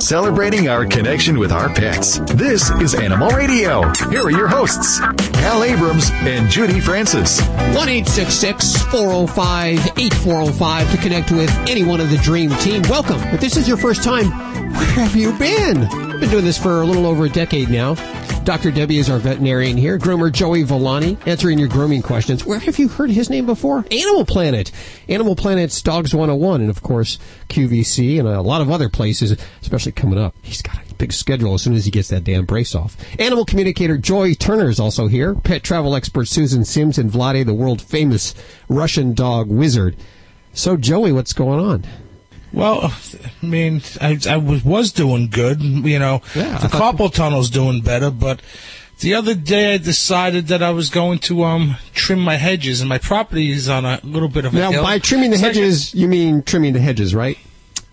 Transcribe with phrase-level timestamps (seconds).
[0.00, 2.18] celebrating our connection with our pets.
[2.34, 3.82] This is Animal Radio.
[4.08, 7.40] Here are your hosts, Hal Abrams and Judy Francis.
[7.40, 12.82] 1 405 8405 to connect with anyone of the Dream Team.
[12.88, 13.20] Welcome.
[13.34, 14.30] If this is your first time,
[14.72, 15.84] where have you been?
[15.84, 17.94] I've been doing this for a little over a decade now.
[18.44, 18.70] Dr.
[18.70, 19.98] Debbie is our veterinarian here.
[19.98, 22.44] Groomer Joey Villani answering your grooming questions.
[22.44, 23.84] Where have you heard his name before?
[23.90, 24.72] Animal Planet.
[25.08, 27.18] Animal Planet's Dogs 101 and of course
[27.48, 30.34] QVC and a lot of other places, especially coming up.
[30.40, 32.96] He's got a big schedule as soon as he gets that damn brace off.
[33.20, 35.34] Animal communicator Joy Turner is also here.
[35.34, 38.34] Pet travel expert Susan Sims and Vlade, the world famous
[38.68, 39.96] Russian dog wizard.
[40.54, 41.84] So Joey, what's going on?
[42.52, 42.92] Well,
[43.42, 45.62] I mean, I, I was, was doing good.
[45.62, 48.40] You know, Yeah, I the thought- carpal tunnel's doing better, but
[49.00, 52.88] the other day I decided that I was going to um trim my hedges, and
[52.88, 54.82] my property is on a little bit of a Now, hill.
[54.82, 57.38] by trimming the So I hedges, you mean trimming the hedges, right?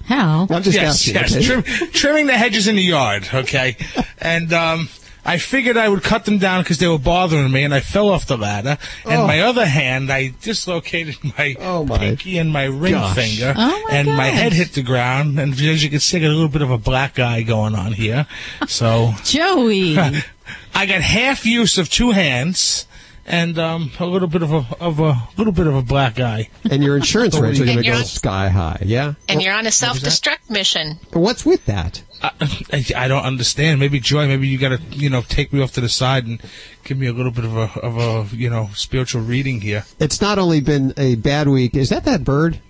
[0.05, 0.47] How?
[0.49, 1.13] I'm just yes, asking.
[1.15, 1.45] yes, okay?
[1.61, 3.27] trim, trimming the hedges in the yard.
[3.33, 3.77] Okay,
[4.19, 4.89] and um,
[5.27, 8.07] I figured I would cut them down because they were bothering me, and I fell
[8.09, 8.77] off the ladder.
[9.05, 9.27] And Oh.
[9.27, 13.15] my other hand, I dislocated my, Oh, my pinky and my ring gosh.
[13.15, 14.39] finger, Oh, my and my gosh.
[14.39, 15.37] head hit the ground.
[15.37, 17.75] And as you can see, I got a little bit of a black eye going
[17.75, 18.25] on here.
[18.67, 19.97] So Joey.
[20.73, 22.87] I got half use of two hands.
[23.29, 26.49] And um, a little bit of a of a little bit of a black eye.
[26.71, 28.81] And your insurance rates are going to go on- sky high.
[28.85, 29.15] Yeah.
[29.27, 30.97] And you're on a self-destruct mission.
[31.11, 32.01] But What's with that?
[32.21, 32.31] I,
[32.71, 33.79] I, I don't understand.
[33.81, 36.41] Maybe Joy, maybe you got to you know take me off to the side and
[36.85, 39.83] give me a little bit of a of a you know spiritual reading here.
[39.99, 41.75] It's not only been a bad week.
[41.75, 42.61] Is that that bird?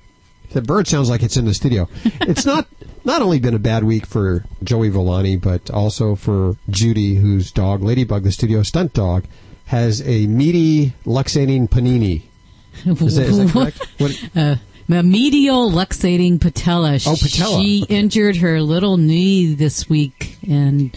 [0.51, 1.87] The bird sounds like it's in the studio.
[2.21, 2.67] It's not
[3.05, 7.81] not only been a bad week for Joey Villani, but also for Judy, whose dog
[7.83, 9.25] Ladybug, the studio stunt dog,
[9.67, 12.23] has a meaty luxating panini.
[12.85, 13.79] Is that, is that correct?
[13.97, 14.55] What, uh,
[14.89, 16.95] a medial luxating patella.
[17.05, 17.61] Oh, patella.
[17.61, 17.95] She Okay.
[17.95, 20.95] injured her little knee this week and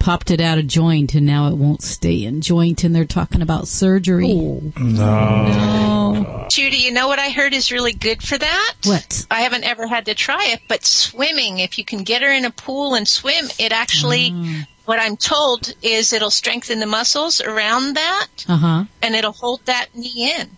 [0.00, 2.84] popped it out of joint, and now it won't stay in joint.
[2.84, 4.26] And they're talking about surgery.
[4.30, 4.60] Oh.
[4.76, 6.46] No.
[6.50, 8.74] Judy, you know what I heard is really good for that?
[8.84, 9.26] What?
[9.30, 12.44] I haven't ever had to try it, but swimming, if you can get her in
[12.44, 14.66] a pool and swim, it actually, Mm.
[14.90, 18.84] What I'm told is it'll strengthen the muscles around that Uh huh.
[19.00, 20.50] and it'll hold that knee in.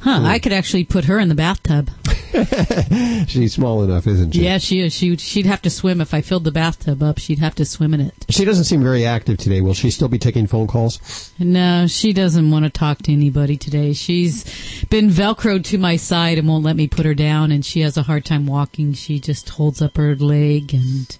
[0.00, 0.22] Huh.
[0.24, 1.88] I could actually put her in the bathtub.
[3.28, 4.42] she's small enough, isn't she?
[4.44, 4.92] Yeah, she is.
[4.92, 7.18] She she'd have to swim if I filled the bathtub up.
[7.18, 8.14] She'd have to swim in it.
[8.28, 9.60] She doesn't seem very active today.
[9.60, 11.32] Will she still be taking phone calls?
[11.38, 13.92] No, she doesn't want to talk to anybody today.
[13.92, 14.44] She's
[14.88, 17.96] been velcroed to my side and won't let me put her down, and she has
[17.96, 18.94] a hard time walking.
[18.94, 21.16] She just holds up her leg, and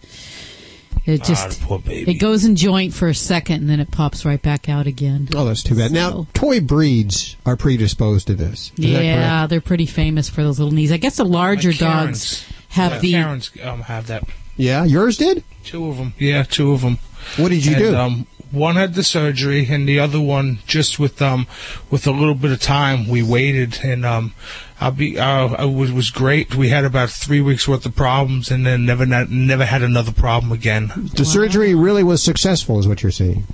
[1.06, 2.10] it just ah, poor baby.
[2.10, 5.28] it goes in joint for a second, and then it pops right back out again.
[5.34, 5.92] Oh, that's too bad.
[5.92, 8.72] Now, toy breeds are predisposed to this.
[8.76, 10.92] Is that yeah, they're pretty famous for those little knees.
[10.92, 13.12] I guess the larger Like dogs have Yeah, the.
[13.12, 14.24] Cairns um, have that.
[14.56, 15.42] Yeah, yours did.
[15.64, 16.12] Two of them.
[16.18, 16.98] Yeah, two of them.
[17.36, 17.96] What did you and, do?
[17.96, 21.46] Um, one had the surgery, and the other one just with um
[21.90, 24.34] with a little bit of time we waited, and um
[24.80, 26.54] I'll be uh, it was was great.
[26.54, 30.52] We had about three weeks worth of problems, and then never never had another problem
[30.52, 30.90] again.
[31.14, 33.44] the surgery really was successful, is what you're saying.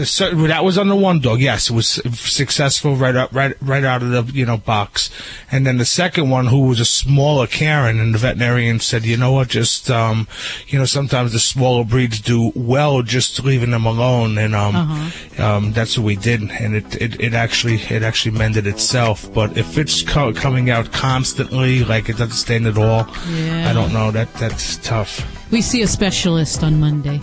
[0.00, 1.40] The sur- that was on the one dog.
[1.40, 5.10] Yes, it was successful right up right right out of the you know box.
[5.52, 9.18] And then the second one, who was a smaller Cairn, and the veterinarian said, you
[9.18, 10.26] know what, just um,
[10.68, 15.72] you know, sometimes the smaller breeds do well just leaving them alone, and um, um,
[15.72, 19.30] that's what we did, and it, it it actually it actually mended itself.
[19.34, 23.68] But if it's co- coming out constantly, like it doesn't stand at all, Yeah.
[23.68, 24.10] I don't know.
[24.10, 25.20] That that's tough.
[25.52, 27.20] We see a specialist on Monday.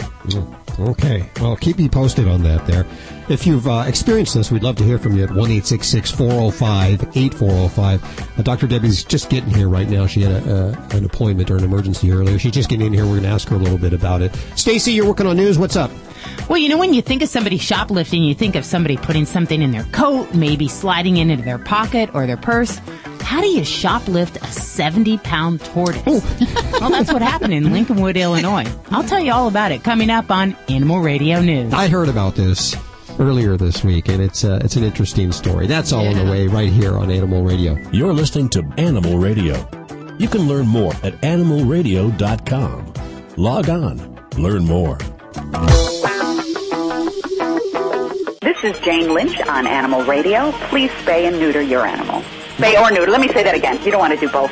[0.79, 1.29] Okay.
[1.41, 2.85] Well, keep me posted on that there.
[3.29, 8.39] If you've uh, experienced this, we'd love to hear from you at 1 405 8405.
[8.39, 8.67] Uh, Dr.
[8.67, 10.07] Debbie's just getting here right now.
[10.07, 12.39] She had a, uh, an appointment or an emergency earlier.
[12.39, 13.03] She's just getting in here.
[13.03, 14.33] We're going to ask her a little bit about it.
[14.55, 15.59] Stacy, you're working on news.
[15.59, 15.91] What's up?
[16.47, 19.61] Well, you know, when you think of somebody shoplifting, you think of somebody putting something
[19.61, 22.79] in their coat, maybe sliding it into their pocket or their purse.
[23.21, 26.05] How do you shoplift a 70 pound tortoise?
[26.79, 28.65] well, that's what happened in Lincolnwood, Illinois.
[28.89, 31.73] I'll tell you all about it coming up on Animal Radio News.
[31.73, 32.73] I heard about this
[33.19, 35.67] earlier this week, and it's uh, it's an interesting story.
[35.67, 37.77] That's all on the way right here on Animal Radio.
[37.91, 39.55] You're listening to Animal Radio.
[40.17, 42.93] You can learn more at animalradio.com.
[43.37, 44.97] Log on, learn more.
[48.41, 50.51] This is Jane Lynch on Animal Radio.
[50.69, 52.21] Please spay and neuter your animal.
[52.57, 53.11] Spay or neuter.
[53.11, 53.81] Let me say that again.
[53.83, 54.51] You don't want to do both.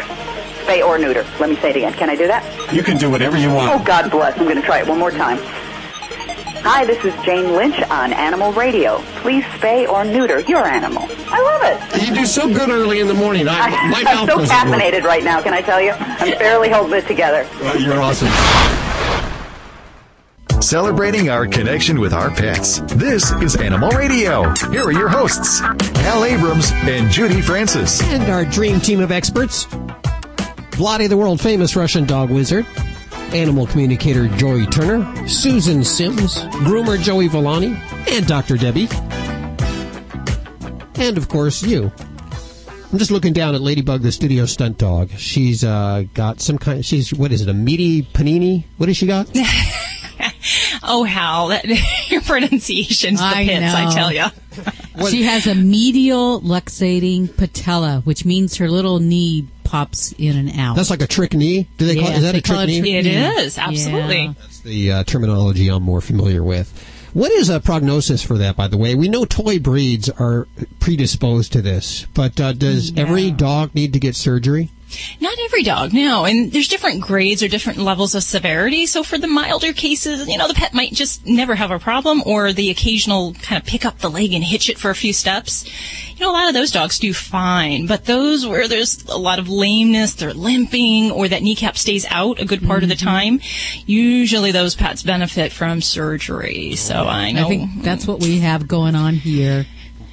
[0.65, 1.25] Spay or neuter.
[1.39, 1.93] Let me say it again.
[1.93, 2.43] Can I do that?
[2.73, 3.81] You can do whatever you want.
[3.81, 3.83] Oh.
[3.83, 4.37] God bless.
[4.37, 5.37] I'm going to try it one more time.
[6.67, 8.97] Hi, this is Jane Lynch on Animal Radio.
[9.21, 11.03] Please spay or neuter your animal.
[11.27, 11.61] I love
[12.01, 12.07] it.
[12.09, 13.47] You do so good early in the morning.
[13.47, 14.81] I, my I'm mouth so doesn't work.
[14.81, 15.91] caffeinated right now, can I tell you?
[15.91, 17.47] I'm barely holding it together.
[17.61, 18.29] Well, You're awesome.
[20.61, 22.79] celebrating our connection with our pets.
[22.95, 24.49] This is Animal Radio.
[24.71, 28.01] Here are your hosts, Hal Abrams and Judy Francis.
[28.01, 29.65] And our dream team of experts
[30.71, 32.65] Vladi, the world famous Russian dog wizard,
[33.33, 37.75] animal communicator Joy Turner, Susan Sims, groomer Joey Villani,
[38.09, 38.57] and Dr.
[38.57, 38.87] Debbie.
[40.95, 41.91] And of course, you.
[42.91, 45.09] I'm just looking down at Ladybug, the studio stunt dog.
[45.11, 46.85] She's uh, got some kind.
[46.85, 47.49] She's what is it?
[47.49, 48.65] A meaty panini?
[48.77, 49.29] What has she got?
[50.83, 51.65] oh, Hal, that,
[52.09, 54.25] your pronunciation's the I pits, I tell you.
[55.09, 60.75] She has a medial luxating patella, which means her little knee pops in and out.
[60.77, 61.67] That's like a trick knee.
[61.77, 62.79] Do they call Yeah, is that they a trick call it knee?
[62.79, 63.15] trick It knee.
[63.43, 64.21] is, absolutely.
[64.23, 64.33] Yeah.
[64.39, 66.71] That's the uh, terminology I'm more familiar with.
[67.13, 68.93] What is a prognosis for that, by the way?
[68.93, 70.47] We know toy breeds are
[70.79, 74.69] predisposed to this, but uh, does every dog need to get surgery?
[75.19, 76.25] Not every dog, no.
[76.25, 78.85] And there's different grades or different levels of severity.
[78.85, 82.21] So for the milder cases, you know, the pet might just never have a problem
[82.25, 85.13] or the occasional kind of pick up the leg and hitch it for a few
[85.13, 85.65] steps.
[86.15, 87.87] You know, a lot of those dogs do fine.
[87.87, 92.39] But those where there's a lot of lameness, they're limping, or that kneecap stays out
[92.39, 93.05] a good part of the mm-hmm.
[93.05, 93.39] time,
[93.85, 96.75] usually those pets benefit from surgery.
[96.75, 97.45] So I know.
[97.45, 99.65] I think that's what we have going on here.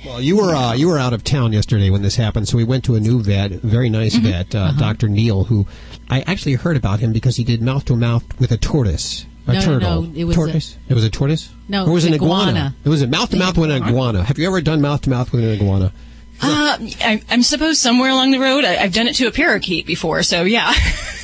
[0.05, 2.65] Well, you were uh, you were out of town yesterday when this happened, so we
[2.65, 4.27] went to a new vet, a very nice Mm-hmm.
[4.27, 4.79] vet, uh, Uh-huh.
[4.81, 5.09] Dr.
[5.09, 5.67] Neil, who
[6.11, 9.27] I actually heard about him because he did mouth to mouth with a tortoise.
[9.47, 10.03] A No, no, turtle.
[10.03, 10.77] no, it was a- tortoise.
[10.89, 11.51] it was a tortoise.
[11.69, 12.51] No, or was it an iguana?
[12.51, 12.75] iguana.
[12.85, 14.23] It was a mouth to mouth with an iguana.
[14.25, 15.93] Have you ever done mouth to mouth with an iguana?
[16.45, 18.65] Uh, I, I'm supposed somewhere along the road.
[18.65, 20.73] I, I've done it to a parakeet before, so yeah.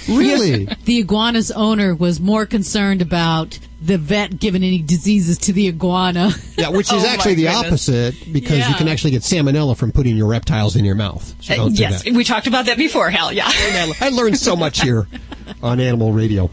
[0.09, 0.67] Really?
[0.85, 6.31] The iguana's owner was more concerned about the vet giving any diseases to the iguana.
[6.57, 7.67] yeah, which is Oh, actually the goodness.
[7.89, 11.35] opposite because you can actually get salmonella from putting your reptiles in your mouth.
[11.41, 13.33] So uh, do yes, we talked about that before, Hal.
[13.33, 13.45] Yeah.
[13.49, 15.07] I learned so much here
[15.63, 16.51] on Animal Radio.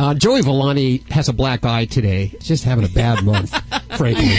[0.00, 2.28] Uh, Joey Villani has a black eye today.
[2.28, 3.50] He's just having a bad month,
[3.98, 4.34] frankly.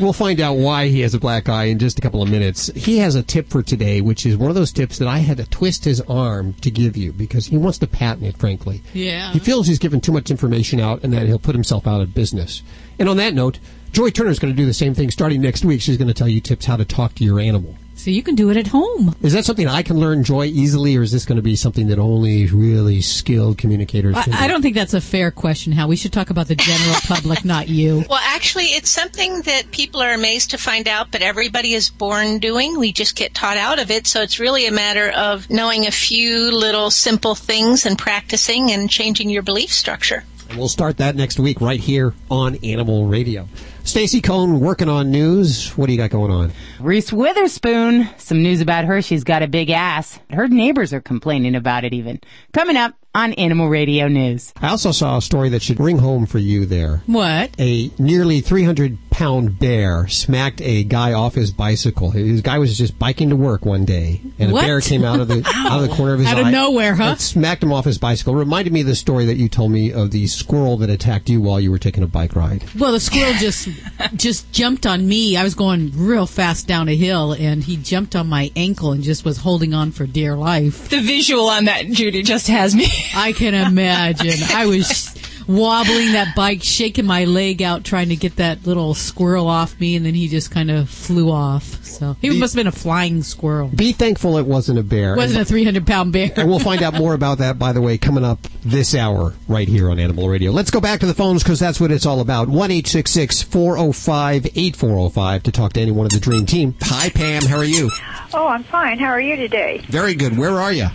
[0.00, 2.68] We'll find out why he has a black eye in just a couple of minutes.
[2.68, 5.36] He has a tip for today, which is one of those tips that I had
[5.36, 8.80] to twist his arm to give you because he wants to patent it, frankly.
[8.94, 9.30] Yeah.
[9.32, 12.14] He feels he's given too much information out and that he'll put himself out of
[12.14, 12.62] business.
[12.98, 13.58] And on that note,
[13.92, 15.82] Joy Turner's going to do the same thing starting next week.
[15.82, 17.76] She's going to tell you tips how to talk to your animal.
[18.08, 19.14] So you can do it at home.
[19.20, 21.88] Is that something I can learn joy easily, or is this going to be something
[21.88, 24.38] that only really skilled communicators I, can do?
[24.38, 27.44] I don't think that's a fair question, How We should talk about the general public,
[27.44, 28.04] not you.
[28.08, 32.38] Well, actually, it's something that people are amazed to find out, but everybody is born
[32.38, 32.78] doing.
[32.78, 34.06] We just get taught out of it.
[34.06, 38.88] So it's really a matter of knowing a few little simple things and practicing and
[38.88, 40.24] changing your belief structure.
[40.48, 43.48] And we'll start that next week right here on Animal Radio.
[43.88, 45.70] Stacy Cohn working on news.
[45.70, 46.52] What do you got going on?
[46.78, 48.06] Reese Witherspoon.
[48.18, 49.00] Some news about her.
[49.00, 50.20] She's got a big ass.
[50.28, 52.20] Her neighbors are complaining about it even.
[52.52, 54.52] Coming up on Animal Radio News.
[54.60, 57.02] I also saw a story that should ring home for you there.
[57.06, 57.50] What?
[57.58, 62.12] A nearly 300 pound bear smacked a guy off his bicycle.
[62.12, 64.62] His guy was just biking to work one day, and What?
[64.62, 66.94] a bear came out of the out of the corner of his Out of nowhere,
[66.94, 67.02] huh?
[67.04, 68.34] and smacked him off his bicycle.
[68.36, 71.40] Reminded me of the story that you told me of the squirrel that attacked you
[71.40, 72.62] while you were taking a bike ride.
[72.78, 73.68] Well, the squirrel just
[74.14, 75.36] just jumped on me.
[75.36, 79.02] I was going real fast down a hill, and he jumped on my ankle and
[79.02, 80.88] just was holding on for dear life.
[80.90, 82.86] The visual on that, Judy, just has me.
[83.14, 84.38] I can imagine.
[84.54, 85.12] I was
[85.48, 89.96] wobbling that bike, shaking my leg out, trying to get that little squirrel off me,
[89.96, 91.82] and then he just kind of flew off.
[91.84, 93.68] So he must have been a flying squirrel.
[93.68, 95.14] Be thankful it wasn't a bear.
[95.14, 96.30] It Wasn't a 300 pound bear.
[96.36, 99.66] And we'll find out more about that, by the way, coming up this hour right
[99.66, 100.52] here on Animal Radio.
[100.52, 102.48] Let's go back to the phones because that's what it's all about.
[102.48, 106.74] 1 405 8405 to talk to anyone of the Dream Team.
[106.82, 107.42] Hi, Pam.
[107.42, 107.90] How are you?
[108.34, 108.98] Oh, I'm fine.
[108.98, 109.78] How are you today?
[109.88, 110.36] Very good.
[110.36, 110.88] Where are you?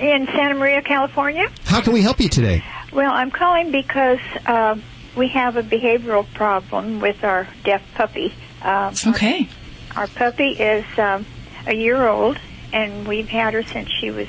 [0.00, 1.48] In Santa Maria, California?
[1.64, 2.64] How can we help you today?
[2.92, 4.76] Well, I'm calling because uh,
[5.16, 8.34] we have a behavioral problem with our deaf puppy.
[8.62, 9.48] Um, Okay.
[9.96, 11.26] Our puppy is um,
[11.66, 12.38] a year old,
[12.72, 14.28] and we've had her since she was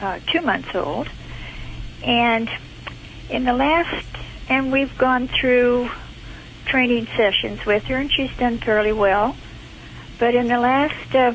[0.00, 1.08] uh, two months old.
[2.04, 2.48] And
[3.28, 4.06] in the last,
[4.48, 5.90] and we've gone through
[6.66, 9.36] training sessions with her, and she's done fairly well.
[10.18, 11.34] But in the last, uh,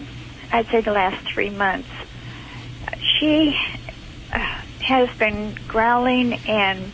[0.51, 1.89] I'd say the last three months,
[3.19, 3.53] she
[4.33, 6.91] uh, has been growling and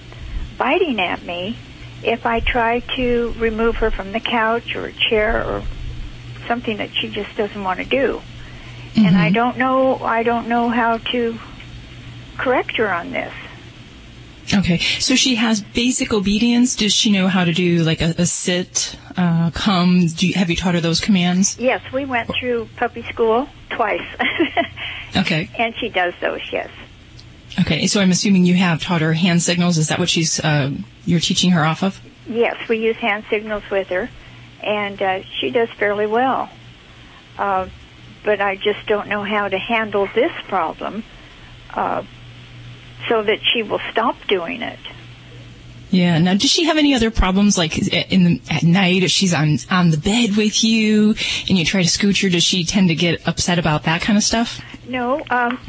[0.57, 1.57] biting at me
[2.03, 5.63] if I try to remove her from the couch or a chair or
[6.47, 8.21] something that she just doesn't want to do.
[8.95, 11.39] And I don't know I don't know how to
[12.37, 13.33] correct her on this.
[14.53, 14.77] Okay.
[14.77, 16.75] So she has basic obedience.
[16.75, 20.07] Does she know how to do like a, a sit, uh, come?
[20.07, 21.57] Do you, have you taught her those commands?
[21.57, 24.01] Yes, we went through puppy school twice.
[25.15, 25.47] Okay.
[25.59, 26.71] and she does those, yes.
[27.59, 27.87] Okay.
[27.87, 29.77] So I'm assuming you have taught her hand signals.
[29.77, 30.71] Is that what she's uh,
[31.05, 32.01] you're teaching her off of?
[32.27, 34.09] yes, we use hand signals with her,
[34.61, 36.49] and uh, she does fairly well.
[37.37, 37.67] Uh,
[38.23, 41.03] but I just don't know how to handle this problem
[41.73, 42.03] uh,
[43.09, 44.79] so that she will stop doing it.
[45.89, 46.17] Yeah.
[46.17, 47.77] Now, does she have any other problems, like
[48.11, 51.13] in the, at night, if she's on on the bed with you
[51.47, 52.29] and you try to scooch her?
[52.29, 54.59] Does she tend to get upset about that kind of stuff?
[54.87, 55.59] No, um,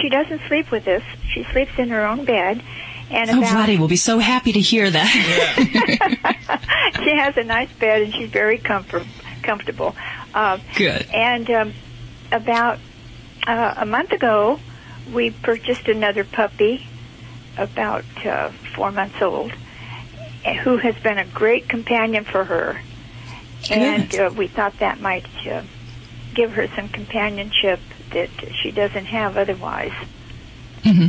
[0.00, 1.02] she doesn't sleep with us.
[1.32, 2.62] She sleeps in her own bed.
[3.10, 5.14] And oh, about, Vladdy will be so happy to hear that.
[5.14, 7.02] Yeah.
[7.04, 9.06] she has a nice bed and she's very comfort,
[9.42, 9.94] comfortable.
[10.32, 11.06] Uh, Good.
[11.12, 11.74] And um,
[12.32, 12.78] about
[13.46, 14.58] uh, a month ago,
[15.12, 16.86] we purchased another puppy,
[17.56, 19.52] about uh, four months old,
[20.62, 22.80] who has been a great companion for her.
[23.70, 25.62] And uh, we thought that might uh,
[26.34, 27.80] give her some companionship
[28.12, 28.28] that
[28.62, 29.92] she doesn't have otherwise.
[30.82, 31.06] hmm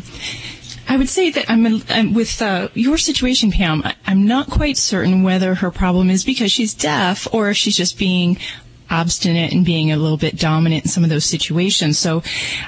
[0.87, 3.81] I would say that I'm, I'm with uh, your situation, Pam.
[3.83, 7.75] I, I'm not quite certain whether her problem is because she's deaf or if she's
[7.75, 8.37] just being
[8.89, 11.97] obstinate and being a little bit dominant in some of those situations.
[11.97, 12.21] So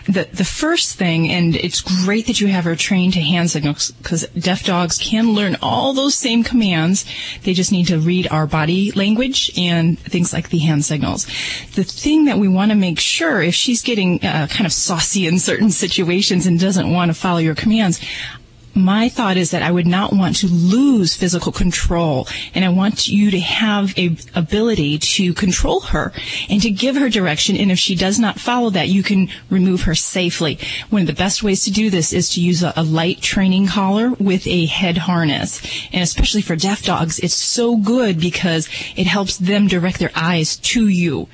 [0.06, 3.92] the the first thing, and it's great that you have her trained to hand signals
[3.92, 7.06] because deaf dogs can learn all those same commands.
[7.44, 11.26] They just need to read our body language and things like the hand signals.
[11.76, 15.28] The thing that we want to make sure if she's getting uh, kind of saucy
[15.28, 18.00] in certain situations and doesn't want to follow your commands,
[18.78, 23.08] my thought is that I would not want to lose physical control and I want
[23.08, 26.14] you to have a ability to control her
[26.50, 29.84] and to give her direction and if she does not follow that you can remove
[29.84, 30.60] her safely.
[30.90, 33.68] One of the best ways to do this is to use a, a light training
[33.68, 39.08] collar with a head harness and especially for deaf dogs it's so good because it
[39.08, 41.28] helps them direct their eyes to you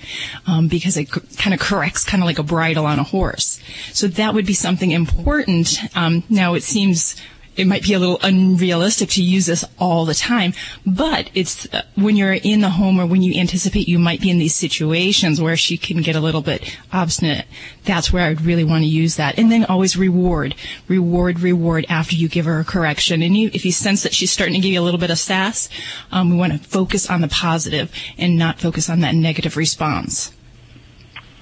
[0.48, 3.60] um, because it kind of corrects kind of like a bridle on a horse.
[3.92, 5.78] So that would be something important.
[5.96, 7.16] Um, now it seems
[7.56, 10.54] it might be a little unrealistic to use this all the time,
[10.86, 14.30] but it's uh, when you're in the home or when you anticipate you might be
[14.30, 17.46] in these situations where she can get a little bit obstinate.
[17.86, 19.38] That's where I'd really want to use that.
[19.38, 20.56] And then always reward,
[20.88, 23.22] reward, reward after you give her a correction.
[23.22, 25.20] And you, if you sense that she's starting to give you a little bit of
[25.20, 25.70] sass,
[26.12, 30.32] um, we want to focus on the positive and not focus on that negative response.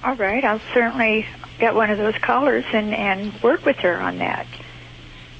[0.04, 1.26] All right, I'll certainly
[1.58, 4.46] get one of those collars and, and work with her on that.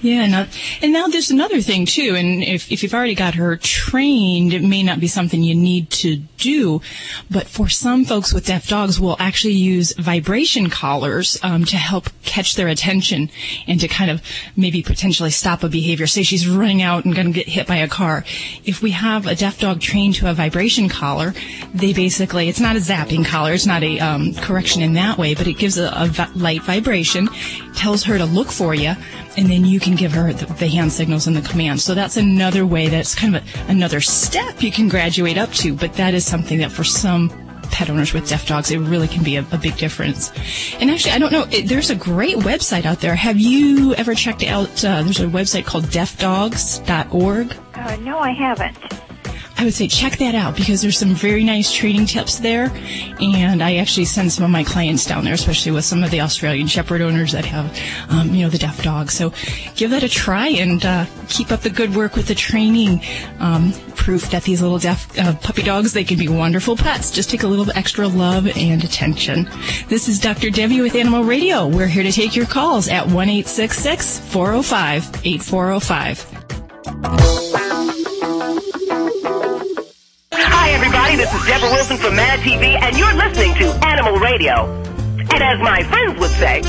[0.03, 0.47] Yeah, now,
[0.83, 4.63] and now there's another thing too, and if, if you've already got her trained, it
[4.63, 6.81] may not be something you need to do,
[7.31, 12.09] but for some folks with deaf dogs, we'll actually use vibration collars um, to help
[12.25, 13.31] catch their attention
[13.69, 14.21] and to kind of
[14.57, 16.09] maybe potentially stop a behavior.
[16.09, 18.25] Say she's running out and going to get hit by a car.
[18.65, 21.33] If we have a deaf dog trained to a vibration collar,
[21.75, 25.37] they basically, it's not a zapping collar, it's not a um, correction in that way,
[25.37, 27.29] but it gives a light vibration,
[27.77, 28.97] tells her to look for you,
[29.37, 31.85] and then you can give her the, hand signals and the commands.
[31.85, 35.75] So that's another way that's kind of a, another step you can graduate up to,
[35.75, 37.31] but that is something that for some
[37.71, 40.31] pet owners with deaf dogs, it really can be a, a big difference.
[40.79, 43.15] And actually, I don't know, it, there's a great website out there.
[43.15, 47.57] Have you ever checked out, uh, there's a website called deafdogs.org?
[47.75, 48.77] Uh, no, I haven't.
[49.57, 52.73] I would say check that out because there's some very nice training tips there.
[53.21, 56.21] And I actually send some of my clients down there, especially with some of the
[56.21, 57.79] Australian Shepherd owners that have,
[58.11, 59.15] um, you know, the deaf dogs.
[59.15, 59.33] So
[59.77, 63.03] give that a try and uh, keep up the good work with the training.
[63.39, 67.13] Um, proof that these little deaf uh, puppy dogs, they can be wonderful pets.
[67.13, 69.49] Just take a little extra love and attention.
[69.89, 70.51] This is Dr.
[70.51, 71.69] Debbie with Animal Radio.
[71.69, 77.72] We're here to take your calls at 1 405 8405.
[81.17, 84.65] This is Deborah Wilson from Mad TV, and you're listening to Animal Radio.
[85.19, 86.63] And as my friends would say,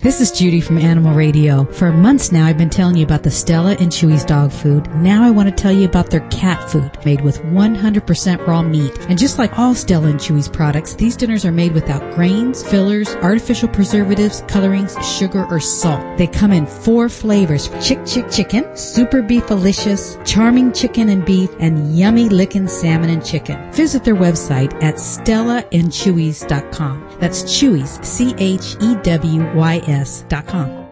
[0.00, 1.64] This is Judy from Animal Radio.
[1.72, 4.88] For months now, I've been telling you about the Stella and Chewy's dog food.
[4.94, 8.96] Now I want to tell you about their cat food, made with 100% raw meat.
[9.08, 13.08] And just like all Stella and Chewy's products, these dinners are made without grains, fillers,
[13.16, 16.16] artificial preservatives, colorings, sugar, or salt.
[16.16, 21.98] They come in four flavors, Chick Chick Chicken, Super Beefalicious, Charming Chicken and Beef, and
[21.98, 23.72] Yummy Lickin' Salmon and Chicken.
[23.72, 27.16] Visit their website at stellaandchewy's.com.
[27.18, 29.88] That's Chewy's, C-H-E-W-Y-S
[30.28, 30.88] dot com.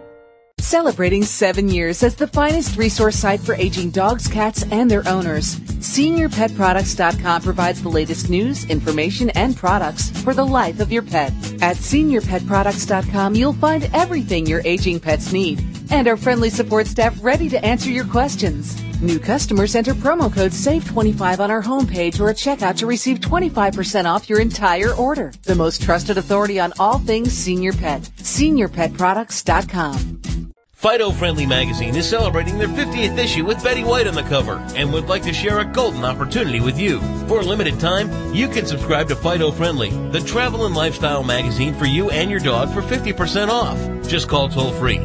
[0.59, 5.57] Celebrating seven years as the finest resource site for aging dogs, cats, and their owners,
[5.57, 11.33] SeniorPetProducts.com provides the latest news, information, and products for the life of your pet.
[11.61, 17.51] At SeniorPetProducts.com, you'll find everything your aging pets need, and our friendly support staff ready
[17.51, 18.83] to answer your questions.
[19.03, 24.07] New customers enter promo code SAVE25 on our homepage or at checkout to receive 25%
[24.07, 25.33] off your entire order.
[25.43, 28.03] The most trusted authority on all things senior pet.
[28.19, 30.53] SeniorPetProducts.com.
[30.73, 34.93] Fido Friendly Magazine is celebrating their 50th issue with Betty White on the cover and
[34.93, 37.01] would like to share a golden opportunity with you.
[37.27, 41.75] For a limited time, you can subscribe to Fido Friendly, the travel and lifestyle magazine
[41.75, 44.09] for you and your dog for 50% off.
[44.09, 44.99] Just call toll free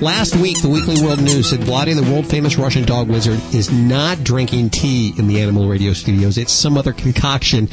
[0.00, 3.70] Last week, the Weekly World News said Vladi, the world famous Russian dog wizard, is
[3.70, 6.36] not drinking tea in the Animal Radio studios.
[6.36, 7.68] It's some other concoction.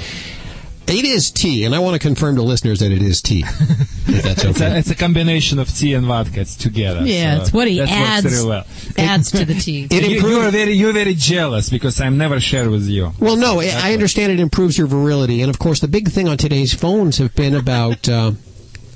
[0.91, 3.43] It is tea, and I want to confirm to listeners that it is tea.
[3.47, 6.41] if that's It's, a, it's a combination of tea and vodka.
[6.41, 7.01] It's together.
[7.03, 8.65] Yeah, so it's what he that works adds very well.
[8.97, 9.87] adds to the tea.
[9.89, 13.13] It you, improves- you are very you're very jealous because I'm never shared with you.
[13.19, 16.27] Well, no, I I understand it improves your virility, and of course, the big thing
[16.27, 18.31] on today's phones have been about uh,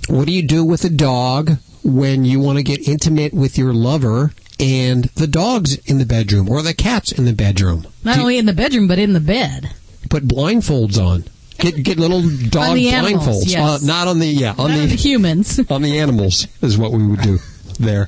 [0.10, 3.74] what do you do with a dog when you want to get intimate with your
[3.74, 7.88] lover, and the dog's in the bedroom or the cat's in the bedroom.
[8.04, 9.72] Not only in the bedroom, but in the bed.
[10.10, 11.26] Put blindfolds on.
[11.66, 13.52] Get get little dog On the animals, blindfolds.
[13.52, 13.84] yes.
[13.84, 15.60] Uh, not on the yeah on Not the, on the humans.
[15.72, 17.40] on the animals is what we would do
[17.80, 18.08] there.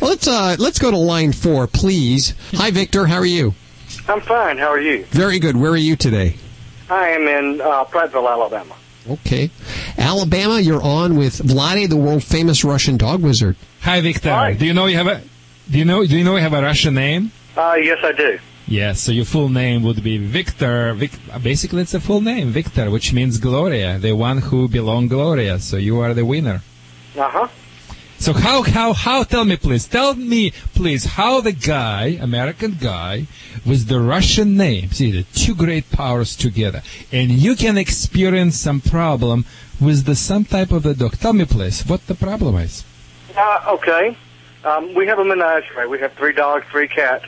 [0.00, 2.34] Let's uh, let's go to line four, please.
[2.52, 3.06] Hi, Victor.
[3.06, 3.54] How are you?
[4.08, 4.58] I'm fine.
[4.58, 5.04] How are you?
[5.06, 5.56] Very good.
[5.56, 6.36] Where are you today?
[6.90, 8.74] I am in uh, Prattville, Alabama.
[9.08, 9.50] Okay.
[9.96, 13.56] Alabama, you're on with Vladi, the world famous Russian dog wizard.
[13.80, 14.30] Hi, Victor.
[14.30, 14.52] Hi.
[14.54, 15.22] Do you know you have a
[15.70, 17.32] do you know do you know you have a Russian name?
[17.56, 18.38] Uh, yes, I do.
[18.70, 19.00] Yes.
[19.00, 20.94] So your full name would be Victor.
[20.94, 21.10] Vic,
[21.42, 25.58] basically, it's a full name, Victor, which means Gloria, the one who belong Gloria.
[25.58, 26.62] So you are the winner.
[27.18, 27.48] Uh huh.
[28.18, 29.24] So how how how?
[29.24, 29.88] Tell me, please.
[29.88, 33.26] Tell me, please, how the guy, American guy,
[33.66, 38.80] with the Russian name, see the two great powers together, and you can experience some
[38.80, 39.46] problem
[39.80, 41.18] with the some type of the dog.
[41.18, 42.84] Tell me, please, what the problem is.
[43.36, 44.16] Uh, okay.
[44.62, 45.88] Um, we have a menagerie.
[45.88, 47.24] We have three dogs, three cats.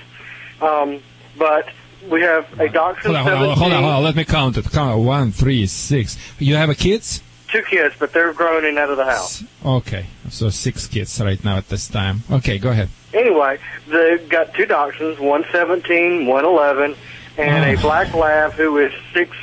[0.61, 1.03] Um,
[1.37, 1.69] but
[2.11, 4.03] we have a dachshund Hold on, hold on, hold on, hold on.
[4.05, 4.71] Let me count it.
[4.71, 5.03] Count it.
[5.05, 6.17] one, three, six.
[6.39, 7.23] You have a kids?
[7.49, 9.45] two kids, but they're grown and out of the house.
[9.63, 12.23] Okay, so six kids right now at this time.
[12.31, 12.89] Okay, go ahead.
[13.13, 16.97] Anyway, they've got two dachshunds, one 17, one 11,
[17.37, 17.83] and a Oh.
[17.83, 19.37] black lab who is six,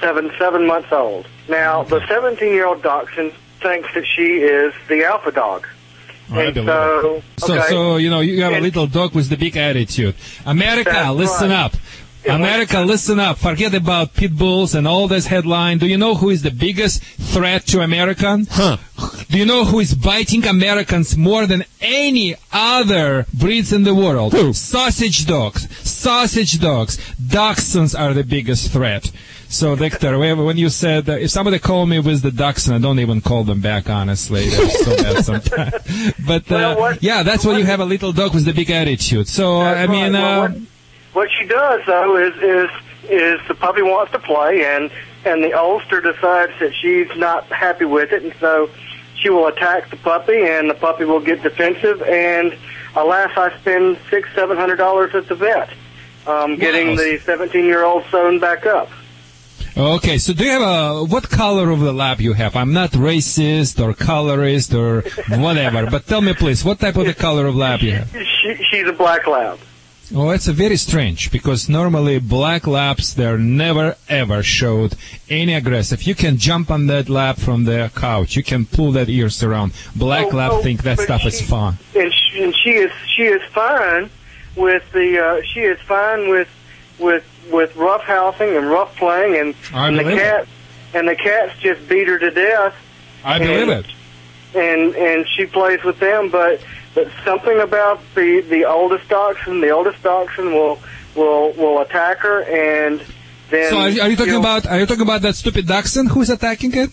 [0.00, 1.26] seven, seven months old.
[1.46, 5.66] Now, the 17-year-old dachshund thinks that she is the alpha dog.
[6.34, 7.24] I so, it.
[7.38, 10.14] So, so you know, you have a little dog with the big attitude.
[10.44, 11.64] America, That's listen right.
[11.64, 11.76] up.
[12.26, 13.36] America, listen up.
[13.36, 15.78] Forget about pit bulls and all this headline.
[15.78, 18.48] Do you know who is the biggest threat to Americans?
[18.50, 18.78] Huh.
[19.28, 24.32] Do you know who is biting Americans more than any other breeds in the world?
[24.56, 25.68] Sausage dogs.
[25.86, 26.96] Sausage dogs.
[27.20, 29.10] Dachshunds are the biggest threat.
[29.54, 32.74] So, Victor, when when you said, uh, if somebody called me with the ducks, and
[32.74, 34.50] I don't even call them back, honestly.
[34.50, 36.14] So bad sometimes.
[36.26, 39.28] But, uh, yeah, that's why you have a little dog with the big attitude.
[39.28, 40.60] So, I mean, Well, uh, what,
[41.12, 42.70] what she does though is is
[43.10, 44.90] is the puppy wants to play, and
[45.24, 48.68] and the oldster decides that she's not happy with it, and so
[49.20, 52.56] she will attack the puppy, and the puppy will get defensive, and
[52.96, 55.70] alas, I spend six seven hundred dollars at the vet,
[56.26, 56.96] um, getting Wow.
[56.96, 58.90] the seventeen year old sewn back up.
[59.76, 62.54] Okay, so do you have a what color of the lab you have?
[62.54, 67.14] I'm not racist or colorist or whatever, but tell me please, what type of the
[67.14, 68.08] color of lab you have?
[68.12, 69.58] She, she's a black lab.
[70.14, 74.94] Oh, it's a very strange because normally black labs they're never ever showed
[75.28, 76.04] any aggressive.
[76.04, 78.36] You can jump on that lab from the couch.
[78.36, 79.72] You can pull that ears around.
[79.96, 81.78] Black Oh, lab oh, think that stuff is fun.
[81.96, 84.08] and she, and she is she is fine
[84.54, 86.48] with the uh, she is fine with
[87.00, 90.48] with with rough housing and rough playing and, and the it.
[90.94, 92.74] and the cats just beat her to death
[93.24, 93.86] I and- believe it.
[94.54, 96.60] and and she plays with them but
[96.94, 100.78] but something about the the oldest dachshund the oldest dachshund will
[101.14, 103.02] will will attack her and
[103.50, 106.10] then So are, you- are you talking about are you talking about that stupid dachshund
[106.10, 106.90] who's attacking it?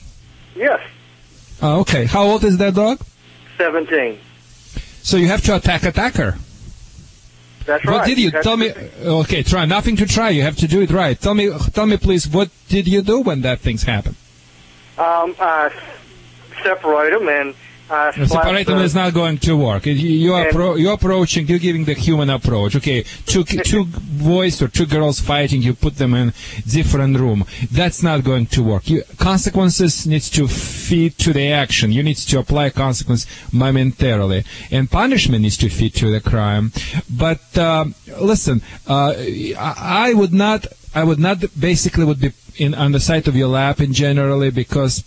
[0.55, 0.79] yes
[1.63, 2.05] Oh, okay.
[2.05, 2.99] How old is that dog?
[3.59, 4.17] 17
[5.03, 6.35] So you have to attack attacker.
[7.65, 8.71] That's What right did you have tell me?
[9.03, 10.29] Okay, try nothing to try.
[10.29, 11.19] You have to do it right.
[11.19, 12.27] Tell me, tell me, please.
[12.27, 14.15] What did you do when that things happened?
[14.97, 15.71] um, I
[16.63, 17.55] separate them and
[18.15, 18.45] The slap
[18.85, 19.85] is not going to work.
[19.85, 22.75] You- You are pro- you're approaching, you're giving the human approach.
[22.75, 26.33] Okay, two two boys or two girls fighting, you put them in
[26.67, 27.43] different room.
[27.71, 28.89] That's not going to work.
[28.89, 31.91] You, consequences needs to feed to the action.
[31.91, 36.71] You need to apply consequence momentarily, and punishment needs to feed to the crime.
[37.09, 39.13] But um, listen, uh,
[39.57, 40.65] I, I would not.
[40.93, 44.49] I would not basically would be in on the side of your lap in generally
[44.51, 45.03] because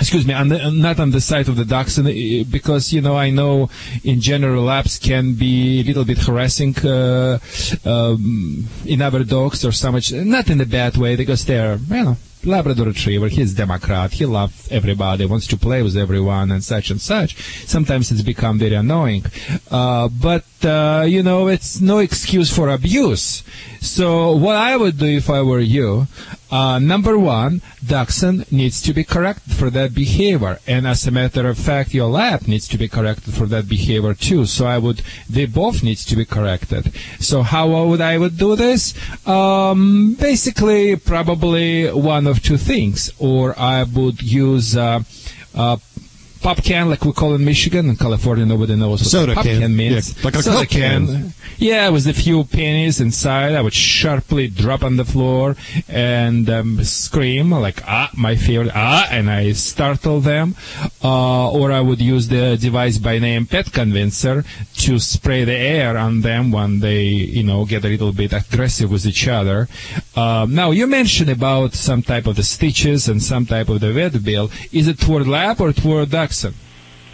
[0.00, 3.16] excuse me, on the, not on the side of the dachshund, eh, because you know
[3.16, 3.68] I know
[4.02, 7.38] in general laps can be a little bit harassing uh,
[7.84, 12.04] um, in other dogs or so much, not in a bad way because they're you
[12.04, 12.16] know.
[12.42, 16.98] Labrador Retriever, he's Democrat, he loves everybody, wants to play with everyone and such and
[16.98, 17.36] such.
[17.66, 19.26] Sometimes it's become very annoying.
[19.70, 23.42] Uh, but, uh, you know, it's no excuse for abuse.
[23.82, 26.06] So what I would do if I were you,
[26.50, 30.58] uh, number one, Dachshund needs to be corrected for that behavior.
[30.66, 34.14] And as a matter of fact, your lab needs to be corrected for that behavior
[34.14, 34.46] too.
[34.46, 36.94] So I would, they both needs to be corrected.
[37.20, 38.94] So how would I would do this?
[39.26, 43.12] Um, basically, probably one of two things.
[43.18, 45.02] Or I would use, uh,
[45.54, 45.76] uh,
[46.40, 47.88] pop can like we call in Michigan.
[47.88, 49.60] and California, nobody knows what Soda pop can.
[49.60, 50.16] can, means.
[50.16, 51.34] Yeah, like a Soda Coke can.
[51.58, 55.56] Yeah, with a few pennies inside, I would sharply drop on the floor
[55.88, 60.56] and um, scream like ah, my favorite ah, and I startle them.
[61.04, 64.44] Uh, or I would use the device by name Pet Convincer
[64.76, 68.90] to spray the air on them when they, you know, get a little bit aggressive
[68.90, 69.68] with each other.
[70.16, 73.92] Um, now you mentioned about some type of the stitches and some type of the
[73.92, 74.50] vet bill.
[74.72, 76.54] Is it toward lap or toward dachshund?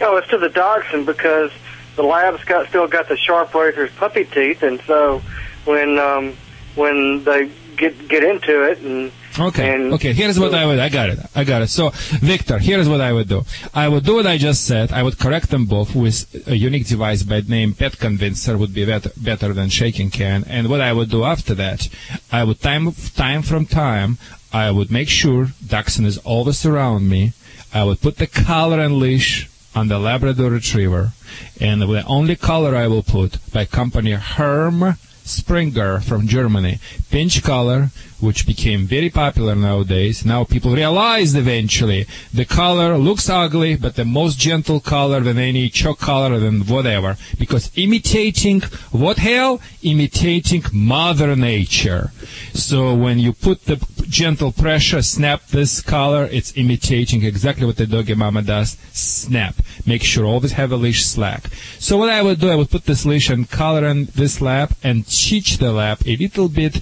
[0.00, 1.50] Oh, it's to the dachshund because
[1.96, 5.22] the lab's got still got the sharp razor's puppy teeth, and so
[5.64, 6.36] when um,
[6.74, 9.74] when they get get into it and Okay.
[9.74, 10.14] and okay.
[10.14, 10.78] Here's what I would.
[10.78, 11.18] I got it.
[11.34, 11.68] I got it.
[11.68, 11.90] So,
[12.22, 13.44] Victor, here's what I would do.
[13.74, 14.92] I would do what I just said.
[14.92, 18.72] I would correct them both with a unique device by the name Pet Convincer would
[18.72, 20.44] be better, better than shaking can.
[20.44, 21.86] And what I would do after that,
[22.32, 24.16] I would time time from time.
[24.54, 27.32] I would make sure Dachshund is always around me.
[27.72, 31.12] I would put the collar and leash on the Labrador Retriever,
[31.60, 36.78] and the only collar I will put by company Herm Sprenger from Germany,
[37.10, 40.24] pinch collar, which became very popular nowadays.
[40.24, 45.68] Now people realized eventually the color looks ugly, but the most gentle color than any
[45.68, 49.60] choke color than whatever, because imitating what hell?
[49.82, 52.12] Imitating Mother Nature.
[52.54, 53.76] So when you put the
[54.08, 58.76] gentle pressure, snap this color, it's imitating exactly what the doggy mama does.
[58.92, 59.56] Snap.
[59.84, 61.48] Make sure always have a leash slack.
[61.78, 64.72] So what I would do, I would put this leash and collar on this lap
[64.82, 66.80] and teach the lap a little bit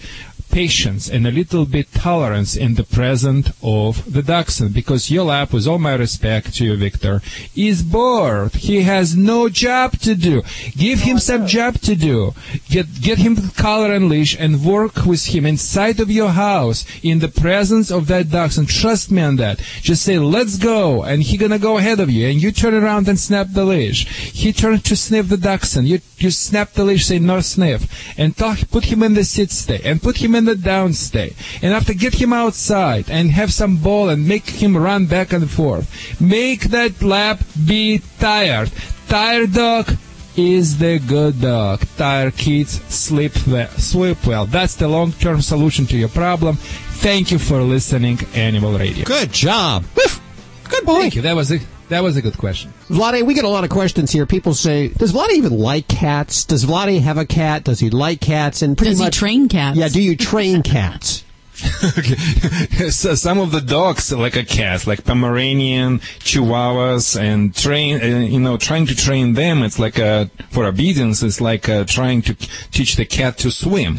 [0.54, 5.52] patience and a little bit tolerance in the present of the dachshund because your lap,
[5.52, 7.20] with all my respect to you, Victor,
[7.56, 8.54] is bored.
[8.54, 10.42] He has no job to do.
[10.76, 12.34] Give him some job to do.
[12.68, 17.18] Get get him collar and leash and work with him inside of your house in
[17.18, 18.68] the presence of that dachshund.
[18.68, 19.58] Trust me on that.
[19.82, 23.08] Just say, let's go, and he gonna go ahead of you, and you turn around
[23.08, 24.06] and snap the leash.
[24.42, 25.88] He turns to sniff the dachshund.
[25.88, 27.82] You you snap the leash, say no sniff,
[28.16, 31.34] and talk, put him in the sit stay, and put him in the down stay,
[31.62, 35.50] and after get him outside and have some ball and make him run back and
[35.50, 36.20] forth.
[36.20, 38.70] Make that lap be tired.
[39.08, 39.96] Tired dog
[40.36, 41.80] is the good dog.
[41.96, 43.68] Tired kids sleep well.
[43.70, 44.46] Sleep well.
[44.46, 46.56] That's the long-term solution to your problem.
[46.56, 49.04] Thank you for listening, Animal Radio.
[49.04, 49.84] Good job.
[49.94, 51.00] Good boy.
[51.00, 51.22] Thank you.
[51.22, 52.72] That was a that was a good question.
[52.88, 54.26] Vlade, we get a lot of questions here.
[54.26, 56.44] People say, does Vlade even like cats?
[56.44, 57.64] Does Vlade have a cat?
[57.64, 58.62] Does he like cats?
[58.62, 59.76] And pretty Does he much, train cats?
[59.76, 61.13] Yeah, do you train cats?
[62.90, 68.40] so some of the dogs like a cat, like Pomeranian, Chihuahuas, and train, uh, you
[68.40, 72.34] know, trying to train them, it's like a, for obedience, it's like uh, trying to
[72.72, 73.98] teach the cat to swim.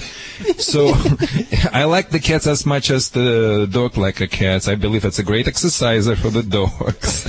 [0.58, 0.88] So
[1.72, 4.68] I like the cats as much as the dog like a cat.
[4.68, 7.26] I believe it's a great exerciser for the dogs.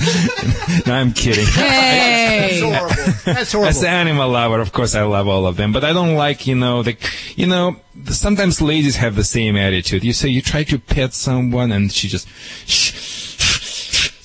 [0.85, 1.45] no, I'm kidding.
[1.55, 3.13] That's horrible.
[3.25, 3.69] That's horrible.
[3.69, 6.47] As an animal lover, of course, I love all of them, but I don't like,
[6.47, 6.97] you know, the,
[7.35, 10.03] you know, sometimes ladies have the same attitude.
[10.03, 12.27] You say you try to pet someone and she just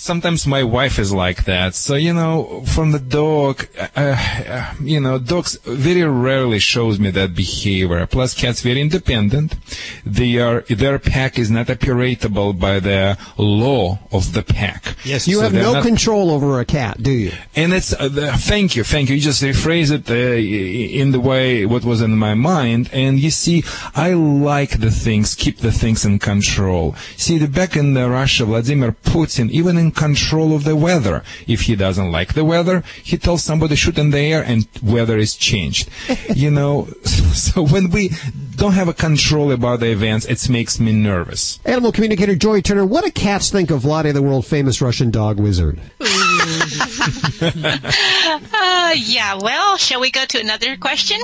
[0.03, 1.75] sometimes my wife is like that.
[1.77, 7.11] So, you know, from the dog, uh, uh, you know, dogs very rarely shows me
[7.11, 8.05] that behavior.
[8.07, 9.55] Plus, cats very independent.
[10.05, 14.97] They are, their pack is not operatable by the law of the pack.
[15.05, 17.33] Yes, you So have no not- control over a cat, do you?
[17.55, 19.15] and it's uh, the, thank you, thank you.
[19.17, 20.15] You just rephrase it uh,
[21.03, 23.63] in the way what was in my mind, and you see,
[23.95, 26.97] I like the things, keep the things in control.
[27.17, 31.23] See, the back in Russia, Vladimir Putin even in control of the weather.
[31.47, 35.19] If he doesn't like the weather, he tells somebody shoot in the air, and weather
[35.19, 35.89] is changed.
[36.35, 38.11] you know, so when we
[38.57, 41.59] don't have a control about the events, it makes me nervous.
[41.65, 45.39] Animal communicator Joy Turner, what do cats think of Vlade, the world famous Russian dog
[45.41, 45.81] wizard?
[48.55, 51.19] Uh, yeah, well, shall we go to another question?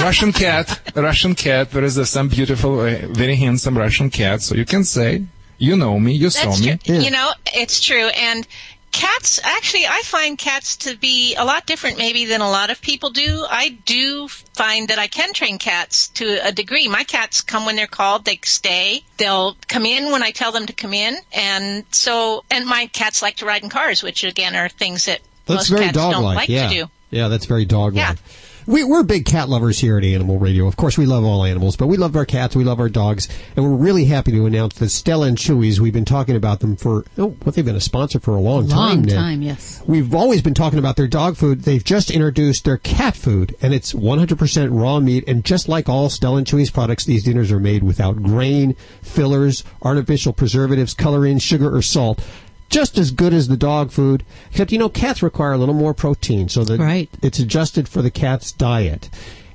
[0.00, 1.70] Russian cat, Russian cat.
[1.70, 4.42] There is uh, some beautiful, uh, very handsome Russian cat.
[4.42, 5.24] So you can say,
[5.58, 6.76] you know me, you saw me.
[6.78, 6.96] true.
[6.96, 8.06] You know, it's true.
[8.06, 8.46] And
[8.92, 12.80] cats, actually, I find cats to be a lot different maybe than a lot of
[12.80, 13.44] people do.
[13.48, 16.88] I do find that I can train cats to a degree.
[16.88, 19.02] My cats come when they're called, they stay.
[19.16, 21.16] They'll come in when I tell them to come in.
[21.32, 25.20] And so, and my cats like to ride in cars, which again are things that
[25.46, 26.48] That's most very cats dog don't like.
[26.48, 26.68] yeah.
[26.68, 26.90] to do.
[27.10, 28.16] Yeah, that's very dog like.
[28.16, 28.22] Yeah.
[28.68, 30.66] We, we're big cat lovers here at Animal Radio.
[30.66, 33.26] Of course, we love all animals, but we love our cats, we love our dogs,
[33.56, 36.76] and we're really happy to announce that Stella and Chewy's, we've been talking about them
[36.76, 39.82] for, oh, well, they've been a sponsor for a long, time Long time, yes.
[39.86, 41.62] We've always been talking about their dog food.
[41.62, 45.24] They've just introduced their cat food, and it's 100% raw meat.
[45.26, 49.64] And just like all Stella and Chewy's products, these dinners are made without grain, fillers,
[49.80, 52.22] artificial preservatives, coloring, sugar, or salt.
[52.68, 55.94] Just as good as the dog food, except you know cats require a little more
[55.94, 57.08] protein, so that Right.
[57.22, 59.08] it's adjusted for the cat's diet.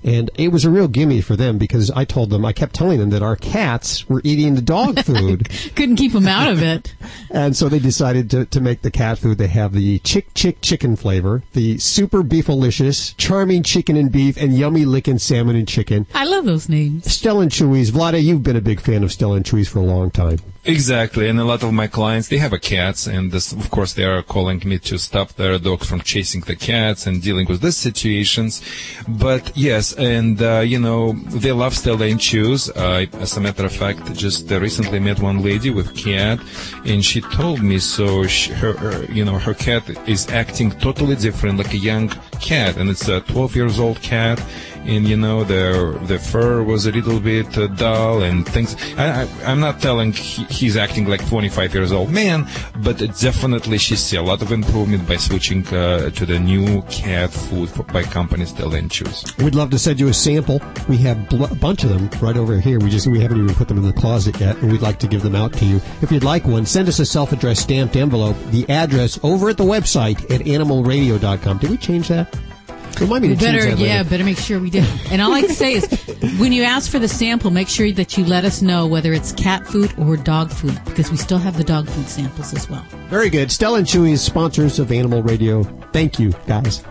[0.06, 2.99] And it was a real gimme for them because I told them, I kept telling
[2.99, 5.47] them that our cats were eating the dog food.
[5.78, 6.93] Couldn't keep them out of it.
[7.32, 9.38] And so they decided to, to make the cat food.
[9.38, 14.56] They have the chick chick chicken flavor, the super beefalicious, charming chicken and beef, and
[14.56, 16.06] yummy licking salmon and chicken.
[16.13, 17.12] I love those names.
[17.12, 17.89] Stella and Chewy's.
[17.91, 20.39] Vlada, you've been a big fan of Stella and Chewy's for a long time.
[20.65, 23.91] Exactly, and a lot of my clients they have a cats, and this, of course
[23.91, 27.60] they are calling me to stop their dogs from chasing the cats and dealing with
[27.60, 28.62] these situations.
[29.06, 32.69] But yes, and uh, you know they love Stella and Chews.
[32.69, 36.39] Uh, as a matter of fact, just uh, recently met one lady with cat,
[36.86, 38.26] and she told me so.
[38.26, 42.08] She, her, her, you know, her cat is acting totally different, like a young
[42.39, 44.41] cat, and it's a 12 years old cat.
[44.86, 48.76] And you know the the fur was a little bit uh, dull and things.
[48.98, 53.96] I, I'm not telling he, he's acting like 25 years old man, but definitely she
[53.96, 58.04] see a lot of improvement by switching uh, to the new cat food for, by
[58.04, 59.24] company Stella and choose.
[59.38, 60.62] We'd love to send you a sample.
[60.89, 62.80] We have bl- a bunch of them right over here.
[62.80, 65.08] We just we haven't even put them in the closet yet, and we'd like to
[65.08, 65.78] give them out to you.
[66.02, 68.36] If you'd like one, send us a self-addressed stamped envelope.
[68.52, 71.58] The address over at the website at animalradio.com.
[71.60, 72.36] Did we change that?
[73.02, 73.86] Remind me We to change better, that later.
[73.86, 74.84] yeah, better make sure we do.
[75.12, 75.86] And all I can say is,
[76.40, 79.32] when you ask for the sample, make sure that you let us know whether it's
[79.34, 82.86] cat food or dog food, because we still have the dog food samples as well.
[83.10, 83.52] Very good.
[83.52, 85.64] Stella and Chewy is sponsors of Animal Radio.
[85.92, 86.84] Thank you, guys.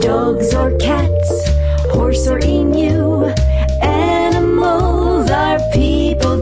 [0.00, 1.48] Dogs or cats,
[1.92, 3.51] horse or emu, animals are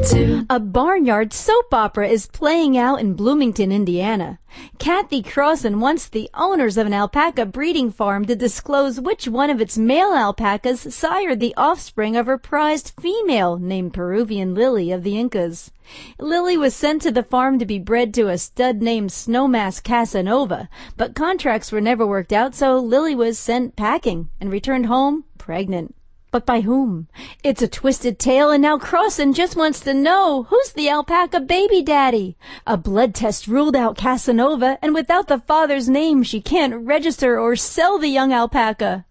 [0.03, 0.47] too.
[0.49, 4.39] A barnyard soap opera is playing out in Bloomington, Indiana.
[4.79, 9.61] Kathy Crossan wants the owners of an alpaca breeding farm to disclose which one of
[9.61, 15.19] its male alpacas sired the offspring of her prized female named Peruvian Lily of the
[15.19, 15.71] Incas.
[16.19, 20.69] Lily was sent to the farm to be bred to a stud named Snowmass Casanova,
[20.97, 25.95] but contracts were never worked out, so Lily was sent packing and returned home pregnant.
[26.33, 27.09] But by whom?
[27.43, 31.83] It's a twisted tale, and now Crossan just wants to know who's the alpaca baby
[31.83, 32.37] daddy.
[32.67, 37.57] A blood test ruled out Casanova, and without the father's name, she can't register or
[37.57, 39.07] sell the young alpaca.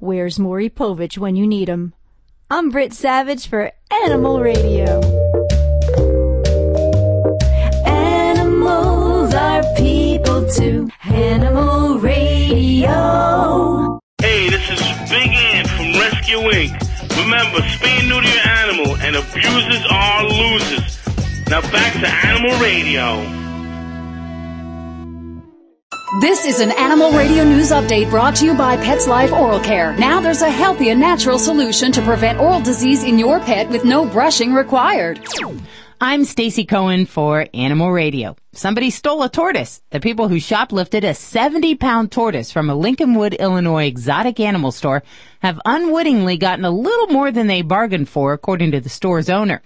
[0.00, 1.94] Where's Maury Povich when you need him?
[2.50, 5.00] I'm Britt Savage for Animal Radio.
[7.86, 10.88] Animals are people too.
[11.04, 14.00] Animal Radio.
[14.24, 16.72] Hey, this is Big Ant from Rescue Inc.
[17.22, 20.98] Remember, spay and neuter your animal, and abusers are losers.
[21.50, 23.20] Now back to Animal Radio.
[26.22, 29.94] This is an Animal Radio News Update brought to you by PetzLife Oral Care.
[29.98, 33.84] Now there's a healthy and natural solution to prevent oral disease in your pet with
[33.84, 35.20] no brushing required.
[36.06, 38.36] I'm Stacy Cohen for Animal Radio.
[38.52, 39.80] Somebody stole a tortoise.
[39.88, 45.02] The people who shoplifted a 70 pound tortoise from a Lincolnwood, Illinois exotic animal store
[45.40, 49.62] have unwittingly gotten a little more than they bargained for according to the store's owner.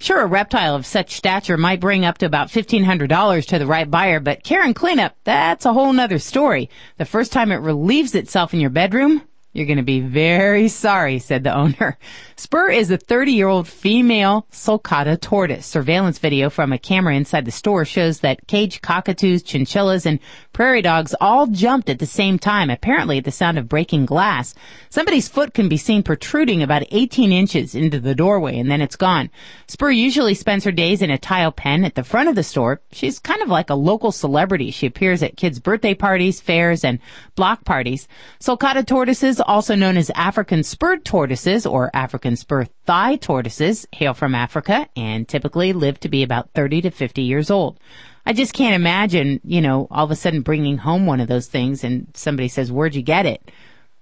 [0.00, 3.88] Sure, a reptile of such stature might bring up to about $1,500 to the right
[3.88, 6.68] buyer, but care and cleanup, that's a whole nother story.
[6.96, 9.22] The first time it relieves itself in your bedroom,
[9.56, 11.96] you're going to be very sorry, said the owner.
[12.36, 15.64] Spur is a 30-year-old female sulcata tortoise.
[15.64, 20.20] Surveillance video from a camera inside the store shows that caged cockatoos, chinchillas, and
[20.52, 24.54] prairie dogs all jumped at the same time, apparently at the sound of breaking glass.
[24.90, 28.96] Somebody's foot can be seen protruding about 18 inches into the doorway, and then it's
[28.96, 29.30] gone.
[29.68, 32.82] Spur usually spends her days in a tile pen at the front of the store.
[32.92, 34.70] She's kind of like a local celebrity.
[34.70, 36.98] She appears at kids' birthday parties, fairs, and
[37.34, 38.06] block parties.
[38.40, 44.34] Sulcata tortoises, also known as African spurred tortoises or African spur thigh tortoises, hail from
[44.34, 47.78] Africa and typically live to be about 30 to 50 years old.
[48.26, 51.46] I just can't imagine, you know, all of a sudden bringing home one of those
[51.46, 53.50] things and somebody says, where'd you get it?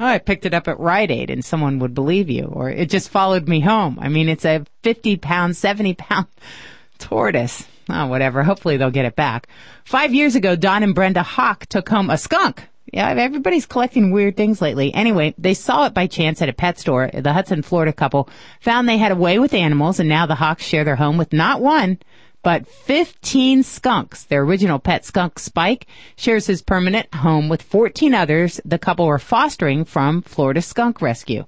[0.00, 2.90] Oh, I picked it up at Rite Aid and someone would believe you or it
[2.90, 3.98] just followed me home.
[4.00, 6.26] I mean, it's a 50 pound, 70 pound
[6.98, 7.66] tortoise.
[7.88, 8.42] Oh, whatever.
[8.42, 9.46] Hopefully they'll get it back.
[9.84, 12.66] Five years ago, Don and Brenda Hawk took home a skunk.
[12.92, 14.92] Yeah, everybody's collecting weird things lately.
[14.92, 17.10] Anyway, they saw it by chance at a pet store.
[17.12, 18.28] The Hudson, Florida couple
[18.60, 21.32] found they had a way with animals and now the Hawks share their home with
[21.32, 21.98] not one,
[22.42, 24.24] but 15 skunks.
[24.24, 29.18] Their original pet skunk, Spike, shares his permanent home with 14 others the couple are
[29.18, 31.46] fostering from Florida Skunk Rescue.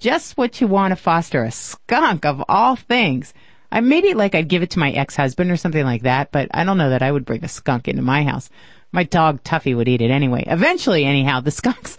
[0.00, 3.32] Just what you want to foster, a skunk of all things.
[3.70, 6.64] I maybe like I'd give it to my ex-husband or something like that, but I
[6.64, 8.50] don't know that I would bring a skunk into my house.
[8.92, 10.44] My dog Tuffy would eat it anyway.
[10.46, 11.96] Eventually, anyhow, the skunks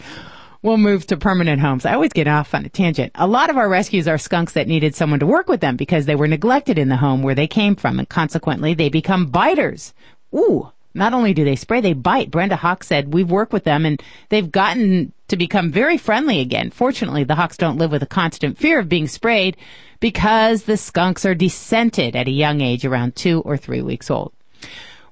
[0.61, 1.85] will move to permanent homes.
[1.85, 3.11] I always get off on a tangent.
[3.15, 6.05] A lot of our rescues are skunks that needed someone to work with them because
[6.05, 9.93] they were neglected in the home where they came from and consequently they become biters.
[10.33, 10.71] Ooh.
[10.95, 12.29] Not only do they spray, they bite.
[12.29, 16.69] Brenda Hawk said, we've worked with them and they've gotten to become very friendly again.
[16.69, 19.57] Fortunately, the Hawks don't live with a constant fear of being sprayed
[19.99, 24.33] because the skunks are descented at a young age around two or three weeks old.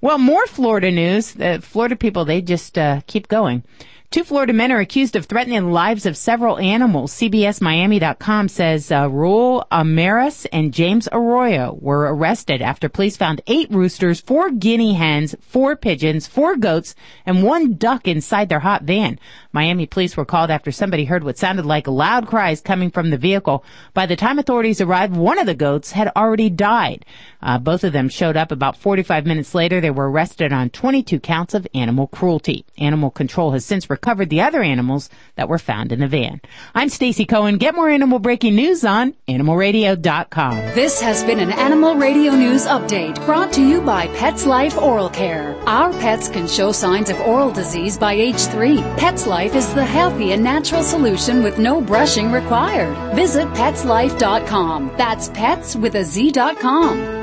[0.02, 1.34] Well, more Florida news.
[1.34, 3.64] The Florida people, they just uh, keep going.
[4.12, 7.14] Two Florida men are accused of threatening the lives of several animals.
[7.14, 14.20] CBSMiami.com says uh, Raul Amaris and James Arroyo were arrested after police found eight roosters,
[14.20, 16.94] four guinea hens, four pigeons, four goats,
[17.26, 19.18] and one duck inside their hot van.
[19.54, 23.18] Miami police were called after somebody heard what sounded like loud cries coming from the
[23.18, 23.64] vehicle.
[23.94, 27.06] By the time authorities arrived, one of the goats had already died.
[27.42, 29.80] Uh, both of them showed up about 45 minutes later.
[29.80, 32.66] They were arrested on 22 counts of animal cruelty.
[32.78, 36.42] Animal control has since recovered the other animals that were found in the van.
[36.74, 37.60] I'm Stacy Cohen.
[37.60, 40.58] Get more animal breaking news on animalradio.com.
[40.74, 45.56] This has been an Animal Radio News Update brought to you by PetzLife Oral Care.
[45.68, 48.78] Our pets can show signs of oral disease by age three.
[48.98, 53.16] PetzLife is the healthy and natural solution with no brushing required.
[53.16, 54.94] Visit petzlife.com.
[54.98, 57.21] That's pets with a Z.com.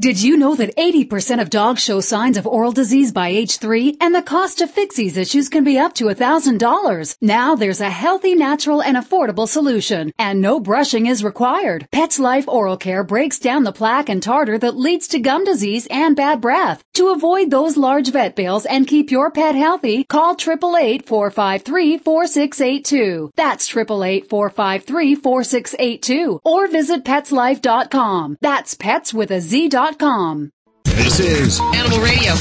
[0.00, 3.98] Did you know that 80% of dogs show signs of oral disease by age 3
[4.00, 7.16] and the cost to fix these issues can be up to $1,000?
[7.20, 11.88] Now there's a healthy, natural, and affordable solution and no brushing is required.
[11.92, 16.16] PetzLife Oral Care breaks down the plaque and tartar that leads to gum disease and
[16.16, 16.82] bad breath.
[16.94, 23.32] To avoid those large vet bills and keep your pet healthy, call 888-453-4682.
[23.36, 28.38] That's 888-453-4682 or visit petzlife.com.
[28.40, 30.52] That's pets with a Z dot com.
[30.84, 32.32] This is Animal Radio.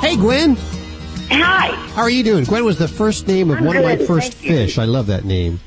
[0.00, 0.56] Hey, Gwen.
[1.30, 1.68] Hi.
[1.94, 2.44] How are you doing?
[2.44, 4.50] Gwen was the first name of I'm one of my first thank you.
[4.50, 4.78] fish.
[4.78, 5.60] I love that name.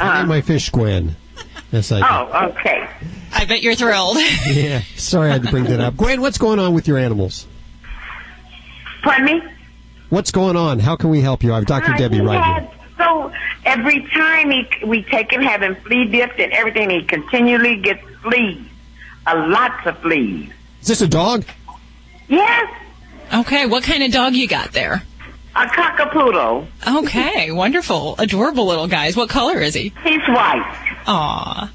[0.00, 1.14] I Uh, named my fish Gwen.
[1.70, 2.06] Yes, I did.
[2.10, 2.88] oh, okay.
[3.32, 4.16] I bet you're thrilled.
[4.46, 4.82] Yeah.
[4.96, 5.96] Sorry I had to bring that up.
[5.96, 7.46] Gwen, what's going on with your animals?
[9.04, 9.42] Pardon me?
[10.10, 10.80] What's going on?
[10.80, 11.52] How can we help you?
[11.52, 11.92] I have Dr.
[11.92, 12.70] Uh, Debbie he right had- here.
[13.02, 13.32] So
[13.64, 18.62] every time he, we take him having flea dipped and everything, he continually gets fleas.
[19.26, 20.50] A lots of fleas.
[20.80, 21.44] Is this a dog?
[22.28, 22.72] Yes,
[23.34, 25.02] Okay, what kind of dog you got there?
[25.56, 26.66] a cockapoodle.
[26.86, 28.14] Okay, wonderful.
[28.18, 29.16] Adorable little guys.
[29.16, 29.92] What color is he?
[30.02, 30.78] He's white.
[31.06, 31.72] Aw.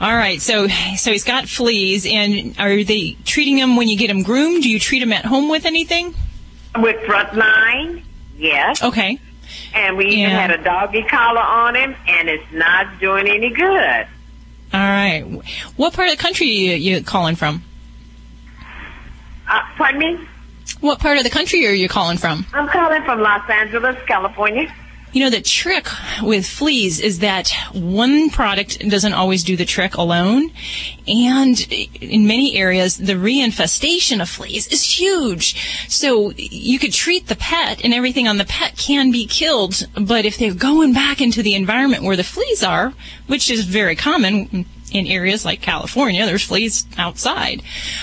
[0.00, 4.08] All right, so so he's got fleas, and are they treating him when you get
[4.10, 4.62] him groomed?
[4.62, 6.14] Do you treat him at home with anything?
[6.78, 8.02] With frontline,
[8.36, 8.82] yes.
[8.82, 9.18] Okay.
[9.74, 10.40] And we even Yeah.
[10.40, 14.06] had a doggy collar on him, and it's not doing any good.
[14.72, 15.22] All right.
[15.76, 17.62] What part of the country you, you calling from?
[19.48, 20.18] Uh, pardon me?
[20.80, 22.46] What part of the country are you calling from?
[22.52, 24.72] I'm calling from Los Angeles, California.
[25.12, 25.88] You know, the trick
[26.22, 30.50] with fleas is that one product doesn't always do the trick alone.
[31.08, 31.60] And
[32.00, 35.88] in many areas, the reinfestation of fleas is huge.
[35.88, 39.86] So you could treat the pet and everything on the pet can be killed.
[39.94, 42.92] But if they're going back into the environment where the fleas are,
[43.26, 47.62] which is very common in areas like California, there's fleas outside.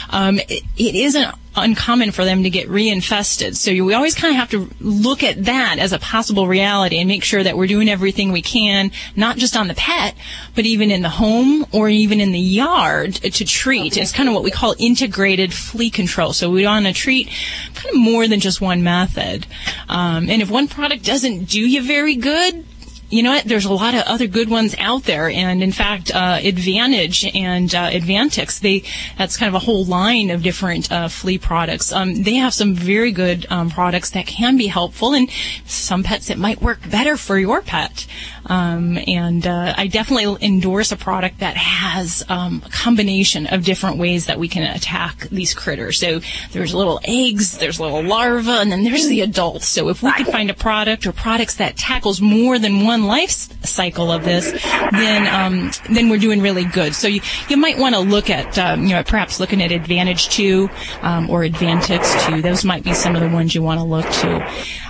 [0.10, 3.56] Um, it, it isn't uncommon for them to get reinfested.
[3.56, 7.08] So we always kind of have to look at that as a possible reality and
[7.08, 10.16] make sure that we're doing everything we can, not just on the pet,
[10.56, 13.98] but even in the home or even in the yard to treat.
[13.98, 16.34] It's kind of what we call integrated flea control.
[16.34, 17.30] So we want to treat
[17.74, 19.48] kind of more than just one method.
[19.90, 22.66] Um, and if one product doesn't do you very good,
[23.10, 23.46] you know what?
[23.46, 27.74] There's a lot of other good ones out there, and in fact, uh, Advantage and
[27.74, 28.84] uh, Advantix, they
[29.18, 31.94] that's kind of a whole line of different uh, flea products.
[31.94, 35.30] Um, they have some very good um, products that can be helpful, and
[35.66, 38.06] some pets it might work better for your pet.
[38.48, 43.98] Um, and uh, I definitely endorse a product that has um, a combination of different
[43.98, 46.00] ways that we can attack these critters.
[46.00, 46.22] So
[46.52, 49.68] there's little eggs, there's little larvae, and then there's the adults.
[49.68, 53.32] So if we can find a product or products that tackles more than one life
[53.66, 54.52] cycle of this,
[54.92, 56.96] then um, then we're doing really good.
[56.96, 60.30] So you, you might want to look at um, you know perhaps looking at Advantage
[60.30, 60.70] 2
[61.02, 62.42] um, or Advantix 2.
[62.42, 64.38] Those might be some of the ones you want to look to.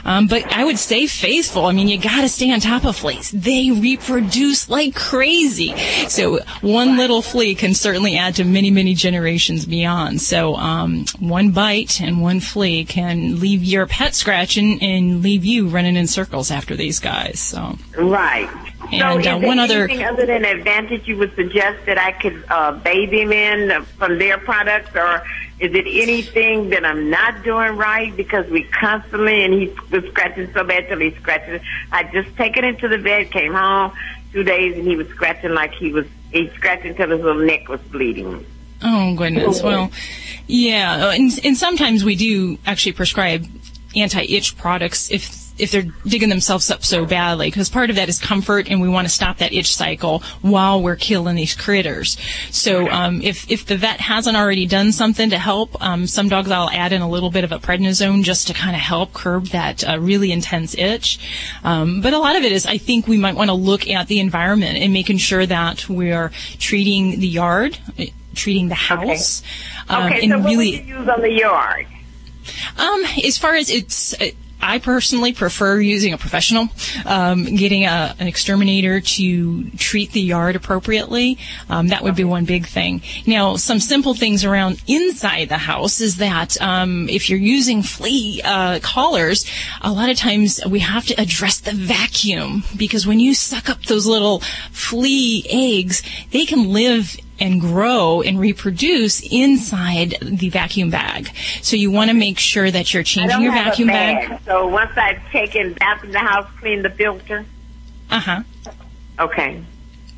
[0.08, 1.66] Um, but I would say faithful.
[1.66, 3.30] I mean, you got to stay on top of fleas.
[3.32, 5.76] They reproduce like crazy.
[6.08, 10.22] So one little flea can certainly add to many, many generations beyond.
[10.22, 15.68] So um, one bite and one flea can leave your pet scratching and leave you
[15.68, 17.40] running in circles after these guys.
[17.40, 18.50] So Right.
[18.90, 21.98] And, so, uh, is there one other- anything other than Advantage you would suggest that
[21.98, 25.24] I could uh, bathe him in from their products, or
[25.60, 30.52] is it anything that I'm not doing right because we constantly and he was scratching
[30.54, 31.50] so bad till he scratched.
[31.50, 31.62] It.
[31.92, 33.92] I just taken him to the vet, came home
[34.32, 37.70] two days, and he was scratching like he was he scratched until his little neck
[37.70, 38.46] was bleeding.
[38.84, 39.64] Oh goodness.
[39.64, 39.92] Well,
[40.46, 43.46] yeah, and, and sometimes we do actually prescribe
[43.96, 48.20] anti-itch products if if they're digging themselves up so badly because part of that is
[48.20, 52.18] comfort and we want to stop that itch cycle while we're killing these critters.
[52.52, 56.52] So um, if if the vet hasn't already done something to help um, some dogs
[56.52, 59.48] i'll add in a little bit of a prednisone just to kind of help curb
[59.48, 61.20] that uh, really intense itch.
[61.64, 64.08] Um, but a lot of it is i think we might want to look at
[64.08, 68.06] the environment and making sure that we're treating the yard uh,
[68.36, 69.42] treating the house
[69.90, 71.88] um, okay, and so what really would you use on the yard?
[72.78, 74.28] um, as far as it's, uh,
[74.62, 76.70] I personally prefer using a professional,
[77.06, 81.38] um, getting a, an exterminator to treat the yard appropriately.
[81.70, 83.02] Um, that would be one big thing.
[83.26, 88.42] Now, some simple things around inside the house is that um, if you're using flea
[88.44, 89.46] uh, collars,
[89.82, 93.84] a lot of times we have to address the vacuum because when you suck up
[93.84, 94.40] those little
[94.72, 101.30] flea eggs, they can live and grow and reproduce inside the vacuum bag.
[101.62, 104.42] So you want to make sure that you're changing your vacuum bag, bag.
[104.46, 107.46] So once I've taken back in the house, clean the filter.
[108.10, 108.44] Uh huh.
[109.20, 109.64] Okay.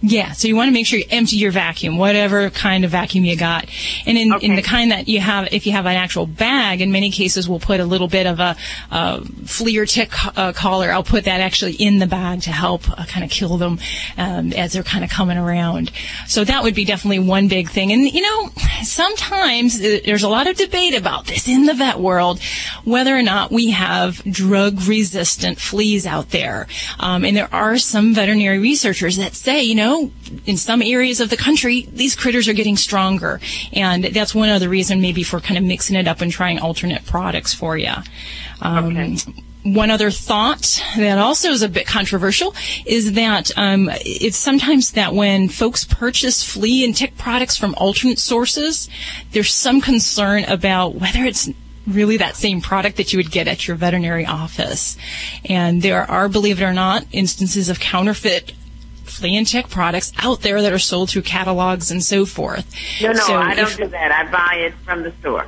[0.02, 3.26] Yeah, so you want to make sure you empty your vacuum, whatever kind of vacuum
[3.26, 3.66] you got.
[4.06, 6.90] And in, in the kind that you have, if you have an actual bag, in
[6.94, 8.56] many cases we'll put a little bit of a,
[8.92, 10.90] a flea or tick uh, collar.
[10.90, 13.80] I'll put that actually in the bag to help uh, kind of kill them
[14.18, 15.92] um, as they're kind of coming around.
[16.28, 17.92] So that would be definitely one big thing.
[17.92, 18.52] And you know,
[18.84, 22.40] sometimes uh, there's a lot of debate about this in the vet world,
[22.86, 26.68] whether or not we have drug-resistant fleas out there.
[27.02, 29.89] Um, and there are some veterinary researchers that say, you know,
[30.46, 33.40] in some areas of the country, these critters are getting stronger.
[33.74, 37.06] And that's one other reason maybe for kind of mixing it up and trying alternate
[37.06, 37.94] products for you.
[38.62, 39.18] Um,
[39.64, 45.14] One other thought that also is a bit controversial is that um, it's sometimes that
[45.14, 48.90] when folks purchase flea and tick products from alternate sources,
[49.34, 51.50] there's some concern about whether it's
[51.86, 54.98] really that same product that you would get at your veterinary office.
[55.44, 58.54] And there are, believe it or not, instances of counterfeit
[59.46, 62.66] tick products out there that are sold through catalogs and so forth.
[63.02, 64.12] No, no, So I don't if- do that.
[64.12, 65.46] I buy it from the store.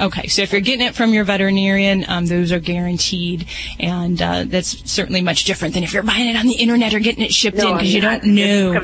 [0.00, 3.46] Okay, so if you're getting it from your veterinarian, um, those are guaranteed,
[3.78, 6.98] and uh, that's certainly much different than if you're buying it on the internet or
[6.98, 8.82] getting it shipped in because you don't know.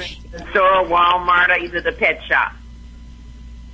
[0.50, 2.52] store, Walmart, or either the pet shop.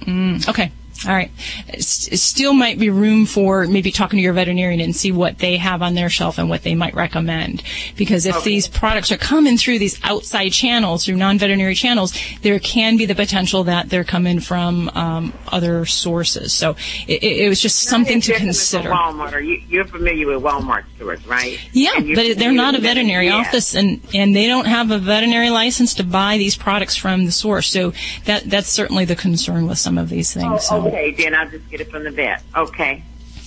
[0.03, 0.70] Mm, okay.
[1.07, 1.30] All right.
[1.68, 5.57] S- Still might be room for maybe talking to your veterinarian and see what they
[5.57, 7.62] have on their shelf and what they might recommend.
[7.97, 12.97] Because if these products are coming through these outside channels, through non-veterinary channels, there can
[12.97, 16.53] be the potential that they're coming from um, other sources.
[16.53, 16.76] So
[17.07, 18.90] it, it was just something to consider.
[18.90, 19.32] Walmart.
[19.34, 21.59] Or you, you're familiar with Walmart stores, right?
[21.72, 23.36] Yeah, but they're not a veterinary yeah.
[23.36, 27.32] office, and and they don't have a veterinary license to buy these products from the
[27.32, 27.68] source.
[27.68, 27.92] So
[28.24, 30.68] that that's certainly the concern with some of these things.
[30.70, 30.88] Oh, so.
[30.88, 32.42] okay, then I'll just get it from the vet.
[32.57, 33.05] Okay.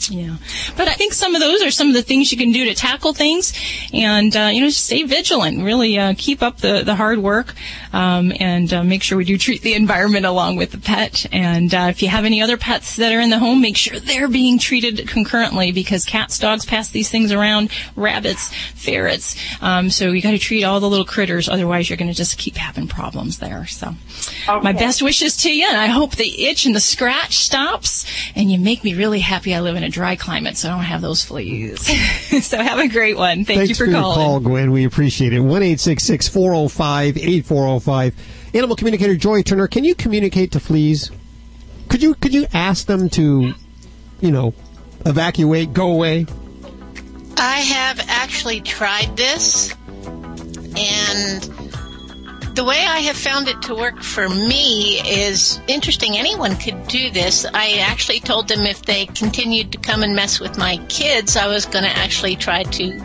[0.10, 0.38] Yeah,
[0.78, 2.76] but I think some of those are some of the things you can do to
[2.76, 3.54] tackle things,
[3.94, 5.64] and uh, you know, just stay vigilant.
[5.64, 7.54] Really, uh, keep up the the hard work,
[7.94, 11.26] um, and uh, make sure we do treat the environment along with the pet.
[11.32, 14.00] And uh, if you have any other pets that are in the home, make sure
[14.00, 19.36] they're being treated concurrently because cats, dogs pass these things around, rabbits, ferrets.
[19.62, 22.38] Um, so you got to treat all the little critters, otherwise you're going to just
[22.38, 23.66] keep having problems there.
[23.66, 23.94] So,
[24.48, 28.52] my best wishes to you, and I hope the itch and the scratch stops, and
[28.52, 29.54] you make me really happy.
[29.54, 31.80] I live in a dry climate, so I don't have those fleas.
[32.46, 33.46] so have a great one.
[33.46, 34.16] Thank Thanks you for, your calling.
[34.16, 34.72] call, Gwen.
[34.72, 35.40] We appreciate it.
[35.40, 38.16] One eight six six four zero five eight four zero five.
[38.54, 41.12] Animal communicator Joy Turner, can you communicate to fleas?
[41.90, 43.54] Could you could you ask them to,
[44.22, 44.54] you know,
[45.06, 46.26] evacuate, go away?
[47.38, 49.74] I have actually tried this,
[50.76, 51.67] and
[52.58, 56.18] the way I have found it to work for me is interesting.
[56.18, 57.46] Anyone could do this.
[57.46, 61.50] I actually told them if they continued to come and mess with my kids, I
[61.50, 63.00] was going to actually try to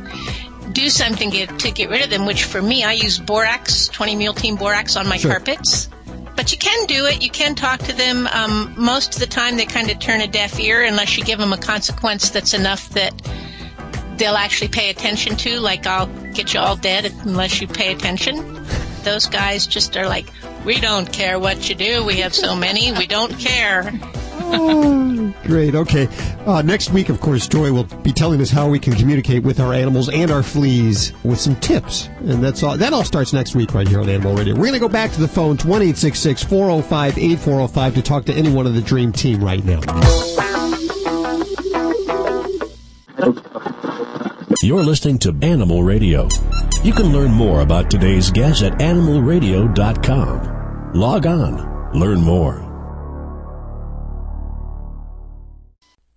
[0.73, 4.17] do something get, to get rid of them, which for me, I use borax, 20
[4.17, 5.33] mule team borax on my Sure.
[5.33, 5.91] carpets.
[6.35, 7.21] But you can do it.
[7.23, 8.27] You can talk to them.
[8.33, 11.39] Um, most of the time, they kind of turn a deaf ear unless you give
[11.39, 13.13] them a consequence that's enough that
[14.17, 15.61] they'll actually pay attention to.
[15.61, 18.63] Like, I'll get you all dead unless you pay attention.
[19.05, 20.27] Those guys just are like,
[20.65, 22.05] we don't care what you do.
[22.05, 22.93] We have so many.
[22.93, 23.91] We don't care.
[24.55, 25.75] Oh, great.
[25.75, 26.09] Okay.
[26.47, 29.61] Uh, next week, of course, Joy will be telling us how we can communicate with
[29.61, 32.09] our animals and our fleas with some tips.
[32.21, 32.77] And that's all.
[32.77, 34.55] That all starts next week right here on Animal Radio.
[34.55, 38.53] We're going to go back to the phones, 1 405 8405 to talk to any
[38.53, 39.81] one of the Dream Team right now.
[44.63, 46.29] You're listening to Animal Radio.
[46.83, 50.91] You can learn more about today's guest at animalradio.com.
[50.95, 52.61] Log on, learn more.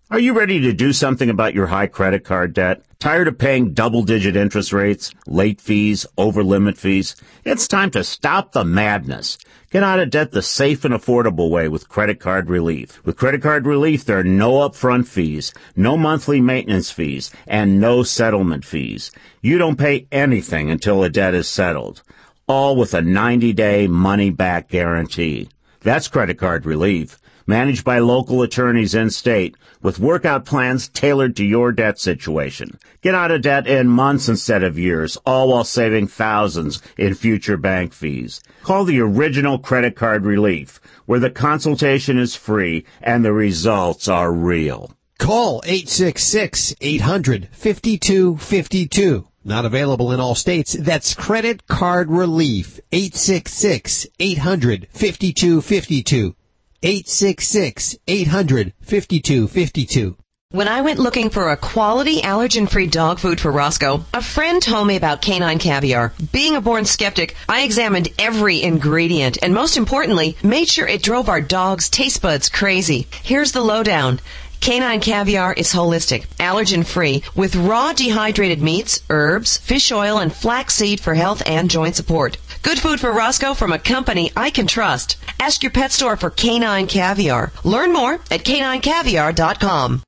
[0.09, 2.82] Are you ready to do something about your high credit card debt?
[2.99, 7.16] Tired of paying double digit interest rates, late fees, over limit fees?
[7.43, 9.38] It's time to stop the madness.
[9.76, 13.03] Get out of debt the safe and affordable way with credit card relief.
[13.03, 18.01] With credit card relief, there are no upfront fees, no monthly maintenance fees, and no
[18.01, 19.11] settlement fees.
[19.41, 22.03] You don't pay anything until a debt is settled.
[22.47, 25.49] All with a 90 day money back guarantee.
[25.82, 31.45] That's credit card relief managed by local attorneys in state with workout plans tailored to
[31.45, 32.79] your debt situation.
[33.01, 37.57] Get out of debt in months instead of years, all while saving thousands in future
[37.57, 38.41] bank fees.
[38.63, 44.31] Call the original credit card relief, where the consultation is free and the results are
[44.31, 44.95] real.
[45.17, 49.27] Call 866 800 5252.
[49.47, 50.73] Not available in all states.
[50.73, 52.79] That's Credit Card Relief.
[52.91, 56.35] 866 800 5252.
[56.84, 60.17] 866 800 5252.
[60.51, 64.88] When I went looking for a quality allergen-free dog food for Roscoe, a friend told
[64.88, 66.13] me about canine caviar.
[66.32, 71.28] Being a born skeptic, I examined every ingredient and most importantly, made sure it drove
[71.28, 73.07] our dog's taste buds crazy.
[73.23, 74.21] Here's the lowdown.
[74.61, 81.15] Canine caviar is holistic, allergen-free, with raw dehydrated meats, herbs, fish oil, and flaxseed for
[81.15, 82.38] health and joint support.
[82.66, 85.18] Good food for Roscoe from a company I can trust.
[85.39, 87.51] Ask your pet store for canine caviar.
[87.63, 90.01] Learn more at caninecaviar.com.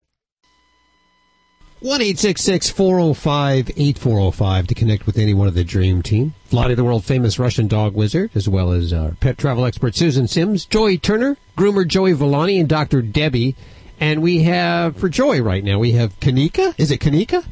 [1.82, 6.34] 1 405 8405 to connect with any one of the Dream Team.
[6.50, 10.28] Vladi, the world famous Russian dog wizard, as well as our pet travel expert Susan
[10.28, 13.04] Sims, Joey Turner, groomer Joey Villani, and Dr.
[13.04, 13.56] Debbie.
[14.00, 16.74] And we have, for Joy right now, we have Kanika.
[16.80, 17.46] Is it Kanika?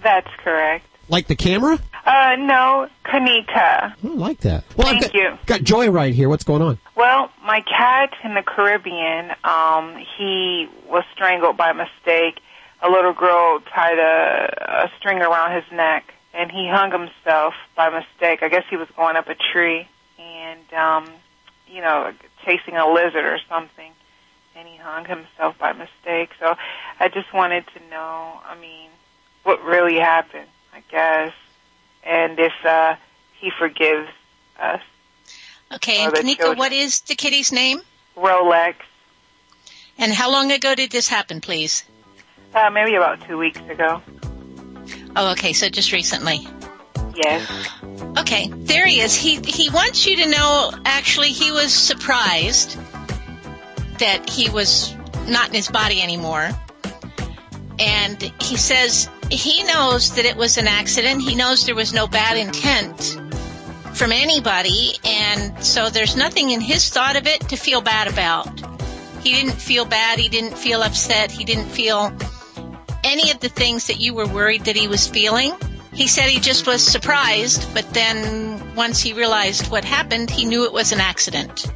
[0.00, 0.86] That's correct.
[1.08, 1.80] Like the camera?
[2.04, 3.94] Uh, no, Kanika.
[3.94, 4.64] I like that.
[4.76, 5.38] Well, Thank I've got, you.
[5.46, 6.28] got Joy right here.
[6.28, 6.78] What's going on?
[6.96, 12.40] Well, my cat in the Caribbean, um, he was strangled by mistake.
[12.82, 17.88] A little girl tied a, a string around his neck, and he hung himself by
[17.88, 18.42] mistake.
[18.42, 19.88] I guess he was going up a tree
[20.18, 21.10] and, um,
[21.66, 22.12] you know,
[22.44, 23.92] chasing a lizard or something,
[24.54, 26.30] and he hung himself by mistake.
[26.38, 26.54] So
[27.00, 28.90] I just wanted to know, I mean,
[29.44, 31.32] what really happened, I guess,
[32.04, 32.96] and if uh,
[33.40, 34.08] he forgives
[34.58, 34.80] us.
[35.72, 36.58] Okay, and Kanika, children.
[36.58, 37.80] what is the kitty's name?
[38.16, 38.76] Rolex.
[39.98, 41.84] And how long ago did this happen, please?
[42.54, 44.02] Uh, maybe about two weeks ago.
[45.16, 46.46] Oh, okay, so just recently.
[47.16, 47.48] Yes.
[48.18, 49.14] Okay, there he is.
[49.14, 50.72] He he wants you to know.
[50.84, 52.76] Actually, he was surprised
[53.98, 54.94] that he was
[55.28, 56.50] not in his body anymore,
[57.78, 61.22] and he says he knows that it was an accident.
[61.22, 63.20] He knows there was no bad intent
[63.94, 68.48] from anybody, and so there's nothing in his thought of it to feel bad about.
[69.22, 70.18] He didn't feel bad.
[70.18, 71.30] He didn't feel upset.
[71.30, 72.12] He didn't feel
[73.04, 75.54] any of the things that you were worried that he was feeling.
[75.92, 80.64] He said he just was surprised, but then once he realized what happened, he knew
[80.64, 81.66] it was an accident.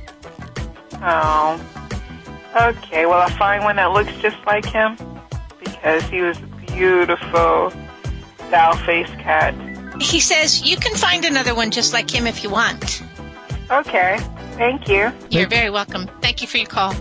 [0.94, 1.60] Oh.
[2.56, 4.96] Okay, well, I find one that looks just like him
[5.60, 6.36] because he was
[6.78, 7.72] beautiful
[8.50, 9.52] doll face cat.
[10.00, 13.02] He says you can find another one just like him if you want.
[13.70, 14.18] Okay,
[14.52, 15.12] thank you.
[15.28, 16.08] You're very welcome.
[16.22, 16.94] Thank you for your call.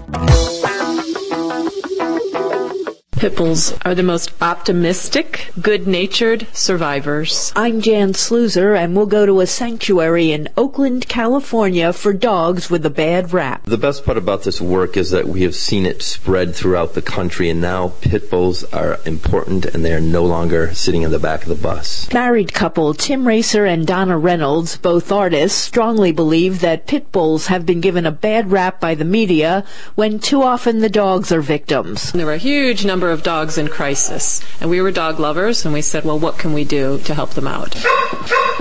[3.18, 7.51] Pit bulls are the most optimistic, good-natured survivors.
[7.55, 12.86] I'm Jan Sluizer, and we'll go to a sanctuary in Oakland, California for dogs with
[12.86, 13.63] a bad rap.
[13.63, 17.01] The best part about this work is that we have seen it spread throughout the
[17.01, 21.18] country, and now pit bulls are important and they are no longer sitting in the
[21.18, 22.13] back of the bus.
[22.13, 27.65] Married couple Tim Racer and Donna Reynolds, both artists, strongly believe that pit bulls have
[27.65, 29.65] been given a bad rap by the media
[29.95, 32.11] when too often the dogs are victims.
[32.11, 35.73] There were a huge number of dogs in crisis, and we were dog lovers, and
[35.73, 37.75] we said, well, what can we do to help them out?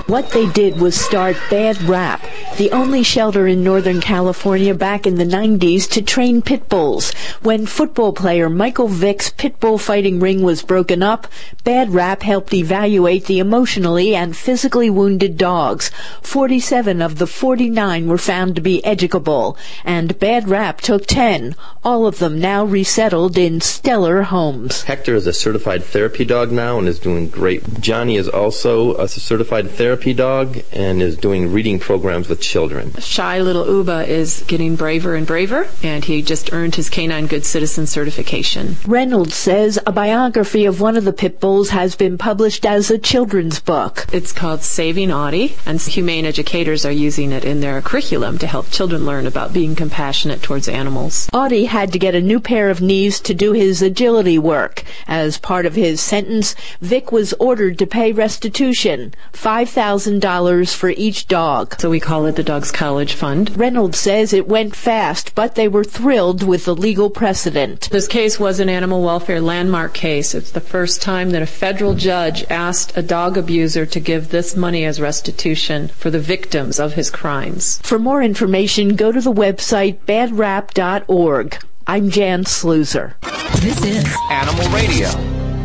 [0.07, 2.25] What they did was start Bad Rap,
[2.59, 7.13] the only shelter in Northern California back in the 90s to train pit bulls.
[7.43, 11.27] When football player Michael Vick's pit bull fighting ring was broken up,
[11.65, 15.91] Bad Rap helped evaluate the emotionally and physically wounded dogs.
[16.23, 22.07] 47 of the 49 were found to be educable, and Bad Rap took 10, all
[22.07, 24.85] of them now resettled in stellar homes.
[24.85, 27.81] Hector is a certified therapy dog now and is doing great.
[27.81, 32.93] Johnny is also a certified therapy dog and is doing reading programs with children.
[32.99, 37.47] Shy little Uba is getting braver and braver, and he just earned his Canine Good
[37.47, 38.77] Citizen certification.
[38.87, 42.99] Reynolds says a biography of one of the pit bulls has been published as a
[42.99, 44.05] children's book.
[44.13, 48.71] It's called Saving Audie, and humane educators are using it in their curriculum to help
[48.71, 51.27] children learn about being compassionate towards animals.
[51.33, 54.85] Audie had to get a new pair of knees to do his agility work.
[55.09, 61.81] As part of his sentence, Vick was ordered to pay restitution, $5,000 for each dog.
[61.81, 63.57] So we call it the Dog's College Fund.
[63.57, 67.89] Reynolds says it went fast, but they were thrilled with the legal precedent.
[67.91, 70.35] This case was an animal welfare landmark case.
[70.35, 74.57] It's the first time that a federal judge asked a dog abuser to give this
[74.57, 77.79] money as restitution for the victims of his crimes.
[77.83, 81.59] For more information, go to the website badrap.org.
[81.87, 83.15] I'm Jan Sluizer.
[83.61, 85.56] This is Animal Radio.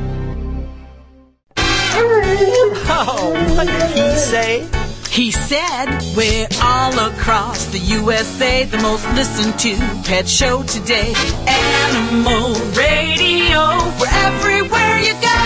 [2.94, 4.68] Oh, what did he say?
[5.10, 9.76] He said, We're all across the USA, the most listened to
[10.08, 11.14] pet show today.
[11.48, 13.62] Animal Radio,
[14.00, 15.42] we're everywhere you go.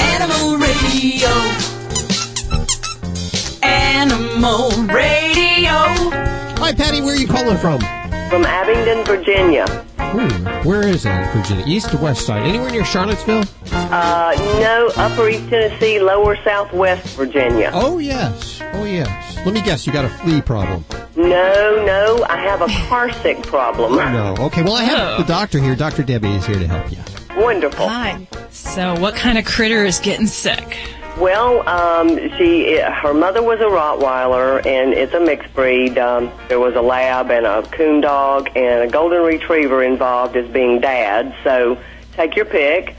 [0.00, 1.32] Animal Radio.
[3.62, 5.76] Animal Radio.
[6.60, 7.00] Hi, Patty.
[7.02, 7.97] Where are you calling from?
[8.28, 9.64] From Abingdon, Virginia.
[10.14, 10.28] Ooh,
[10.68, 11.64] where is that Virginia?
[11.66, 12.42] East or west side?
[12.42, 13.44] Anywhere near Charlottesville?
[13.72, 17.70] Uh, no, Upper East Tennessee, Lower Southwest Virginia.
[17.72, 18.60] Oh, yes.
[18.74, 19.36] Oh, yes.
[19.44, 20.84] Let me guess, you got a flea problem.
[21.16, 23.96] No, no, I have a car sick problem.
[24.12, 24.34] No.
[24.38, 25.74] Okay, well, I have the doctor here.
[25.74, 26.02] Dr.
[26.02, 26.98] Debbie is here to help you.
[27.36, 27.88] Wonderful.
[27.88, 28.26] Hi.
[28.50, 30.76] So, what kind of critter is getting sick?
[31.18, 35.98] Well, um, she, her mother was a Rottweiler, and it's a mixed breed.
[35.98, 40.48] Um, there was a lab and a coon dog and a golden retriever involved as
[40.52, 41.34] being dad.
[41.42, 41.76] So
[42.12, 42.94] take your pick.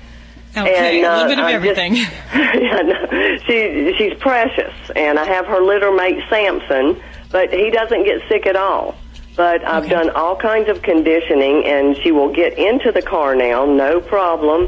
[0.58, 1.96] Okay, and, a uh, little bit of I'm everything.
[1.96, 7.02] Just, yeah, no, she she's precious, and I have her litter mate Samson,
[7.32, 8.96] but he doesn't get sick at all.
[9.38, 13.66] But I've done all kinds of conditioning, and she will get into the car now,
[13.66, 14.68] no problem.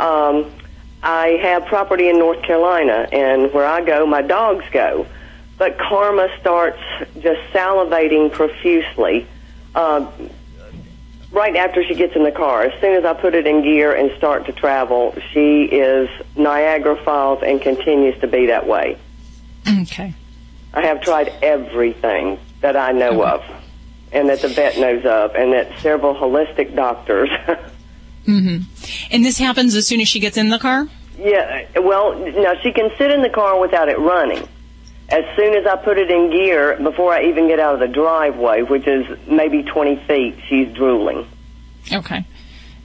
[0.00, 0.50] Um,
[1.02, 5.06] I have property in North Carolina, and where I go, my dogs go.
[5.58, 6.80] But Karma starts
[7.20, 9.26] just salivating profusely.
[9.74, 10.10] Uh,
[11.32, 13.94] right after she gets in the car, as soon as I put it in gear
[13.94, 18.98] and start to travel, she is Niagara Falls and continues to be that way.
[19.82, 20.14] Okay.
[20.74, 23.44] I have tried everything that I know of
[24.12, 27.30] and that the vet knows of and that several holistic doctors.
[28.26, 28.58] hmm
[29.10, 30.86] And this happens as soon as she gets in the car?
[31.18, 34.46] yeah, well, now she can sit in the car without it running.
[35.08, 37.88] as soon as I put it in gear, before I even get out of the
[37.88, 41.26] driveway, which is maybe 20 feet, she's drooling.
[41.92, 42.26] Okay.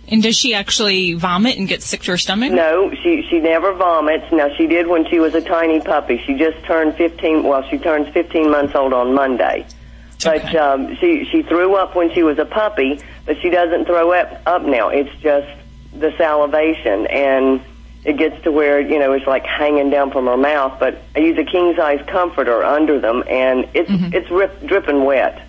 [0.07, 2.51] And does she actually vomit and get sick to her stomach?
[2.51, 4.25] No, she she never vomits.
[4.31, 6.21] Now she did when she was a tiny puppy.
[6.25, 7.43] She just turned 15.
[7.43, 9.65] Well, she turns 15 months old on Monday.
[10.24, 14.11] But um, she she threw up when she was a puppy, but she doesn't throw
[14.11, 14.89] up up now.
[14.89, 15.47] It's just
[15.93, 17.61] the salivation, and
[18.03, 20.80] it gets to where you know it's like hanging down from her mouth.
[20.80, 25.47] But I use a king size comforter under them, and it's it's rip, dripping wet.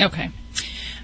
[0.00, 0.30] Okay.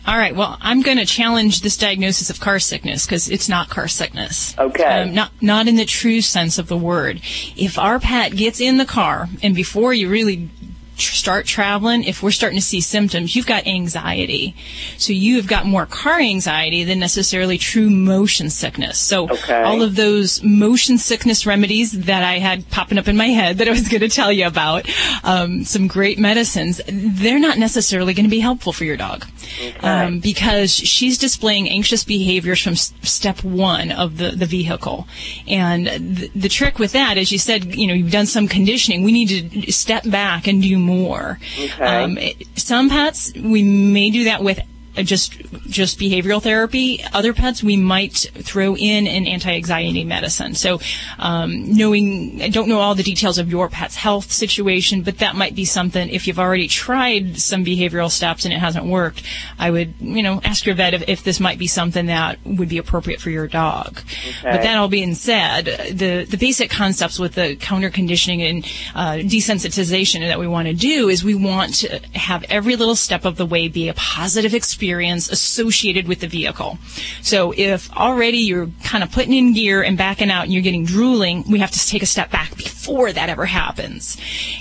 [0.08, 0.34] All right.
[0.34, 4.56] Well, I'm going to challenge this diagnosis of car sickness because it's not car sickness.
[4.58, 5.02] Okay.
[5.02, 7.20] Um, not not in the true sense of the word.
[7.56, 10.48] If our pet gets in the car and before you really
[10.98, 14.54] tr- start traveling, if we're starting to see symptoms, you've got anxiety.
[14.98, 18.98] So you've got more car anxiety than necessarily true motion sickness.
[18.98, 19.62] So Okay.
[19.62, 23.68] all of those motion sickness remedies that I had popping up in my head that
[23.68, 24.88] I was going to tell you about,
[25.24, 29.24] um, some great medicines, they're not necessarily going to be helpful for your dog.
[29.80, 35.06] Um, because she's displaying anxious behaviors from s- step one of the, the vehicle.
[35.46, 35.86] And
[36.18, 39.02] th- the trick with that, as you said, you know, you've done some conditioning.
[39.02, 39.28] We need
[39.66, 41.38] to step back and do more.
[41.58, 41.84] Okay.
[41.84, 44.60] Um, it- some pets, we may do that with
[45.02, 45.32] just
[45.68, 47.02] just behavioral therapy.
[47.12, 50.54] Other pets, we might throw in an anti-anxiety medicine.
[50.54, 50.80] So,
[51.18, 55.36] um, knowing, I don't know all the details of your pet's health situation, but that
[55.36, 56.08] might be something.
[56.08, 59.22] If you've already tried some behavioral steps and it hasn't worked,
[59.58, 62.68] I would, you know, ask your vet if, if this might be something that would
[62.68, 64.00] be appropriate for your dog.
[64.42, 69.12] But that all being said, the the basic concepts with the counter conditioning and uh,
[69.18, 73.36] desensitization that we want to do is we want to have every little step of
[73.36, 76.78] the way be a positive experience associated with the vehicle.
[77.22, 80.84] So if already you're kind of putting in gear and backing out and you're getting
[80.84, 84.16] drooling, we have to take a step back before that ever happens.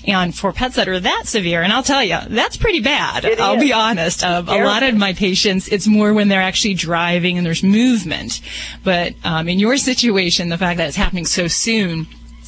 [0.06, 3.26] And for pets that are that severe, and I'll tell you, that's pretty bad.
[3.26, 3.64] It I'll is.
[3.64, 4.24] be honest.
[4.24, 8.42] Uh, a lot of my patients, it's more when they're actually driving and there's movement.
[8.84, 12.08] But um, in your situation, the fact that it's happening so soon,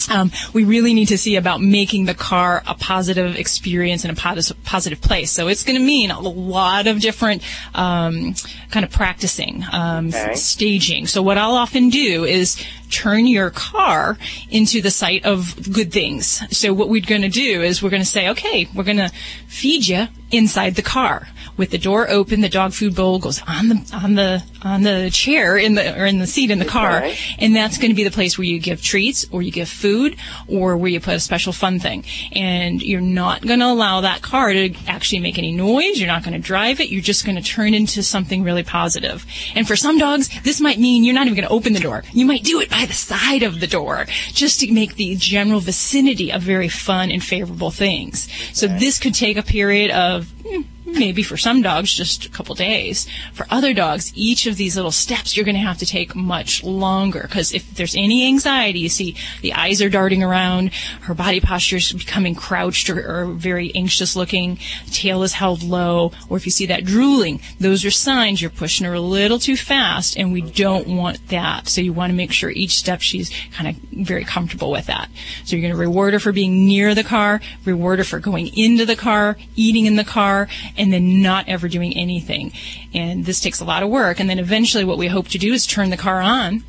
[0.09, 4.19] um, we really need to see about making the car a positive experience and a
[4.21, 5.31] positive, positive place.
[5.31, 7.41] So it's going to mean a lot of different
[7.73, 8.35] um,
[8.71, 10.35] kind of practicing, um, Okay.
[10.35, 11.07] staging.
[11.07, 12.55] So what I'll often do is
[12.89, 14.17] turn your car
[14.49, 16.41] into the site of good things.
[16.57, 19.11] So what we're going to do is we're going to say, okay, we're going to
[19.47, 21.27] feed you inside the car
[21.59, 22.41] with the door open.
[22.41, 26.05] The dog food bowl goes on the on the on the chair in the or
[26.07, 27.15] in the seat in the car, Okay.
[27.37, 30.15] and that's going to be the place where you give treats or you give food
[30.47, 32.03] or where you put a special fun thing.
[32.31, 35.99] And you're not going to allow that car to actually make any noise.
[35.99, 36.89] You're not going to drive it.
[36.89, 39.25] You're just going to turn into something really positive.
[39.53, 42.03] And for some dogs, this might mean you're not even going to open the door.
[42.13, 45.59] You might do it by the side of the door just to make the general
[45.59, 48.29] vicinity of very fun and favorable things.
[48.53, 50.63] So this could take a period of mm,
[50.93, 53.07] maybe for some dogs just a couple days.
[53.33, 56.63] For other dogs, each of these little steps you're going to have to take much
[56.63, 61.39] longer because if there's any anxiety, you see the eyes are darting around, her body
[61.39, 64.57] posture is becoming crouched or, or very anxious looking,
[64.91, 68.85] tail is held low, or if you see that drooling, those are signs you're pushing
[68.85, 71.67] her a little too fast and we don't want that.
[71.67, 73.75] So you want to make sure each step she's kind of
[74.05, 75.09] very comfortable with that.
[75.45, 78.47] So you're going to reward her for being near the car, reward her for going
[78.57, 80.47] into the car, eating in the car,
[80.79, 82.53] and then not ever doing anything.
[82.93, 84.19] And this takes a lot of work.
[84.19, 86.63] And then eventually what we hope to do is turn the car on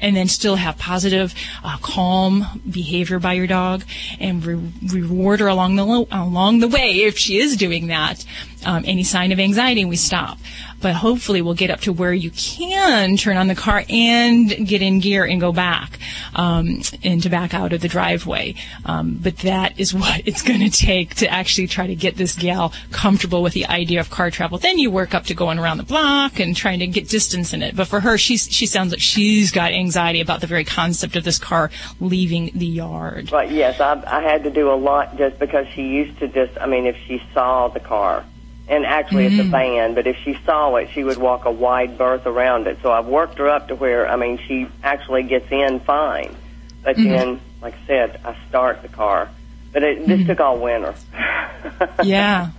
[0.00, 1.34] and then still have positive,
[1.64, 3.84] uh, calm behavior by your dog,
[4.20, 8.24] and re- reward her along the lo- along the way if she is doing that.
[8.64, 10.38] Um, any sign of anxiety, we stop.
[10.80, 14.82] But hopefully, we'll get up to where you can turn on the car and get
[14.82, 15.98] in gear and go back
[16.34, 18.54] um, and to back out of the driveway.
[18.84, 22.34] Um, but that is what it's going to take to actually try to get this
[22.34, 24.58] gal comfortable with the idea of car travel.
[24.58, 27.62] Then you work up to going around the block and trying to get distance in
[27.62, 27.76] it.
[27.76, 31.24] But for her, she's she sounds like she's got anxiety about the very concept of
[31.24, 31.70] this car
[32.00, 33.28] leaving the yard.
[33.30, 36.58] But yes, I, I had to do a lot just because she used to just,
[36.60, 38.24] I mean, if she saw the car,
[38.68, 39.50] and actually it's a Mm.
[39.50, 42.78] van, but if she saw it, she would walk a wide berth around it.
[42.82, 46.36] So I've worked her up to where, I mean, she actually gets in fine.
[46.84, 47.04] But Mhm.
[47.04, 49.28] then, like I said, I start the car.
[49.72, 50.94] But it, this took all winter.
[52.02, 52.50] yeah.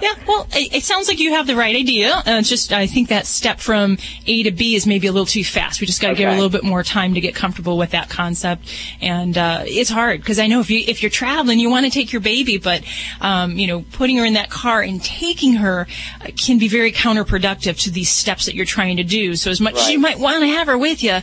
[0.00, 2.12] Yeah, well, it, it sounds like you have the right idea.
[2.14, 3.96] Uh, it's just, I think that step from
[4.26, 5.80] A to B is maybe a little too fast.
[5.80, 8.10] We just got to give a little bit more time to get comfortable with that
[8.10, 8.68] concept.
[9.00, 11.90] And, uh, it's hard because I know if you, if you're traveling, you want to
[11.90, 12.84] take your baby, but,
[13.20, 15.86] um, you know, putting her in that car and taking her
[16.20, 19.36] uh, can be very counterproductive to these steps that you're trying to do.
[19.36, 21.20] So as much as you might want to have her with you,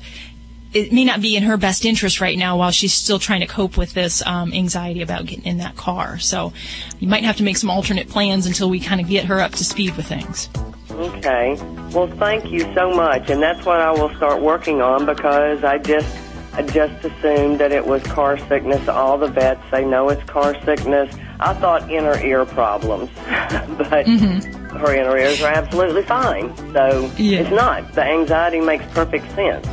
[0.76, 3.48] it may not be in her best interest right now while she's still trying to
[3.48, 6.20] cope with this um, anxiety about getting in that car.
[6.20, 6.52] So
[7.00, 9.54] you might have to make some alternate plans until we kind of get her up
[9.54, 10.50] to speed with things.
[10.92, 11.56] Okay.
[11.94, 15.78] Well, thank you so much, and that's what I will start working on because I
[15.78, 16.14] just
[16.54, 18.88] I just assumed that it was car sickness.
[18.88, 21.14] All the vets say no, it's car sickness.
[21.40, 26.56] I thought inner ear problems, but her inner ears are absolutely fine.
[26.74, 27.40] So Yeah.
[27.40, 27.94] it's not.
[27.94, 29.68] The anxiety makes perfect sense.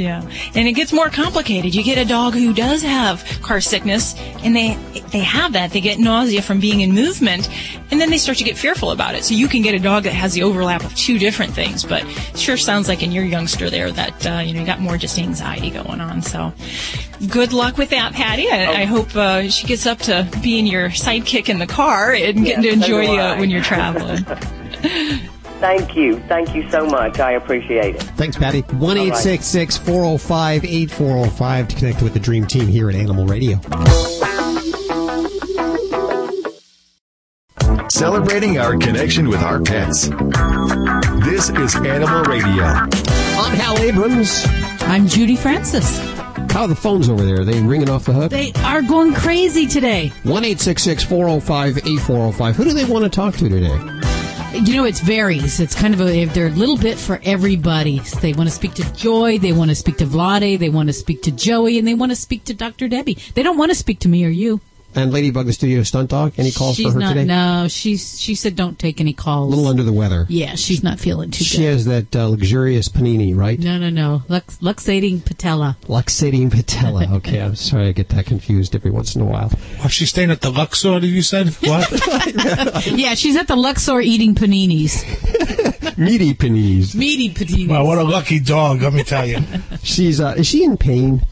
[0.00, 0.22] Yeah,
[0.54, 1.74] and it gets more complicated.
[1.74, 4.74] You get a dog who does have car sickness, and they
[5.10, 5.72] they have that.
[5.72, 7.48] They get nausea from being in movement,
[7.90, 9.24] and then they start to get fearful about it.
[9.24, 11.84] So you can get a dog that has the overlap of two different things.
[11.84, 14.80] But it sure sounds like in your youngster there that uh, you know you got
[14.80, 16.22] more just anxiety going on.
[16.22, 16.52] So
[17.28, 18.48] good luck with that, Patty.
[18.50, 22.44] I, I hope uh, she gets up to being your sidekick in the car and
[22.44, 23.38] getting to Yes, so enjoy you I.
[23.38, 24.24] when you're traveling.
[25.60, 26.18] Thank you.
[26.20, 27.20] Thank you so much.
[27.20, 28.02] I appreciate it.
[28.02, 28.62] Thanks, Patty.
[28.62, 33.60] 1 405 8405 to connect with the Dream Team here at Animal Radio.
[37.90, 40.08] Celebrating our connection with our pets.
[41.26, 42.64] This is Animal Radio.
[42.64, 44.46] I'm Hal Abrams.
[44.82, 45.98] I'm Judy Francis.
[46.50, 47.42] How are the phones over there?
[47.42, 48.30] Are they ringing off the hook?
[48.30, 50.08] They are going crazy today.
[50.22, 52.56] 1 405 8405.
[52.56, 53.99] Who do they want to talk to today?
[54.52, 55.60] You know, it varies.
[55.60, 58.00] It's kind of a, they're a little bit for everybody.
[58.20, 60.92] They want to speak to Joy, they want to speak to Vlade, they want to
[60.92, 62.88] speak to Joey, and they want to speak to Dr.
[62.88, 63.16] Debbie.
[63.34, 64.60] They don't want to speak to me or you.
[64.94, 66.32] And Ladybug, the studio stunt dog.
[66.36, 67.24] Any calls she's for her not, today?
[67.24, 69.52] No, she's, she said don't take any calls.
[69.52, 70.26] A little under the weather.
[70.28, 71.62] Yeah, she's not feeling too She good.
[71.62, 73.58] She has that uh, luxurious panini, right?
[73.58, 74.22] No, no, no.
[74.28, 75.76] Lux, luxating patella.
[75.82, 77.06] Luxating patella.
[77.20, 79.50] Okay, I'm sorry I get that confused every once in a while.
[79.84, 81.48] Oh, she's staying at the Luxor, did you said?
[81.48, 81.90] What?
[82.86, 85.04] yeah, she's at the Luxor eating paninis.
[85.98, 86.94] Meaty paninis.
[86.94, 87.68] Meaty paninis.
[87.68, 89.38] Wow, what a lucky dog, let me tell you.
[89.82, 91.26] She's uh, is she in pain?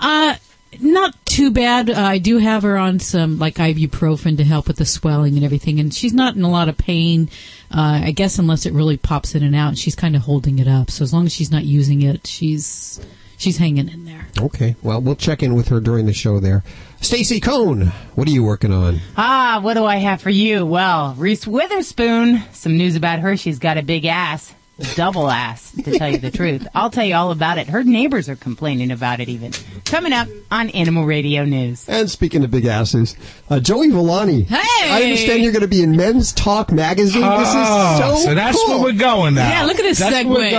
[0.00, 0.36] Uh,
[0.80, 1.90] not too bad.
[1.90, 5.44] Uh, I do have her on some like ibuprofen to help with the swelling and
[5.44, 7.28] everything, and she's not in a lot of pain.
[7.70, 10.68] Uh, I guess unless it really pops in and out, she's kind of holding it
[10.68, 10.90] up.
[10.90, 13.00] So as long as she's not using it, she's
[13.36, 14.26] she's hanging in there.
[14.40, 16.64] Okay, well we'll check in with her during the show there.
[17.00, 19.00] Stacy Cohn, what are you working on?
[19.16, 20.66] Ah, what do I have for you?
[20.66, 22.42] Well, Reese Witherspoon.
[22.52, 23.36] Some news about her.
[23.36, 24.52] She's got a big ass.
[24.94, 26.66] Double ass, to tell you the truth.
[26.72, 27.66] I'll tell you all about it.
[27.66, 29.52] Her neighbors are complaining about it even.
[29.84, 31.88] Coming up on Animal Radio News.
[31.88, 33.16] And speaking of big asses,
[33.50, 34.42] uh, Joey Villani.
[34.42, 34.56] Hey!
[34.88, 37.24] I understand you're going to be in Men's Talk magazine.
[37.24, 38.80] Oh, this is so so that's cool.
[38.80, 39.48] where we're going now.
[39.48, 40.50] Yeah, look at this That's segue.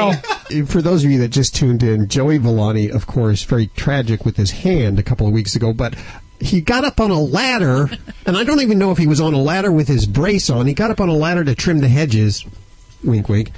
[0.49, 0.65] going.
[0.65, 4.35] For those of you that just tuned in, Joey Villani, of course, very tragic with
[4.35, 5.95] his hand a couple of weeks ago, but
[6.41, 7.89] he got up on a ladder,
[8.25, 10.67] and I don't even know if he was on a ladder with his brace on.
[10.67, 12.45] He got up on a ladder to trim the hedges,
[13.03, 13.51] wink, wink,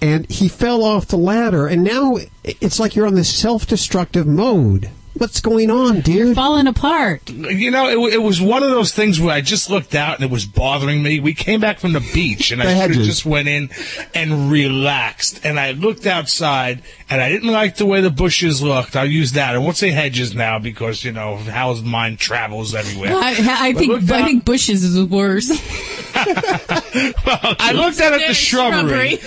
[0.00, 4.90] and he fell off the ladder, and now it's like you're on this self-destructive mode.
[5.18, 6.34] What's going on, dude?
[6.36, 7.30] Falling apart.
[7.30, 10.24] You know, it, it was one of those things where I just looked out and
[10.24, 11.20] it was bothering me.
[11.20, 13.70] We came back from the beach and I The should have just went in
[14.14, 15.44] and relaxed.
[15.44, 18.94] And I looked outside and I didn't like the way the bushes looked.
[18.94, 19.54] I'll use that.
[19.54, 23.12] I won't say hedges now because, you know, Hal's mind travels everywhere.
[23.14, 23.36] I,
[23.68, 25.50] I think I think bushes is worse.
[26.14, 29.18] I looked out at the shrubbery,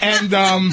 [0.00, 0.70] and um,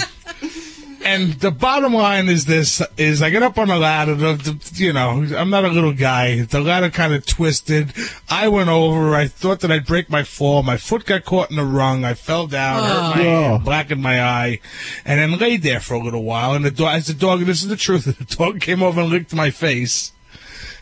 [1.04, 4.16] and the bottom line is this: is I get up on the ladder.
[4.16, 6.44] The, the, you know, I'm not a little guy.
[6.44, 7.94] The ladder kind of twisted.
[8.30, 9.14] I went over.
[9.16, 10.64] I thought that I'd break my fall.
[10.64, 12.04] My foot got caught in the rung.
[12.06, 14.60] I fell down, hurt my hand, blackened my eye,
[15.06, 16.54] and then laid there for a little while.
[16.54, 18.04] And the dog, as the dog, this is the truth.
[18.24, 20.14] The dog came over and licked my face,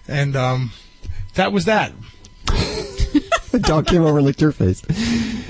[0.08, 0.72] and um,
[1.36, 1.92] that was that.
[2.46, 4.84] the dog came over and licked your face.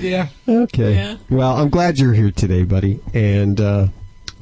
[0.00, 0.28] Yeah.
[0.48, 0.94] Okay.
[0.94, 1.16] Yeah.
[1.30, 3.88] Well, I'm glad you're here today, buddy, and uh,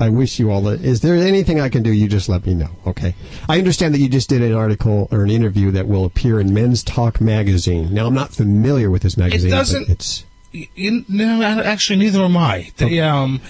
[0.00, 0.72] I wish you all the.
[0.82, 1.92] Is there anything I can do?
[1.92, 2.70] You just let me know.
[2.86, 3.14] Okay.
[3.48, 6.54] I understand that you just did an article or an interview that will appear in
[6.54, 7.92] Men's Talk magazine.
[7.92, 9.50] Now, I'm not familiar with this magazine.
[9.50, 12.72] but doesn't- It's You, no, actually, neither am I.
[12.76, 13.40] They um,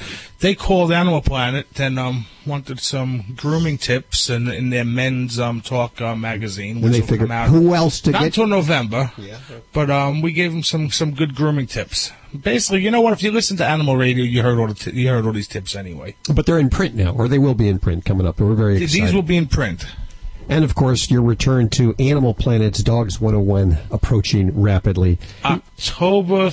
[0.41, 5.63] they called Animal Planet and um wanted some grooming tips in, in their men's um
[5.63, 9.13] talk uh, magazine, which they figured come out who else to not get- until November.
[9.73, 12.13] But um, we gave them some some good grooming tips.
[12.39, 13.15] Basically, you know what?
[13.15, 15.49] If you listen to Animal Radio, you heard all the t- you heard all these
[15.49, 16.17] tips anyway.
[16.35, 18.41] but they're in print now, or they will be in print coming up.
[18.41, 19.87] We're very These will be in print.
[20.51, 25.19] and of course, your return to Animal Planet's Dogs 101 approaching rapidly.
[25.45, 26.51] October,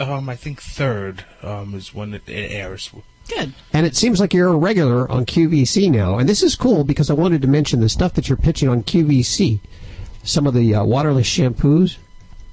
[0.00, 2.90] um, I think third um is when it, it airs.
[3.28, 3.54] Good.
[3.72, 6.18] And it seems like you're a regular on QVC now.
[6.18, 8.82] And this is cool because I wanted to mention the stuff that you're pitching on
[8.82, 9.60] QVC.
[10.22, 11.98] Some of the uh, waterless shampoos,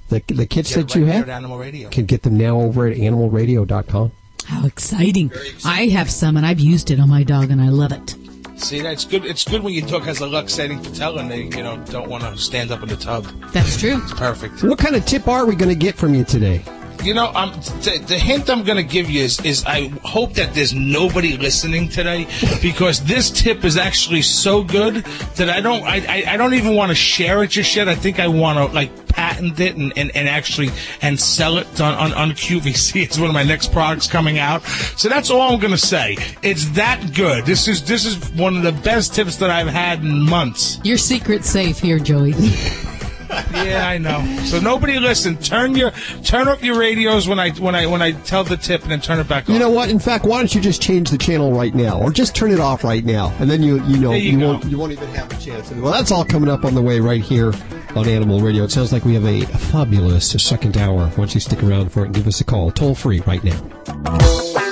[0.08, 1.88] the, the kits that you right here have, Animal Radio.
[1.90, 4.12] can get them now over at animalradio.com.
[4.46, 5.32] How exciting.
[5.64, 8.16] I have some and I've used it on my dog and I love it.
[8.56, 9.24] See, that's good.
[9.24, 12.22] It's good when your dog has a luxating patella and they, you know, don't want
[12.22, 13.24] to stand up in the tub.
[13.52, 14.00] That's true.
[14.02, 14.62] It's perfect.
[14.62, 16.62] What kind of tip are we going to get from you today?
[17.02, 20.34] You know, um, the, the hint I'm going to give you is, is I hope
[20.34, 22.26] that there's nobody listening today
[22.62, 24.96] because this tip is actually so good
[25.36, 27.88] that I don't I, I, I don't even want to share it just yet.
[27.88, 30.70] I think I want to like patent it and, and, and actually
[31.02, 33.02] and sell it on, on, on QVC.
[33.04, 34.62] It's one of my next products coming out.
[34.96, 36.16] So that's all I'm going to say.
[36.42, 37.44] It's that good.
[37.44, 40.80] This is this is one of the best tips that I've had in months.
[40.84, 42.34] Your secret's safe here, Joey.
[43.30, 44.24] yeah, I know.
[44.44, 45.36] So nobody listen.
[45.38, 48.82] Turn your turn up your radios when I when I when I tell the tip,
[48.82, 49.54] and then turn it back on.
[49.54, 49.90] You know what?
[49.90, 52.60] In fact, why don't you just change the channel right now, or just turn it
[52.60, 55.08] off right now, and then you you know There you you, won't you won't even
[55.10, 55.70] have a chance.
[55.70, 57.52] Well, that's all coming up on the way right here
[57.94, 58.64] on Animal Radio.
[58.64, 61.06] It sounds like we have a fabulous second hour.
[61.08, 63.42] Why don't you stick around for it and give us a call, toll free right
[63.42, 64.63] now.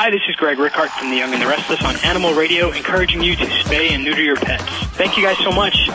[0.00, 3.20] Hi, this is Greg Rikaart from The Young and the Restless on Animal Radio, encouraging
[3.20, 4.62] you to spay and neuter your pets.
[4.94, 5.90] Thank you guys so much.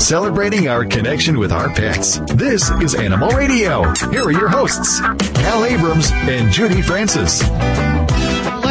[0.00, 2.18] Celebrating our connection with our pets.
[2.34, 3.84] This is Animal Radio.
[4.10, 7.44] Here are your hosts, Hal Abrams and Judy Francis.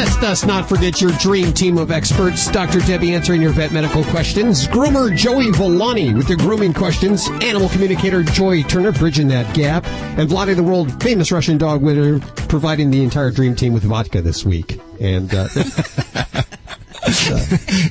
[0.02, 2.50] Let us thus not forget your dream team of experts.
[2.50, 2.80] Dr.
[2.80, 4.66] Debbie answering your vet medical questions.
[4.66, 7.30] Groomer Joey Villani with your grooming questions.
[7.44, 9.86] Animal communicator Joy Turner bridging that gap.
[10.18, 14.24] And Vladi the world famous Russian dog winner providing the entire dream team with vodka
[14.24, 14.82] this week.
[15.00, 15.60] And uh, at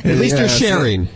[0.04, 1.08] least Yeah, you're sharing.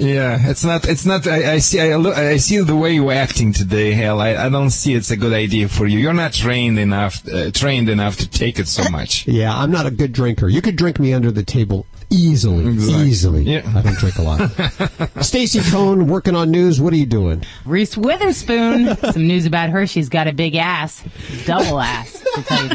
[0.00, 0.88] Yeah, it's not.
[0.88, 1.26] It's not.
[1.26, 1.80] I, I see.
[1.80, 4.20] I, look, I see the way you're acting today, Hal.
[4.20, 5.98] I, I don't see it's a good idea for you.
[5.98, 7.26] You're not trained enough.
[7.28, 9.26] Uh, trained enough to take it so much.
[9.40, 10.48] Yeah, I'm not a good drinker.
[10.48, 13.42] You could drink me under the table easily, easily.
[13.44, 13.62] Yeah.
[13.74, 14.50] I don't drink a lot.
[15.24, 16.80] Stacy Cohn working on news.
[16.80, 17.44] What are you doing?
[17.64, 18.96] Reese Witherspoon.
[19.12, 19.86] Some news about her.
[19.86, 21.02] She's got a big ass.
[21.46, 22.74] Double ass, to tell you the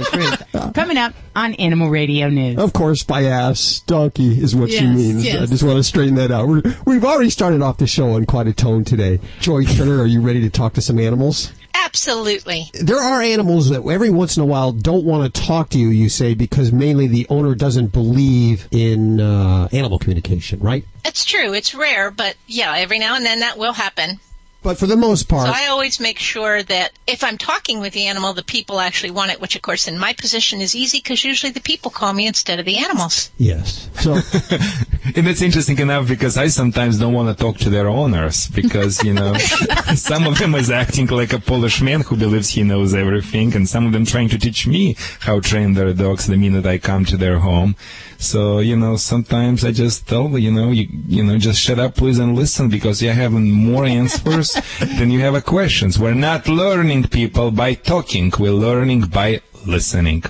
[0.52, 0.74] truth.
[0.74, 2.58] Coming up on Animal Radio News.
[2.58, 5.28] Of course, by ass, donkey is what she Yes, means.
[5.28, 6.48] I just want to straighten that out.
[6.48, 9.20] We're, we've already started off the show on quite a tone today.
[9.40, 11.52] Joy Turner, are you ready to talk to some animals?
[11.86, 12.72] Absolutely.
[12.74, 15.90] There are animals that every once in a while don't want to talk to you,
[15.90, 20.84] you say, because mainly the owner doesn't believe in uh, animal communication, right?
[21.06, 21.54] It's true.
[21.54, 24.20] It's rare, but yeah, every now and then that will happen.
[24.66, 27.94] But for the most part, So I always make sure that if I'm talking with
[27.94, 30.98] the animal, the people actually want it, which of course in my position is easy
[30.98, 33.30] because usually the people call me instead of the animals.
[33.38, 33.90] yes.
[34.02, 34.16] So
[35.14, 39.04] And it's interesting enough because I sometimes don't want to talk to their owners because,
[39.04, 39.36] you know,
[39.96, 43.70] some of them is acting like a Polish man who believes he knows everything and
[43.70, 46.80] some of them trying to teach me how to train their dogs the minute I
[46.80, 47.76] come to their home.
[48.18, 51.96] So, you know, sometimes I just tell, you know, you, you know, just shut up
[51.96, 54.55] please and listen because you're having more answers
[54.98, 56.00] than you have a questions.
[56.00, 58.32] We're not learning people by talking.
[58.38, 60.24] We're learning by listening.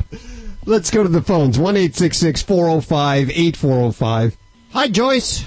[0.66, 1.60] let's go to the phones.
[1.60, 4.38] One eight six six four zero five eight four zero five.
[4.74, 5.46] Hi, Joyce.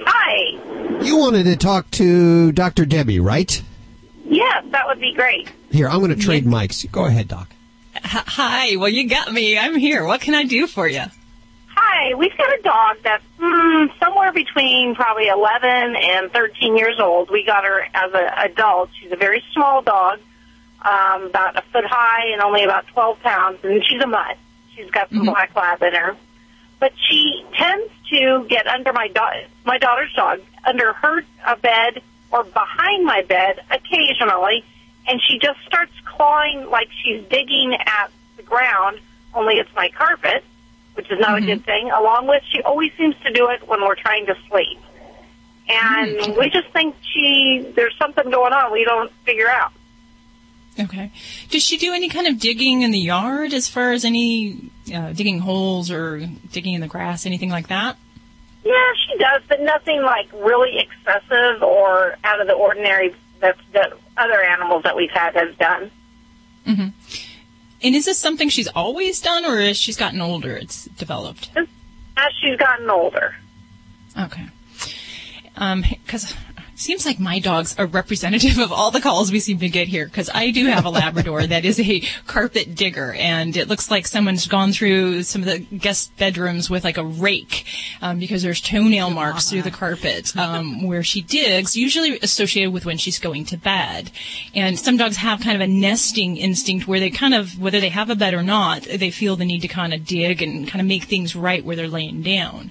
[0.00, 1.04] Hi.
[1.04, 2.86] You wanted to talk to Dr.
[2.86, 3.62] Debbie, right?
[4.24, 5.50] Yes, that would be great.
[5.70, 6.90] Here, I'm going to trade mics.
[6.90, 7.52] Go ahead, Doc.
[8.02, 9.58] Hi, well, you got me.
[9.58, 10.04] I'm here.
[10.04, 11.02] What can I do for you?
[11.98, 17.30] Hi, we've got a dog that's mm, somewhere between probably 11 and 13 years old.
[17.30, 18.90] We got her as an adult.
[19.00, 20.18] She's a very small dog,
[20.82, 24.36] um, about a foot high and only about 12 pounds, and she's a mutt.
[24.74, 26.14] She's got some black lab in her.
[26.80, 32.02] But she tends to get under my da- my daughter's dog, under her uh, bed
[32.30, 34.64] or behind my bed occasionally,
[35.08, 39.00] and she just starts clawing like she's digging at the ground,
[39.32, 40.44] only it's my carpet,
[40.96, 43.80] which is not a good thing, along with she always seems to do it when
[43.82, 44.78] we're trying to sleep.
[45.68, 49.72] And we just think she, there's something going on we don't figure out.
[50.78, 51.10] Okay.
[51.50, 55.12] Does she do any kind of digging in the yard as far as any uh,
[55.12, 57.96] digging holes or digging in the grass, anything like that?
[58.64, 63.92] Yeah, she does, but nothing like really excessive or out of the ordinary that that
[64.16, 65.90] other animals that we've had has done.
[66.64, 66.88] hmm
[67.82, 71.50] And is this something she's always done, or as she's gotten older, it's developed?
[71.56, 73.34] As she's gotten older.
[74.18, 74.46] Okay.
[75.56, 76.36] Um, because it
[76.78, 80.06] seems like my dogs are representative of all the calls we seem to get here.
[80.06, 84.06] Because I do have a Labrador that is a carpet digger, and it looks like
[84.06, 87.64] someone's gone through some of the guest bedrooms with like a rake,
[88.02, 92.84] um, because there's toenail marks through the carpet um, where she digs, usually associated with
[92.84, 94.10] when she's going to bed.
[94.54, 97.88] And some dogs have kind of a nesting instinct where they kind of, whether they
[97.88, 100.80] have a bed or not, they feel the need to kind of dig and kind
[100.80, 102.70] of make things right where they're laying down.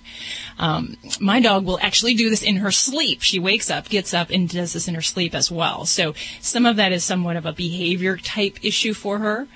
[0.57, 3.21] Um, my dog will actually do this in her sleep.
[3.21, 5.85] She wakes up, gets up, and does this in her sleep as well.
[5.85, 9.47] So some of that is somewhat of a behavior type issue for her.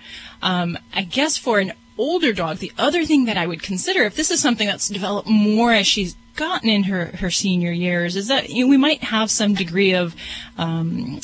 [0.41, 4.15] Um, I guess for an older dog, the other thing that I would consider, if
[4.15, 8.29] this is something that's developed more as she's gotten in her, her senior years, is
[8.29, 10.15] that you know, we might have some degree of
[10.57, 11.19] um,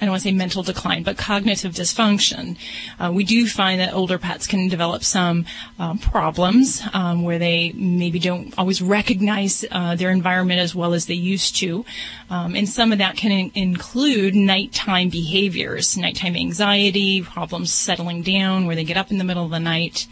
[0.00, 2.56] I don't want to say mental decline, but cognitive dysfunction.
[2.98, 5.46] Uh, we do find that older pets can develop some
[5.78, 11.06] um, problems um, where they maybe don't always recognize uh, their environment as well as
[11.06, 11.84] they used to.
[12.30, 18.66] Um, and some of that can in- include nighttime behaviors, nighttime anxiety, problems settling down
[18.66, 20.06] where they get up in the middle of the night.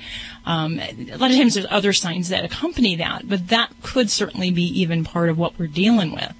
[0.45, 4.51] Um, a lot of times there's other signs that accompany that, but that could certainly
[4.51, 6.35] be even part of what we're dealing with.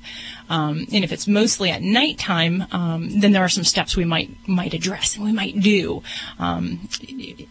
[0.53, 4.37] Um, and if it's mostly at nighttime, um, then there are some steps we might
[4.47, 6.03] might address and we might do.
[6.39, 6.87] Um,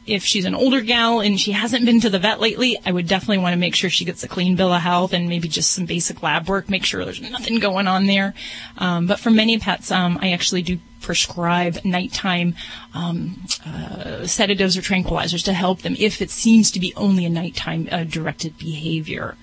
[0.05, 3.07] if she's an older gal and she hasn't been to the vet lately, I would
[3.07, 5.71] definitely want to make sure she gets a clean bill of health and maybe just
[5.71, 6.69] some basic lab work.
[6.69, 8.35] Make sure there's nothing going on there.
[8.77, 12.55] Um, but for many pets, um, I actually do prescribe nighttime
[12.93, 17.29] um, uh, sedatives or tranquilizers to help them if it seems to be only a
[17.29, 19.35] nighttime uh, directed behavior.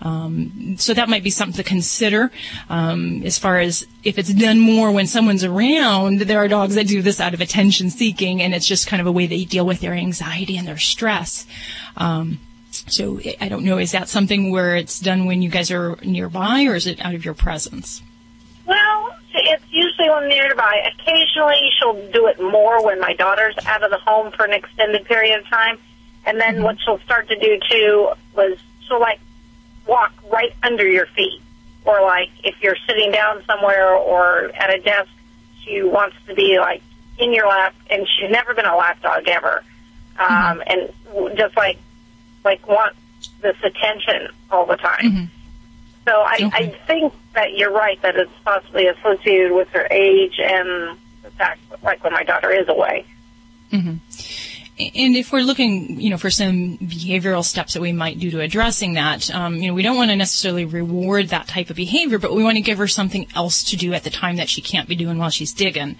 [0.00, 2.30] Um, so that might be something to consider.
[2.68, 6.86] Um, as far as if it's done more when someone's around, there are dogs that
[6.86, 9.66] do this out of attention seeking, and it's just kind of a way they deal
[9.66, 11.46] with their anxiety and their stress.
[11.96, 12.38] Um,
[12.70, 16.64] so I don't know, is that something where it's done when you guys are nearby,
[16.64, 18.02] or is it out of your presence?
[19.50, 20.92] It's usually when nearby.
[20.94, 25.04] Occasionally, she'll do it more when my daughter's out of the home for an extended
[25.06, 25.78] period of time.
[26.24, 26.64] And then mm-hmm.
[26.64, 29.20] what she'll start to do too was she'll like
[29.86, 31.40] walk right under your feet,
[31.84, 35.10] or like if you're sitting down somewhere or at a desk,
[35.64, 36.82] she wants to be like
[37.18, 37.74] in your lap.
[37.88, 39.64] And she's never been a lap dog ever,
[40.16, 40.60] mm-hmm.
[40.60, 41.78] um, and just like
[42.44, 42.94] like want
[43.42, 45.04] this attention all the time.
[45.04, 45.24] Mm-hmm.
[46.10, 50.98] So I, I think that you're right that it's possibly associated with her age and
[51.22, 53.06] the fact, like when my daughter is away.
[53.70, 53.98] hmm
[54.76, 58.40] And if we're looking, you know, for some behavioral steps that we might do to
[58.40, 62.18] addressing that, um, you know, we don't want to necessarily reward that type of behavior,
[62.18, 64.60] but we want to give her something else to do at the time that she
[64.60, 65.94] can't be doing while she's digging.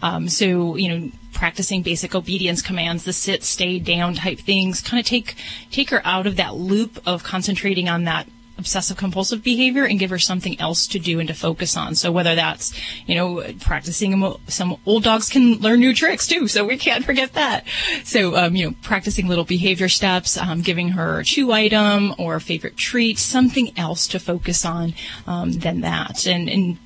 [0.00, 5.00] Um, so, you know, practicing basic obedience commands, the sit, stay, down type things, kind
[5.00, 5.34] of take
[5.72, 8.28] take her out of that loop of concentrating on that
[8.58, 11.94] obsessive compulsive behavior and give her something else to do and to focus on.
[11.94, 12.72] So whether that's,
[13.06, 16.48] you know, practicing some old dogs can learn new tricks too.
[16.48, 17.64] So we can't forget that.
[18.04, 22.36] So, um, you know, practicing little behavior steps, um, giving her a chew item or
[22.36, 24.94] a favorite treat, something else to focus on,
[25.26, 26.26] um, than that.
[26.26, 26.78] And, and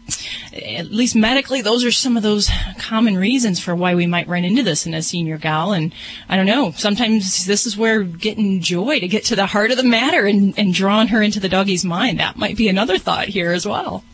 [0.53, 4.45] at least medically, those are some of those common reasons for why we might run
[4.45, 5.73] into this in a senior gal.
[5.73, 5.95] And
[6.29, 9.77] I don't know, sometimes this is where getting joy to get to the heart of
[9.77, 12.21] the matter and, and drawing her into the doggy's mind.
[12.21, 14.05] That might be another thought here as well.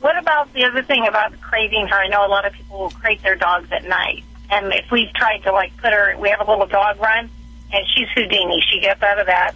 [0.00, 1.96] What about the other thing about crating her?
[1.96, 4.24] I know a lot of people will crate their dogs at night.
[4.50, 7.30] And if we've tried to like put her, we have a little dog run,
[7.72, 8.62] and she's Houdini.
[8.70, 9.54] She gets out of that.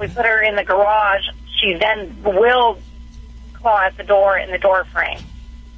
[0.00, 1.24] we put her in the garage,
[1.60, 2.78] she then will
[3.60, 5.18] claw at the door in the door frame.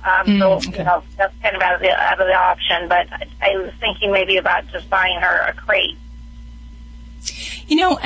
[0.04, 0.78] Um, Mm, so okay.
[0.78, 2.88] you know that's kind of out of the out of the option.
[2.88, 5.96] But I, I was thinking maybe about just buying her a crate.
[7.68, 7.98] You know,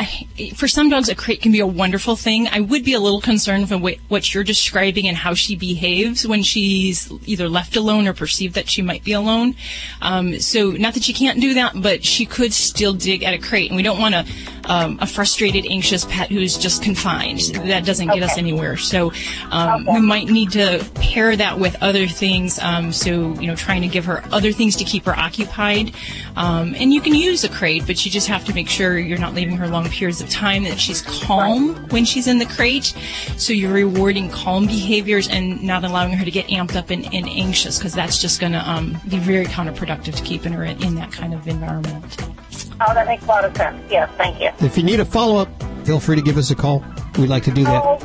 [0.55, 2.47] for some dogs, a crate can be a wonderful thing.
[2.49, 6.43] I would be a little concerned wh- what you're describing and how she behaves when
[6.43, 9.55] she's either left alone or perceived that she might be alone.
[10.03, 13.39] Um, so, not that she can't do that, but she could still dig at a
[13.39, 14.27] crate, and we don't want a,
[14.67, 17.41] um, a frustrated, anxious pet who's just confined.
[17.67, 18.77] That doesn't get us anywhere.
[18.77, 19.13] So,
[19.51, 22.59] um, we might need to pair that with other things.
[22.59, 25.95] Um, so, you know, trying to give her other things to keep her occupied.
[26.37, 29.19] Um, and you can use a crate, but you just have to make sure you're
[29.19, 32.95] not leaving her long periods of time, that she's calm when she's in the crate.
[33.37, 37.29] So you're rewarding calm behaviors and not allowing her to get amped up and, and
[37.29, 40.95] anxious, because that's just going to um, be very counterproductive to keeping her in, in
[40.97, 42.17] that kind of environment.
[42.81, 43.83] Oh, that makes a lot of sense.
[43.91, 44.51] Yes, thank you.
[44.67, 45.49] If you need a follow up,
[45.85, 46.85] feel free to give us a call.
[47.19, 47.83] We'd like to do that.
[47.83, 47.99] Oh,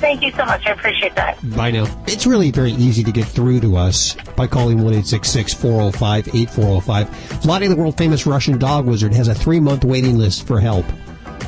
[0.00, 0.66] thank you so much.
[0.66, 1.38] I appreciate that.
[1.56, 1.86] Bye now.
[2.06, 7.44] It's really very easy to get through to us by calling 1-866-405-8405.
[7.44, 10.86] Lottie, the world famous Russian dog wizard, has a three month waiting list for help.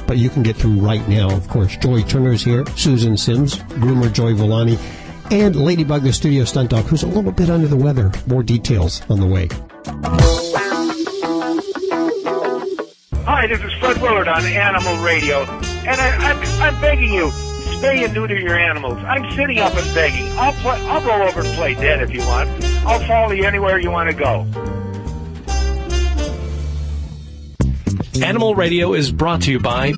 [0.06, 1.76] But you can get through right now, of course.
[1.76, 4.78] Joy Turner's here, Susan Sims, groomer Joey Villani,
[5.30, 8.12] and Ladybug, the studio stunt dog, who's a little bit under the weather.
[8.26, 9.48] More details on the way.
[13.26, 17.28] Hi, this is Fred Willard on Animal Radio, and I, I'm, I'm begging you,
[17.78, 18.98] spay and neuter your animals.
[18.98, 20.30] I'm sitting up and begging.
[20.32, 22.50] I'll play, I'll roll over and play dead if you want.
[22.84, 24.46] I'll follow you anywhere you want to go.
[28.22, 29.94] Animal Radio is brought to you by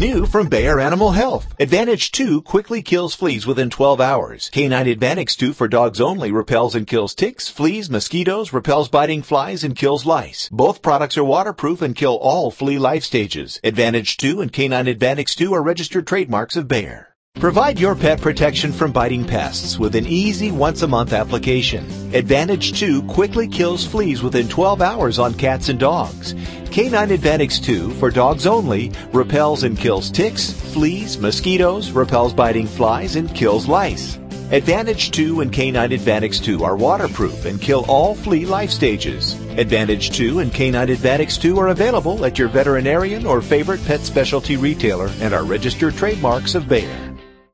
[0.00, 1.54] New from Bayer Animal Health.
[1.60, 4.48] Advantage 2 quickly kills fleas within 12 hours.
[4.48, 9.62] Canine Advantage 2 for dogs only repels and kills ticks, fleas, mosquitoes, repels biting flies,
[9.62, 10.48] and kills lice.
[10.50, 13.60] Both products are waterproof and kill all flea life stages.
[13.62, 17.09] Advantage 2 and Canine Advantage 2 are registered trademarks of Bayer.
[17.40, 21.86] Provide your pet protection from biting pests with an easy once a month application.
[22.14, 26.34] Advantage 2 quickly kills fleas within 12 hours on cats and dogs.
[26.70, 33.16] Canine Advantage 2 for dogs only repels and kills ticks, fleas, mosquitoes, repels biting flies,
[33.16, 34.18] and kills lice.
[34.52, 39.32] Advantage 2 and Canine Advantage 2 are waterproof and kill all flea life stages.
[39.56, 44.58] Advantage 2 and Canine Advantage 2 are available at your veterinarian or favorite pet specialty
[44.58, 47.09] retailer and are registered trademarks of Bayer.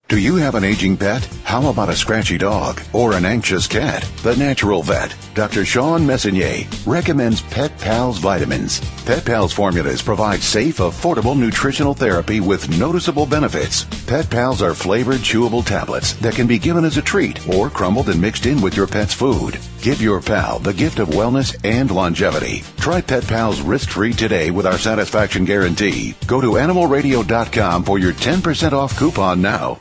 [0.08, 1.24] Do you have an aging pet?
[1.42, 4.08] How about a scratchy dog or an anxious cat?
[4.22, 5.64] The Natural Vet, Dr.
[5.64, 8.78] Shawn Messonnier, recommends Pet Pals vitamins.
[9.04, 13.82] Pet Pals formulas provide safe, affordable nutritional therapy with noticeable benefits.
[14.06, 18.08] Pet Pals are flavored, chewable tablets that can be given as a treat or crumbled
[18.08, 19.58] and mixed in with your pet's food.
[19.82, 22.62] Give your pal the gift of wellness and longevity.
[22.76, 26.14] Try Pet Pals risk-free today with our satisfaction guarantee.
[26.28, 29.80] Go to animalradio.com for your 10% off coupon now.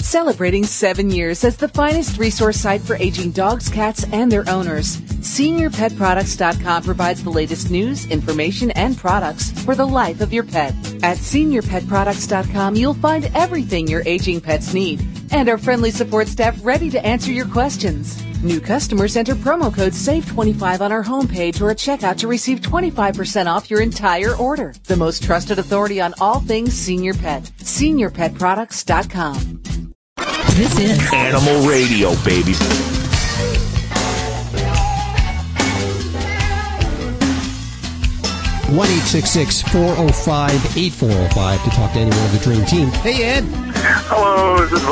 [0.00, 4.96] Celebrating seven years as the finest resource site for aging dogs, cats, and their owners,
[4.96, 10.74] SeniorPetProducts.com provides the latest news, information, and products for the life of your pet.
[11.02, 16.88] At SeniorPetProducts.com, you'll find everything your aging pets need, and our friendly support staff ready
[16.90, 18.20] to answer your questions.
[18.42, 23.46] New customers enter promo code SAVE25 on our homepage or at checkout to receive 25%
[23.46, 24.72] off your entire order.
[24.84, 27.42] The most trusted authority on all things senior pet.
[27.58, 29.62] SeniorPetProducts.com.
[30.56, 32.54] This is Animal Radio, baby.
[38.70, 38.88] 1
[39.62, 42.88] 405 8405 to talk to anyone of the Dream Team.
[43.02, 43.44] Hey, Ed.
[44.06, 44.82] Hello, is this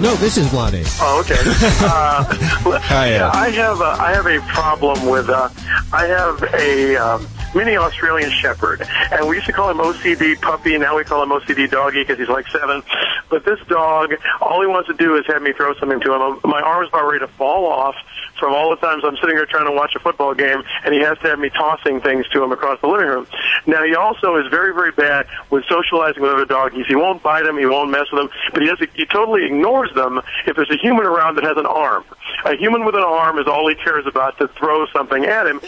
[0.00, 0.84] No, this is Vladi.
[1.00, 1.36] Oh, okay.
[1.86, 2.24] Uh,
[2.82, 5.48] Hi, I have a, I have a problem with uh,
[5.92, 7.26] I have a um,
[7.56, 10.76] mini Australian Shepherd, and we used to call him OCD puppy.
[10.76, 12.82] Now we call him OCD doggy because he's like seven.
[13.30, 16.40] But this dog, all he wants to do is have me throw something to him.
[16.44, 17.96] My arm's about ready to fall off
[18.38, 21.00] from all the times I'm sitting here trying to watch a football game, and he
[21.00, 23.26] has to have me tossing things to him across the living room.
[23.66, 26.86] Now he also is very, very bad with socializing with other doggies.
[26.86, 29.92] He won't bite them, he won't mess with them, but he does he totally ignores
[29.94, 32.04] them if there's a human around that has an arm.
[32.44, 35.60] A human with an arm is all he cares about to throw something at him.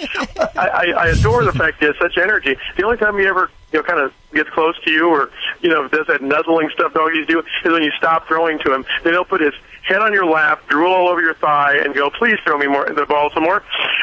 [0.56, 2.56] I, I, I adore the fact he has such energy.
[2.76, 5.30] The only time he ever you know, kind of gets close to you or,
[5.60, 8.84] you know, does that nuzzling stuff doggies do is when you stop throwing to him.
[9.04, 12.10] Then he'll put his head on your lap, drool all over your thigh, and go,
[12.10, 13.62] please throw me more, the ball some more.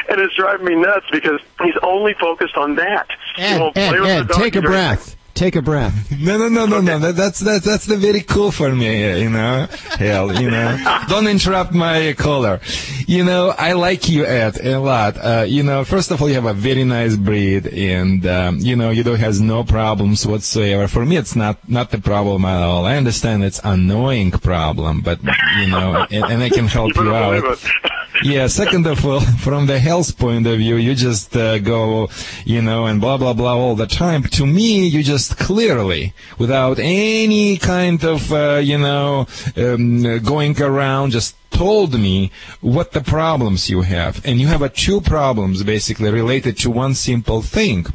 [0.09, 3.07] And it's driving me nuts because he's only focused on that.
[3.37, 5.14] Ed, Ed, Ed, take a breath.
[5.35, 5.93] Take a breath.
[6.25, 6.97] No, no, no, no, no.
[6.97, 9.21] That, that's that's that's the very cool for me.
[9.21, 9.67] You know,
[9.99, 11.03] hell, you know.
[11.07, 12.61] Don't interrupt my caller.
[13.05, 15.17] You know, I like you, Ed, a lot.
[15.17, 18.75] Uh, you know, first of all, you have a very nice breed, and um, you
[18.75, 20.87] know, you don't has no problems whatsoever.
[20.87, 22.85] For me, it's not not the problem at all.
[22.85, 25.19] I understand it's annoying problem, but
[25.59, 27.43] you know, and, and I can help you out.
[28.23, 28.47] Yeah.
[28.47, 32.09] Second of all, from the health point of view, you just uh, go,
[32.45, 34.23] you know, and blah blah blah all the time.
[34.23, 39.27] To me, you just clearly, without any kind of, uh, you know,
[39.57, 42.31] um, going around, just told me
[42.61, 46.93] what the problems you have, and you have uh, two problems basically related to one
[46.93, 47.87] simple thing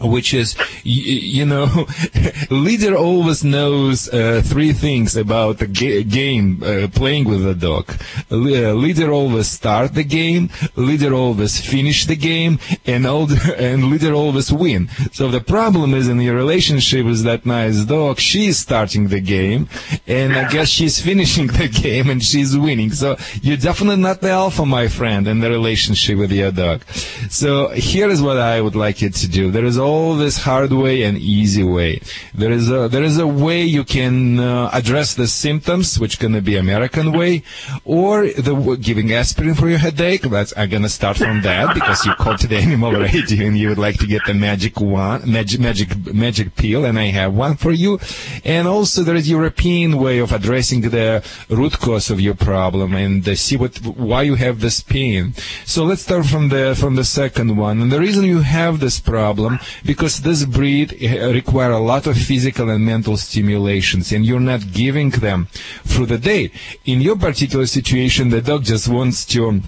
[0.00, 1.86] which is, you, know,
[2.50, 7.92] leader always knows uh, three things about the ga- game uh, playing with the dog.
[8.30, 13.90] Le- uh, leader always start the game, leader always finish the game, and all and
[13.90, 14.88] leader always win.
[15.12, 19.68] So the problem is in your relationship with that nice dog, she's starting the game,
[20.06, 22.90] and I guess she's finishing the game and she's winning.
[22.92, 26.84] So you're definitely not the alpha, my friend, in the relationship with your dog.
[27.30, 29.50] So here is what I would like you to do.
[29.50, 32.00] There is always hard way and easy way.
[32.34, 36.44] There is a there is a way you can uh, address the symptoms, which gonna
[36.50, 37.42] be American way,
[37.84, 38.54] or the
[38.88, 40.22] giving aspirin for your headache.
[40.22, 43.68] That's I'm gonna start from that because you called to the animal radio and you
[43.70, 45.88] would like to get the magic one, magic magic
[46.26, 47.98] magic pill, and I have one for you.
[48.44, 53.26] And also there is European way of addressing the root cause of your problem and
[53.38, 53.78] see what
[54.10, 55.34] why you have this pain.
[55.64, 57.80] So let's start from the from the second one.
[57.82, 62.16] And the reason you have this problem because this breed uh, require a lot of
[62.16, 65.48] physical and mental stimulations, and you're not giving them
[65.84, 66.50] through the day.
[66.84, 69.62] In your particular situation, the dog just wants to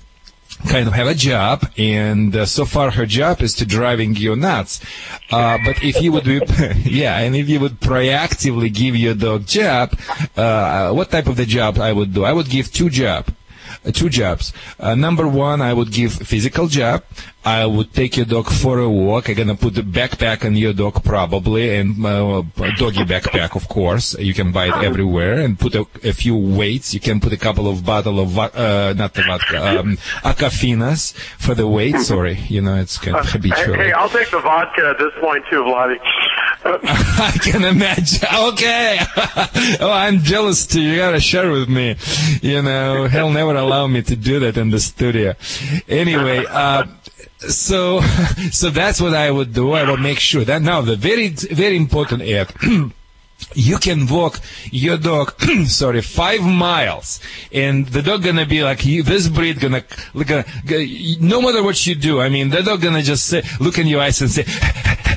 [0.69, 4.37] kind of have a job, and uh, so far her job is to driving you
[4.37, 4.81] nuts.
[5.31, 6.41] Uh, but if you would be,
[6.85, 9.99] yeah, and if you would proactively give your dog job,
[10.37, 12.25] uh, what type of the job I would do?
[12.25, 13.27] I would give two job.
[13.85, 14.53] Uh, two jobs.
[14.79, 17.03] Uh, number one, I would give physical job.
[17.45, 19.29] I would take your dog for a walk.
[19.29, 22.43] I'm gonna put the backpack on your dog probably, and uh,
[22.77, 24.19] doggy backpack, of course.
[24.19, 26.93] You can buy it everywhere, and put a, a few weights.
[26.93, 31.55] You can put a couple of bottle of uh, not the vodka, um, Aquafinas for
[31.55, 31.97] the weight.
[31.97, 33.75] Sorry, you know it's kind of habitual.
[33.75, 35.99] Hey, I'll take the vodka at this point too, Vladdy.
[36.65, 38.29] I can imagine.
[38.51, 38.99] Okay.
[39.81, 40.81] oh, I'm jealous too.
[40.81, 41.97] You gotta share with me.
[42.43, 45.35] You know, he'll never allow me to do that in the studio.
[45.89, 46.87] Anyway, uh,
[47.49, 48.01] so,
[48.51, 49.73] so that's what I would do.
[49.73, 52.53] I will make sure that now the very, very important ad.
[53.55, 54.39] you can walk
[54.71, 57.21] your dog, sorry, five miles,
[57.53, 60.45] and the dog gonna be like this breed gonna, uh, gonna,
[61.21, 62.21] no matter what you do.
[62.21, 64.45] I mean, the dog gonna just say, look in your eyes and say.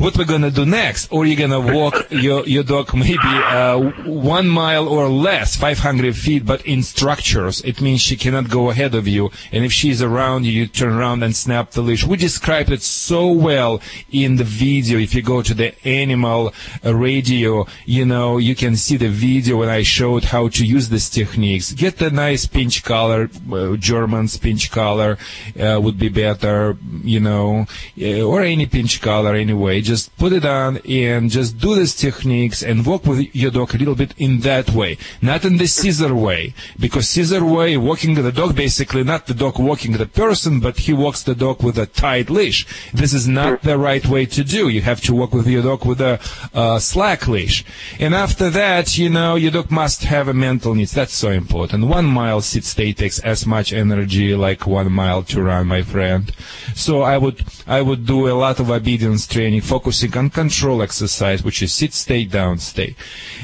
[0.00, 4.48] what we're gonna do next, or you're gonna walk your your dog maybe uh, one
[4.48, 7.60] mile or less, 500 feet, but in structures.
[7.60, 10.94] It means she cannot go ahead of you, and if she's around you, you turn
[10.94, 12.06] around and snap the leash.
[12.06, 14.98] We described it so well in the video.
[14.98, 19.68] If you go to the animal radio, you know you can see the video when
[19.68, 21.72] I showed how to use these techniques.
[21.72, 25.18] Get the nice pinch collar, uh, German pinch collar
[25.60, 27.66] uh, would be better, you know,
[28.00, 29.82] uh, or any pinch collar anyway.
[29.90, 33.78] Just put it on and just do these techniques and walk with your dog a
[33.78, 38.30] little bit in that way, not in the scissor way, because scissor way, walking the
[38.30, 41.86] dog basically not the dog walking the person, but he walks the dog with a
[41.86, 42.60] tight leash.
[42.94, 44.68] This is not the right way to do.
[44.68, 46.20] You have to walk with your dog with a
[46.54, 47.64] uh, slack leash.
[47.98, 50.92] And after that, you know, your dog must have a mental needs.
[50.92, 51.88] That's so important.
[51.88, 56.32] One mile sit stay takes as much energy like one mile to run, my friend.
[56.76, 61.42] So I would, I would do a lot of obedience training, focusing on control exercise,
[61.42, 62.94] which is sit, stay, down, stay.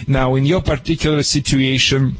[0.06, 2.18] Now, in your particular situation,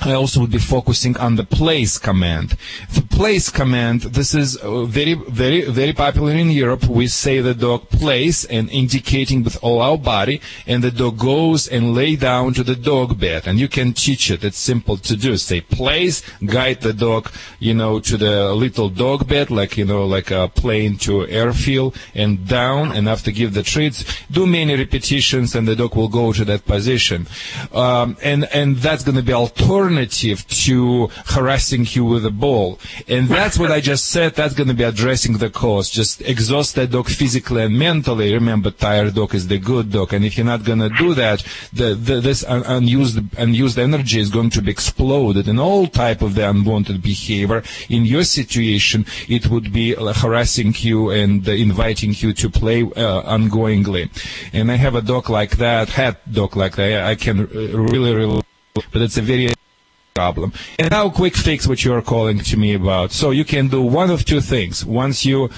[0.00, 2.56] I also would be focusing on the place command.
[2.92, 6.84] The place command, this is uh, very, very, very popular in Europe.
[6.86, 11.68] We say the dog place and indicating with all our body, and the dog goes
[11.68, 13.46] and lay down to the dog bed.
[13.46, 14.42] And you can teach it.
[14.42, 15.36] It's simple to do.
[15.36, 20.04] Say place, guide the dog, you know, to the little dog bed, like, you know,
[20.04, 25.54] like a plane to airfield, and down, and after give the treats, do many repetitions,
[25.54, 27.26] and the dog will go to that position.
[27.72, 32.78] Um, and, and that's going to be alternative alternative to harassing you with a ball.
[33.08, 34.34] And that's what I just said.
[34.34, 35.90] That's going to be addressing the cause.
[35.90, 38.32] Just exhaust that dog physically and mentally.
[38.32, 40.12] Remember, tired dog is the good dog.
[40.12, 44.20] And if you're not going to do that, the, the, this un- unused, unused energy
[44.20, 47.62] is going to be exploded in all type of the unwanted behavior.
[47.88, 53.22] In your situation, it would be harassing you and uh, inviting you to play uh,
[53.36, 54.10] ongoingly.
[54.52, 57.04] And I have a dog like that, had dog like that.
[57.04, 58.42] I can really, really,
[58.74, 59.52] but it's a very
[60.14, 60.52] problem.
[60.78, 63.12] And now quick fix what you're calling to me about.
[63.12, 64.84] So you can do one of two things.
[64.84, 65.50] Once you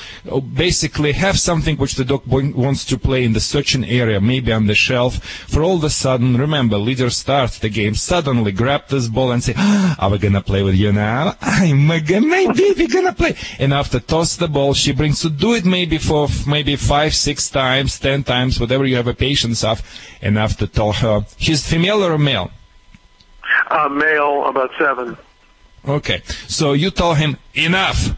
[0.55, 4.67] basically have something which the dog wants to play in the searching area, maybe on
[4.67, 9.09] the shelf, for all of a sudden, remember, leader starts the game, suddenly grab this
[9.09, 11.37] ball and say, ah, are we gonna play with you now?
[11.41, 13.37] I'm gonna, my baby gonna play.
[13.59, 17.51] And after toss the ball, she brings to do it maybe for maybe five, six
[17.51, 19.83] times, ten times, whatever you have a patience of.
[20.23, 22.51] And after tell her, she's female or male?
[23.69, 25.17] Uh, male, about seven.
[25.87, 28.11] Okay, so you tell him enough.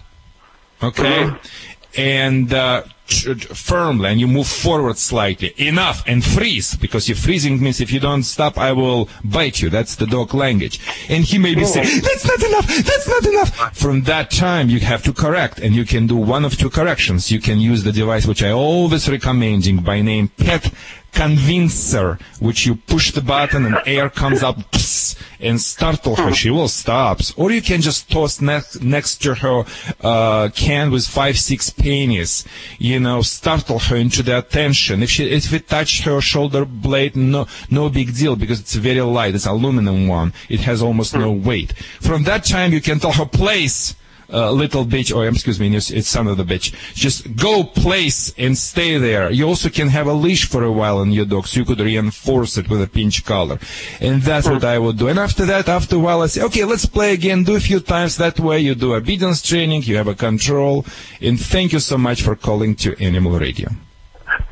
[0.83, 2.01] Okay, mm-hmm.
[2.01, 5.55] and uh, firmly, and you move forward slightly.
[5.57, 9.71] Enough, and freeze because you're freezing means if you don't stop, I will bite you.
[9.71, 10.81] That's the dog language.
[11.09, 11.67] And he may be oh.
[11.67, 12.67] saying, "That's not enough.
[12.67, 16.45] That's not enough." From that time, you have to correct, and you can do one
[16.45, 17.31] of two corrections.
[17.31, 20.73] You can use the device which I always recommending by name Pet
[21.17, 26.33] convincer, which you push the button and air comes out pss, and startle her.
[26.35, 27.21] She will stop.
[27.37, 29.65] Or you can just toss next next to her
[30.03, 32.45] uh, can with five, six pennies.
[32.79, 35.03] You know, startle her into the attention.
[35.03, 39.01] If she if it touch her shoulder blade, no no big deal because it's very
[39.01, 39.35] light.
[39.35, 40.33] It's aluminum one.
[40.49, 41.73] It has almost no weight.
[42.09, 43.95] From that time, you can tell her place
[44.33, 46.75] uh, little bitch, or excuse me, it's, it's son of the bitch.
[46.95, 49.31] Just go place and stay there.
[49.31, 51.81] You also can have a leash for a while on your dog, so you could
[51.81, 53.59] reinforce it with a pinch collar.
[54.01, 55.09] And that's what I would do.
[55.09, 57.45] And after that, after a while, I say, okay, let's play again.
[57.45, 58.17] Do a few times.
[58.17, 60.85] That way you do obedience training, you have a control.
[61.21, 63.69] And thank you so much for calling to Animal Radio.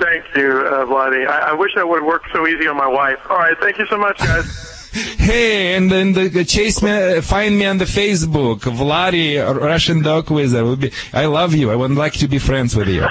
[0.01, 1.27] Thank you, uh, Vladdy.
[1.27, 3.19] I, I wish I would work so easy on my wife.
[3.29, 4.81] All right, thank you so much, guys.
[4.95, 10.93] Hey, and then the, chase me, find me on the Facebook, Vladi, Russian Dog Wizard.
[11.13, 11.73] I love you.
[11.73, 13.07] I would like to be friends with you.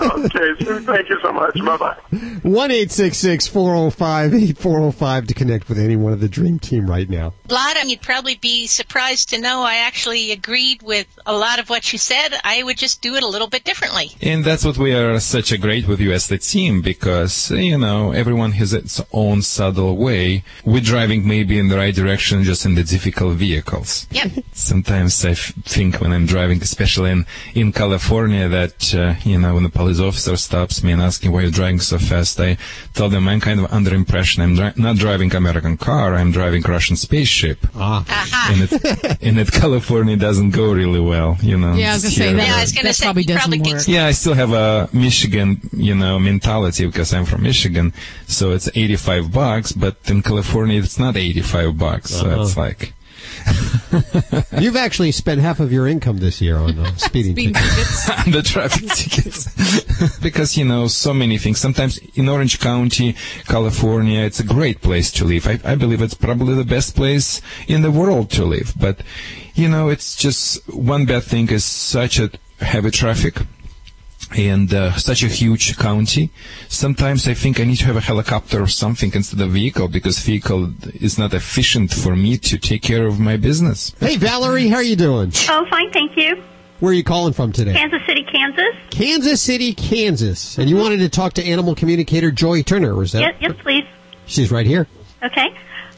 [0.00, 1.54] Okay, so thank you so much.
[1.64, 1.96] Bye bye.
[2.42, 5.96] One eight six six four zero five eight four zero five to connect with any
[5.96, 7.34] one of the Dream Team right now.
[7.48, 11.92] Vlad, you'd probably be surprised to know I actually agreed with a lot of what
[11.92, 12.28] you said.
[12.44, 14.12] I would just do it a little bit differently.
[14.22, 17.78] And that's what we are such a great with you as the team because, you
[17.78, 20.44] know, everyone has its own subtle way.
[20.64, 24.06] We drive driving maybe in the right direction, just in the difficult vehicles.
[24.10, 24.44] Yep.
[24.52, 29.54] Sometimes I f- think when I'm driving, especially in, in California, that, uh, you know,
[29.54, 32.50] when the police officer stops me and asks me why you're driving so fast, I
[32.96, 36.62] tell them I'm kind of under impression I'm dri- not driving American car, I'm driving
[36.76, 37.58] Russian spaceship.
[37.74, 38.04] Ah.
[38.52, 38.70] And it,
[39.26, 41.74] and it California doesn't go really well, you know.
[41.74, 42.46] Yeah, I was gonna say that.
[42.46, 43.88] Yeah, I was gonna that say, probably you doesn't probably work.
[43.88, 47.92] Yeah, I still have a Michigan, you know, mentality because I'm from Michigan.
[48.26, 52.10] So it's 85 bucks, but in California it's not 85 bucks.
[52.10, 52.42] So Uh-huh.
[52.42, 52.92] it's like,
[54.60, 58.06] You've actually spent half of your income this year on uh, speeding Speeding tickets.
[58.06, 58.24] tickets.
[58.36, 60.18] the traffic tickets.
[60.18, 61.58] Because you know so many things.
[61.58, 63.14] Sometimes in orange county
[63.46, 65.46] california it's a great place to live.
[65.46, 68.74] I, I believe it's probably the best place in the world to live.
[68.78, 69.00] But
[69.54, 72.30] you know it's just one bad thing is such a
[72.60, 73.36] heavy traffic
[74.36, 76.30] and uh, such a huge county.
[76.68, 80.18] Sometimes I think I need to have a helicopter or something instead of vehicle because
[80.20, 83.94] vehicle is not efficient for me to take care of my business.
[84.00, 85.32] Hey, Valerie, how are you doing?
[85.48, 86.42] Oh, fine, thank you.
[86.80, 87.74] Where are you calling from today?
[87.74, 88.74] Kansas City, Kansas.
[88.90, 90.56] Kansas City, Kansas.
[90.56, 93.20] And you wanted to talk to animal communicator Joy Turner, was that?
[93.20, 93.84] Yes, yes, please.
[94.26, 94.86] She's right here.
[95.22, 95.48] Okay.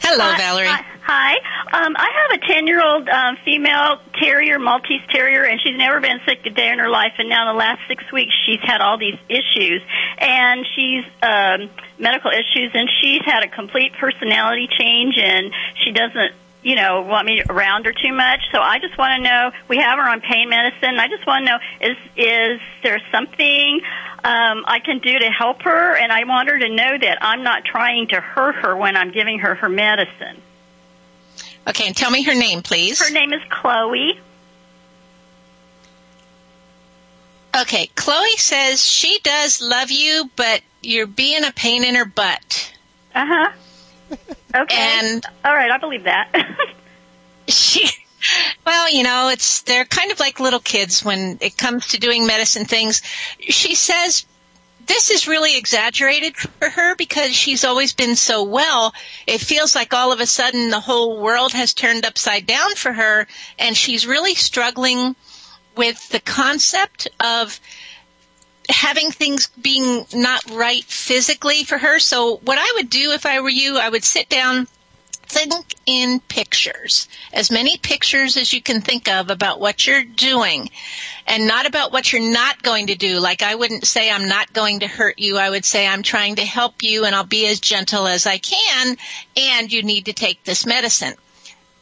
[0.01, 0.67] Hello, Hi- Valerie.
[0.67, 0.85] Hi.
[1.05, 1.35] Hi.
[1.73, 6.01] Um, I have a 10 year old um, female terrier, Maltese terrier, and she's never
[6.01, 7.13] been sick a day in her life.
[7.19, 9.83] And now, in the last six weeks, she's had all these issues.
[10.19, 15.53] And she's um, medical issues, and she's had a complete personality change, and
[15.85, 16.33] she doesn't.
[16.65, 18.39] You know, want me around her too much.
[18.53, 19.51] So I just want to know.
[19.67, 20.97] We have her on pain medicine.
[20.97, 23.81] I just want to know: is is there something
[24.23, 25.97] um, I can do to help her?
[25.97, 29.11] And I want her to know that I'm not trying to hurt her when I'm
[29.11, 30.41] giving her her medicine.
[31.67, 33.01] Okay, and tell me her name, please.
[33.01, 34.19] Her name is Chloe.
[37.61, 42.75] Okay, Chloe says she does love you, but you're being a pain in her butt.
[43.15, 43.53] Uh huh.
[44.55, 44.77] Okay.
[44.77, 46.31] And all right, I believe that.
[47.49, 47.89] she
[48.67, 52.27] well you know it's they're kind of like little kids when it comes to doing
[52.27, 53.03] medicine things
[53.41, 54.25] she says
[54.87, 58.95] this is really exaggerated for her because she's always been so well.
[59.27, 62.93] It feels like all of a sudden the whole world has turned upside down for
[62.93, 63.27] her
[63.59, 65.15] and she's really struggling
[65.77, 67.59] with the concept of
[68.69, 71.99] having things being not right physically for her.
[71.99, 74.67] So what i would do if i were you i would sit down
[75.33, 80.69] think in pictures, as many pictures as you can think of about what you're doing
[81.27, 83.19] and not about what you're not going to do.
[83.19, 85.39] Like I wouldn't say I'm not going to hurt you.
[85.39, 88.39] I would say I'm trying to help you and I'll be as gentle as I
[88.39, 88.97] can
[89.37, 91.15] and you need to take this medicine.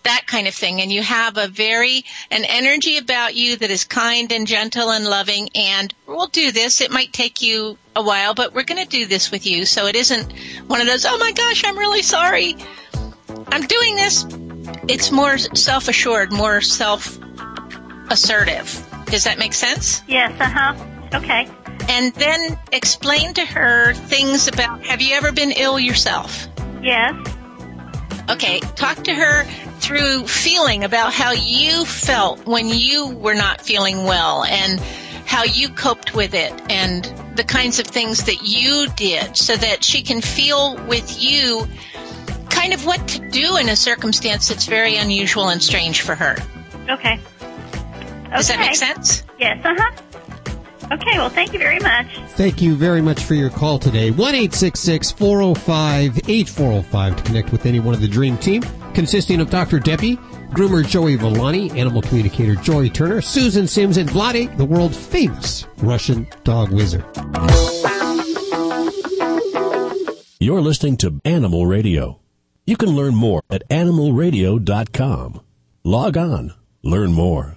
[0.04, 0.80] That kind of thing.
[0.80, 5.04] And you have a very, an energy about you that is kind and gentle and
[5.04, 6.80] loving and we'll do this.
[6.80, 9.66] It might take you a while, but we're going to do this with you.
[9.66, 10.32] So it isn't
[10.68, 12.56] one of those, oh my gosh, I'm really sorry.
[13.52, 14.26] I'm doing this.
[14.88, 17.18] It's more self assured, more self
[18.10, 18.86] assertive.
[19.06, 20.02] Does that make sense?
[20.06, 20.32] yes.
[20.40, 20.86] Uh huh.
[21.14, 21.48] Okay.
[21.88, 26.46] And then explain to her things about have you ever been ill yourself?
[26.82, 27.14] Yes.
[28.28, 29.44] Okay, talk to her
[29.80, 34.78] through feeling about how you felt when you were not feeling well and
[35.26, 37.04] how you coped with it and
[37.36, 41.66] the kinds of things that you did so that she can feel with you
[42.60, 46.36] kind of what to do in a circumstance that's very unusual and strange for her.
[46.90, 47.18] Okay.
[48.30, 49.22] Does that make sense?
[49.38, 49.64] Yes.
[49.64, 50.02] Uh huh.
[50.92, 52.06] Okay, well, thank you very much.
[52.30, 54.10] Thank you very much for your call today.
[54.10, 58.62] 1 405 8405 to connect with any one of the Dream Team,
[58.92, 59.78] consisting of Dr.
[59.78, 60.16] Debbie,
[60.50, 66.26] groomer Joey Villani, animal communicator Joy Turner, Susan Sims, and Vlade, the world famous Russian
[66.44, 67.04] dog wizard.
[70.40, 72.20] You're listening to Animal Radio.
[72.70, 75.40] You can learn more at animalradio.com.
[75.82, 77.56] Log on, learn more.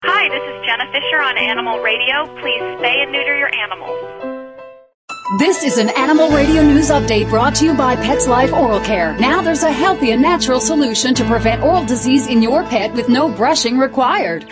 [0.03, 2.25] Hi, this is Jenna Fischer on Animal Radio.
[2.41, 4.32] Please spay and neuter your animals.
[5.31, 9.17] This is an Animal Radio News Update brought to you by PetzLife Oral Care.
[9.17, 13.07] Now there's a healthy and natural solution to prevent oral disease in your pet with
[13.07, 14.45] no brushing required.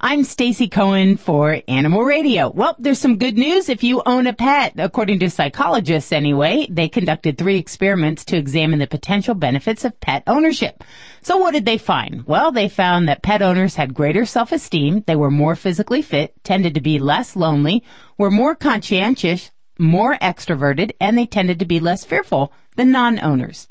[0.00, 2.50] I'm Stacy Cohen for Animal Radio.
[2.50, 4.72] Well, there's some good news if you own a pet.
[4.76, 10.24] According to psychologists anyway, they conducted three experiments to examine the potential benefits of pet
[10.26, 10.82] ownership.
[11.22, 12.26] So what did they find?
[12.26, 16.74] Well, they found that pet owners had greater self-esteem, they were more physically fit, tended
[16.74, 17.84] to be less lonely,
[18.18, 19.52] were more conscientious,
[19.82, 23.66] more extroverted, and they tended to be less fearful than non-owners.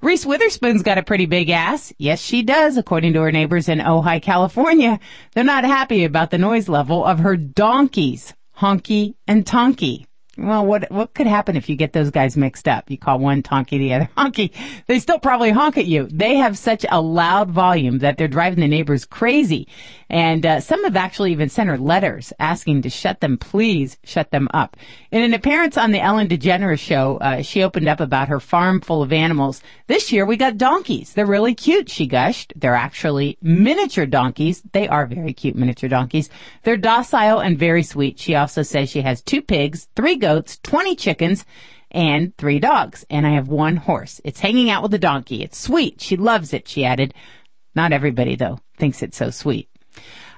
[0.00, 1.92] Reese Witherspoon's got a pretty big ass.
[1.98, 5.00] Yes, she does, according to her neighbors in Ojai, California.
[5.34, 10.06] They're not happy about the noise level of her donkeys, Honky and Tonky.
[10.38, 12.90] Well, what what could happen if you get those guys mixed up?
[12.90, 14.52] You call one Tonky, the other Honky.
[14.86, 16.08] They still probably honk at you.
[16.12, 19.66] They have such a loud volume that they're driving the neighbors crazy.
[20.08, 24.30] And uh, some have actually even sent her letters asking to shut them, please shut
[24.30, 24.76] them up.
[25.10, 28.80] In an appearance on the Ellen DeGeneres show, uh, she opened up about her farm
[28.80, 29.62] full of animals.
[29.88, 31.12] This year we got donkeys.
[31.12, 32.52] They're really cute, she gushed.
[32.54, 34.62] They're actually miniature donkeys.
[34.72, 36.30] They are very cute miniature donkeys.
[36.62, 38.18] They're docile and very sweet.
[38.20, 41.44] She also says she has two pigs, three goats, 20 chickens,
[41.90, 43.04] and three dogs.
[43.10, 44.20] And I have one horse.
[44.24, 45.42] It's hanging out with a donkey.
[45.42, 46.00] It's sweet.
[46.00, 47.12] She loves it, she added.
[47.74, 49.68] Not everybody, though, thinks it's so sweet.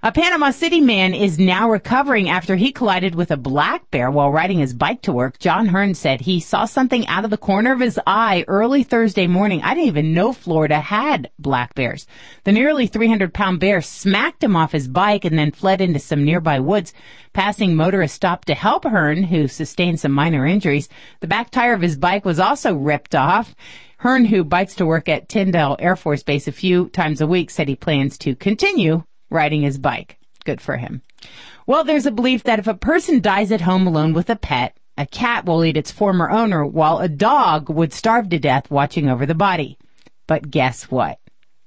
[0.01, 4.31] A Panama City man is now recovering after he collided with a black bear while
[4.31, 5.41] riding his bike to work.
[5.41, 9.27] John Hearn said he saw something out of the corner of his eye early Thursday
[9.27, 9.61] morning.
[9.63, 12.07] I didn't even know Florida had black bears.
[12.45, 16.25] The nearly 300 pound bear smacked him off his bike and then fled into some
[16.25, 16.93] nearby woods.
[17.33, 20.89] Passing motorists stopped to help Hearn, who sustained some minor injuries.
[21.19, 23.57] The back tire of his bike was also ripped off.
[23.99, 27.51] Hearn, who bikes to work at Tyndall Air Force Base a few times a week,
[27.51, 30.19] said he plans to continue riding his bike.
[30.45, 31.03] Good for him.
[31.67, 34.77] Well, there's a belief that if a person dies at home alone with a pet,
[34.97, 39.09] a cat will eat its former owner while a dog would starve to death watching
[39.09, 39.79] over the body.
[40.27, 41.19] But guess what?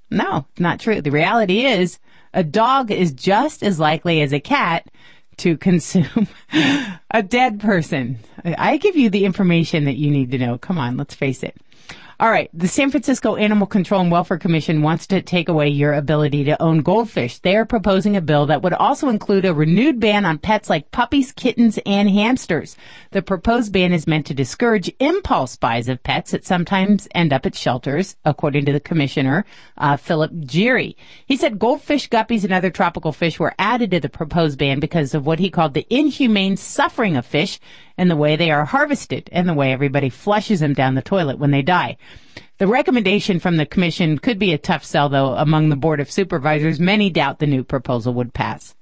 [0.10, 1.02] No, not true.
[1.02, 2.00] The reality is
[2.34, 4.88] a dog is just as likely as a cat
[5.38, 6.28] to consume
[7.12, 8.20] a dead person.
[8.44, 10.58] I give you the information that you need to know.
[10.58, 11.56] Come on, let's face it.
[12.22, 12.52] All right.
[12.54, 16.62] The San Francisco Animal Control and Welfare Commission wants to take away your ability to
[16.62, 17.40] own goldfish.
[17.40, 20.92] They are proposing a bill that would also include a renewed ban on pets like
[20.92, 22.78] puppies, kittens, and hamsters.
[23.10, 27.48] The proposed ban is meant to discourage impulse buys of pets that sometimes end up
[27.48, 29.44] at shelters, according to the commissioner,
[29.80, 30.96] uh, Philip Gerrie.
[31.26, 35.16] He said goldfish, guppies, and other tropical fish were added to the proposed ban because
[35.16, 37.60] of what he called the inhumane suffering of fish
[38.02, 41.38] and the way they are harvested and the way everybody flushes them down the toilet
[41.38, 41.96] when they die.
[42.58, 46.10] The recommendation from the commission could be a tough sell though among the board of
[46.10, 46.80] supervisors.
[46.80, 48.74] Many doubt the new proposal would pass.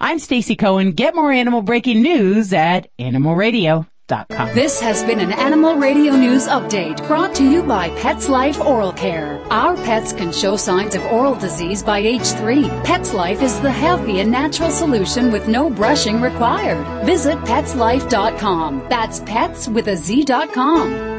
[0.00, 0.90] I'm Stacy Cohen.
[0.90, 3.86] Get more animal breaking news at Animal Radio.
[4.08, 9.38] This has been an Animal Radio News Update brought to you by PetzLife Oral Care.
[9.50, 12.62] Our pets can show signs of oral disease by age three.
[12.84, 17.04] PetzLife is the healthy and natural solution with no brushing required.
[17.04, 18.86] Visit petzlife.com.
[18.88, 21.17] That's pets with a Z.com.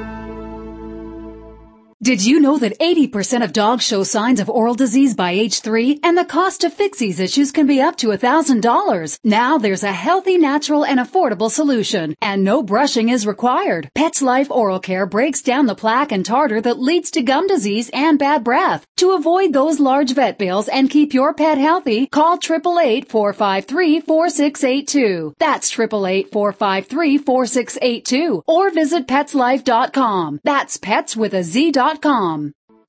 [2.02, 6.00] Did you know that 80% of dogs show signs of oral disease by age 3
[6.02, 9.20] and the cost to fix these issues can be up to $1,000?
[9.26, 13.90] Now there's a healthy, natural, and affordable solution and no brushing is required.
[13.98, 18.18] PetzLife Oral Care breaks down the plaque and tartar that leads to gum disease and
[18.18, 18.86] bad breath.
[19.00, 25.34] To avoid those large vet bills and keep your pet healthy, call 888-453-4682.
[25.38, 30.40] That's 888-453-4682 or visit petzlife.com.
[30.46, 31.89] That's pets with a Z dot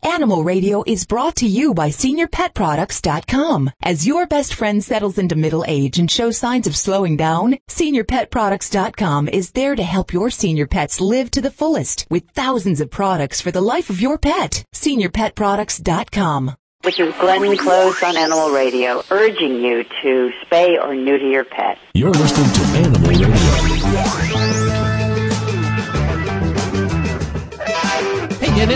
[0.02, 3.70] Animal Radio is brought to you by SeniorPetProducts.com.
[3.82, 9.28] As your best friend settles into middle age and shows signs of slowing down, SeniorPetProducts.com
[9.28, 13.40] is there to help your senior pets live to the fullest with thousands of products
[13.40, 14.64] for the life of your pet.
[14.74, 16.56] SeniorPetProducts.com.
[16.82, 21.78] This is Glenn Close on Animal Radio, urging you to spay or neuter your pet.
[21.94, 24.59] You're listening to Animal Radio.
[28.60, 28.66] Hey,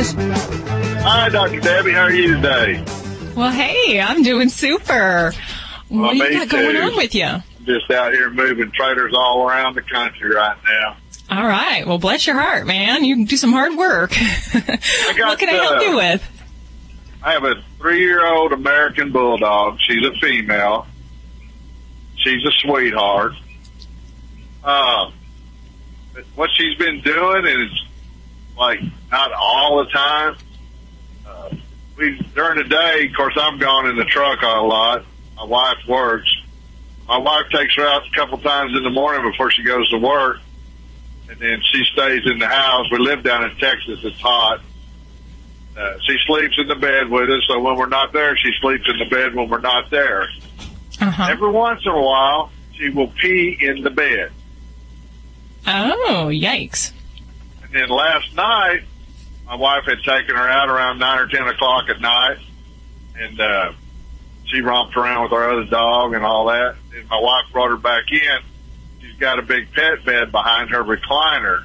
[1.03, 1.61] Hi, Dr.
[1.61, 1.93] Debbie.
[1.93, 2.83] How are you today?
[3.37, 5.35] Well, hey, I'm doing super.
[5.91, 6.81] Well, what do you got going too.
[6.81, 7.29] on with you?
[7.67, 10.97] Just out here moving trailers all around the country right now.
[11.31, 11.87] All right.
[11.87, 13.05] Well, bless your heart, man.
[13.05, 14.13] You do some hard work.
[14.55, 16.47] Got, what can I help uh, you with?
[17.23, 19.81] I have a three-year-old American Bulldog.
[19.81, 20.87] She's a female.
[22.17, 23.35] She's a sweetheart.
[24.65, 25.11] Uh,
[26.37, 27.84] what she's been doing is
[28.57, 30.37] like not all the time.
[31.27, 31.51] Uh,
[31.97, 35.05] we during the day, of course, I'm gone in the truck a lot.
[35.37, 36.31] My wife works.
[37.09, 39.99] My wife takes her out a couple times in the morning before she goes to
[39.99, 40.39] work,
[41.29, 42.87] and then she stays in the house.
[42.91, 44.01] We live down in Texas.
[44.03, 44.61] It's hot.
[45.77, 48.89] Uh, she sleeps in the bed with us, so when we're not there, she sleeps
[48.89, 50.29] in the bed when we're not there.
[51.01, 54.31] Every once in a while, she will pee in the bed.
[55.67, 56.93] Oh, yikes.
[57.75, 58.83] And last night,
[59.47, 62.39] my wife had taken her out around nine or ten o'clock at night,
[63.19, 63.73] and uh,
[64.47, 66.77] she romped around with our other dog and all that.
[66.95, 68.39] And my wife brought her back in.
[69.01, 71.65] She's got a big pet bed behind her recliner.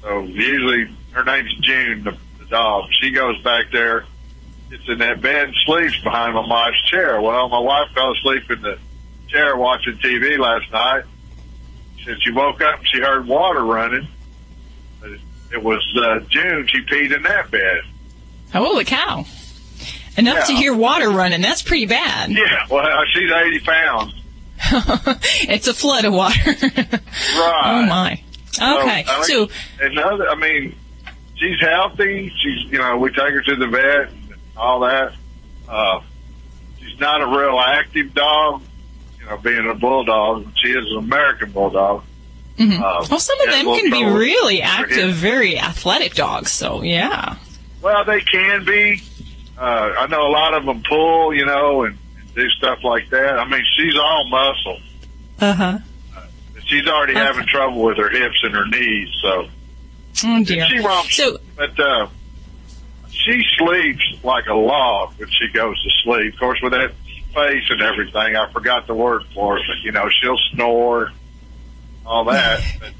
[0.00, 2.88] So usually, her name's June, the, the dog.
[3.02, 4.06] She goes back there,
[4.70, 7.20] gets in that bed, and sleeps behind my wife's chair.
[7.20, 8.78] Well, my wife fell asleep in the
[9.28, 11.04] chair watching TV last night.
[11.98, 14.08] She, she woke up she heard water running.
[15.52, 16.66] It, was uh, June.
[16.68, 17.82] She peed in that bed.
[18.52, 19.24] Holy cow.
[20.16, 21.42] Enough to hear water running.
[21.42, 22.30] That's pretty bad.
[22.30, 24.22] Yeah, well, she's 80 pounds.
[25.48, 26.38] it's a flood of water.
[26.46, 27.62] Right.
[27.64, 28.22] Oh, my.
[28.58, 29.04] Okay.
[29.06, 29.48] I mean, So,
[29.80, 30.74] another, I mean,
[31.36, 32.32] she's healthy.
[32.42, 35.12] She's, you know, we take her to the vet and all that.
[35.68, 36.00] Uh,
[36.80, 38.62] she's not a real active dog,
[39.18, 40.46] you know, being a bulldog.
[40.62, 42.04] She is an American bulldog.
[42.56, 42.80] Mhm.
[42.80, 46.50] Uh, well, some of them can be really active, very athletic dogs.
[46.52, 47.36] So, yeah.
[47.82, 49.02] Well, they can be.
[49.58, 53.08] Uh, I know a lot of them pull, you know, and, and do stuff like
[53.10, 53.38] that.
[53.38, 54.80] I mean, she's all muscle.
[55.40, 55.78] Uh huh.
[56.64, 59.48] She's already having trouble with her hips and her knees, so.
[60.24, 60.66] Oh, dear.
[60.66, 62.08] She romps, So, but uh,
[63.10, 66.34] she sleeps like a log when she goes to sleep.
[66.34, 66.92] Of course, with that
[67.34, 71.12] face and everything, I forgot the word for it, but you know, she'll snore,
[72.06, 72.60] all that.
[72.80, 72.92] But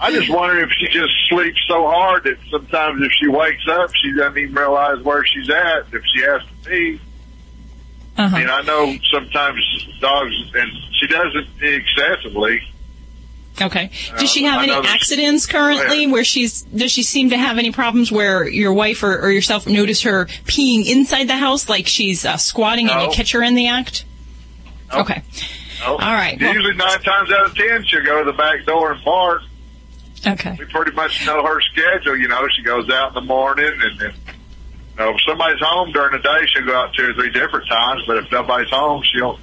[0.00, 3.90] I just wonder if she just sleeps so hard that sometimes if she wakes up,
[3.94, 5.86] she doesn't even realize where she's at.
[5.92, 7.00] If she has to pee.
[8.16, 8.36] Uh-huh.
[8.36, 9.60] I mean, I know sometimes
[10.00, 12.62] dogs, and she doesn't excessively.
[13.60, 13.90] Okay.
[14.12, 17.72] Uh, Does she have any accidents currently where she's, does she seem to have any
[17.72, 22.24] problems where your wife or, or yourself notice her peeing inside the house like she's
[22.24, 23.12] uh, squatting and you No.
[23.12, 24.04] catch her in the act?
[24.94, 25.22] Okay.
[25.80, 26.02] Nope.
[26.04, 28.92] All right, well- Usually nine times out of ten, she'll go to the back door
[28.92, 29.42] and bark.
[30.26, 30.56] Okay.
[30.58, 32.16] We pretty much know her schedule.
[32.16, 35.92] You know, she goes out in the morning, and then you know, if somebody's home
[35.92, 38.02] during the day, she'll go out two or three different times.
[38.06, 39.38] But if nobody's home, she'll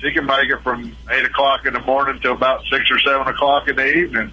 [0.00, 3.26] she can make it from eight o'clock in the morning to about six or seven
[3.26, 4.30] o'clock in the evening.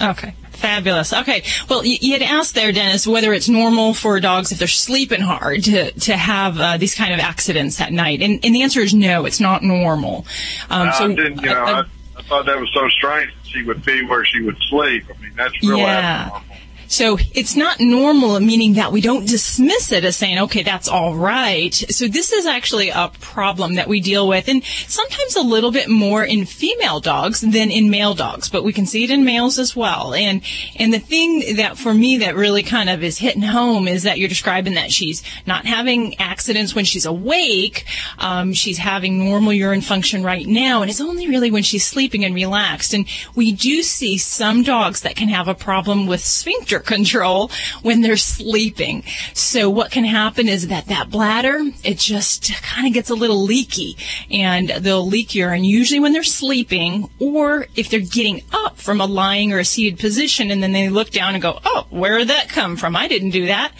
[0.00, 0.34] Okay.
[0.60, 1.12] Fabulous.
[1.12, 1.42] Okay.
[1.68, 5.20] Well, you, you had asked there, Dennis, whether it's normal for dogs if they're sleeping
[5.20, 8.80] hard to to have uh, these kind of accidents at night, and, and the answer
[8.80, 10.26] is no, it's not normal.
[10.68, 11.82] Um, I so, didn't, you know, uh,
[12.16, 13.32] I, I thought that was so strange.
[13.34, 15.04] that She would be where she would sleep.
[15.08, 16.26] I mean, that's real Yeah.
[16.26, 16.49] abnormal.
[16.90, 21.14] So it's not normal, meaning that we don't dismiss it as saying, okay, that's all
[21.14, 21.72] right.
[21.72, 25.88] So this is actually a problem that we deal with and sometimes a little bit
[25.88, 29.60] more in female dogs than in male dogs, but we can see it in males
[29.60, 30.14] as well.
[30.14, 30.42] And,
[30.74, 34.18] and the thing that for me that really kind of is hitting home is that
[34.18, 37.84] you're describing that she's not having accidents when she's awake.
[38.18, 42.24] Um, she's having normal urine function right now and it's only really when she's sleeping
[42.24, 42.94] and relaxed.
[42.94, 43.06] And
[43.36, 47.50] we do see some dogs that can have a problem with sphincter control
[47.82, 49.04] when they're sleeping.
[49.34, 53.42] So what can happen is that that bladder, it just kind of gets a little
[53.42, 53.96] leaky
[54.30, 59.06] and they'll leak urine usually when they're sleeping or if they're getting up from a
[59.06, 62.28] lying or a seated position and then they look down and go, oh, where did
[62.28, 62.96] that come from?
[62.96, 63.72] I didn't do that.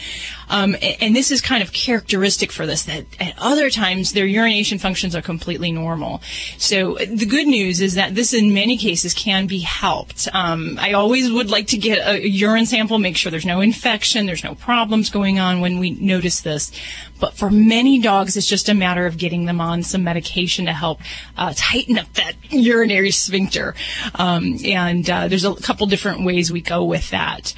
[0.51, 4.78] Um, and this is kind of characteristic for this, that at other times their urination
[4.78, 6.20] functions are completely normal.
[6.59, 10.28] So the good news is that this in many cases can be helped.
[10.35, 14.27] Um, I always would like to get a urine sample, make sure there's no infection,
[14.27, 16.73] there's no problems going on when we notice this.
[17.21, 20.73] But for many dogs, it's just a matter of getting them on some medication to
[20.73, 21.01] help
[21.37, 23.75] uh, tighten up that urinary sphincter.
[24.15, 27.55] Um, and uh, there's a couple different ways we go with that.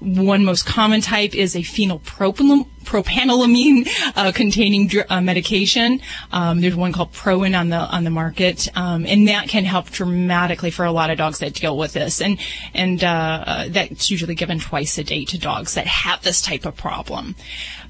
[0.00, 6.00] One most common type is a phenylpropyl propanolamine uh, containing dr- uh, medication.
[6.32, 9.90] Um, there's one called Proin on the on the market, um, and that can help
[9.90, 12.20] dramatically for a lot of dogs that deal with this.
[12.20, 12.38] And
[12.72, 16.66] and uh, uh that's usually given twice a day to dogs that have this type
[16.66, 17.34] of problem.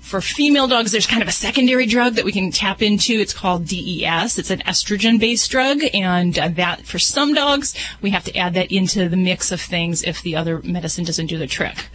[0.04, 3.14] For female dogs, there's kind of a secondary drug that we can tap into.
[3.14, 4.38] It's called DES.
[4.38, 5.80] It's an estrogen based drug.
[5.94, 9.62] And uh, that for some dogs, we have to add that into the mix of
[9.62, 11.88] things if the other medicine doesn't do the trick.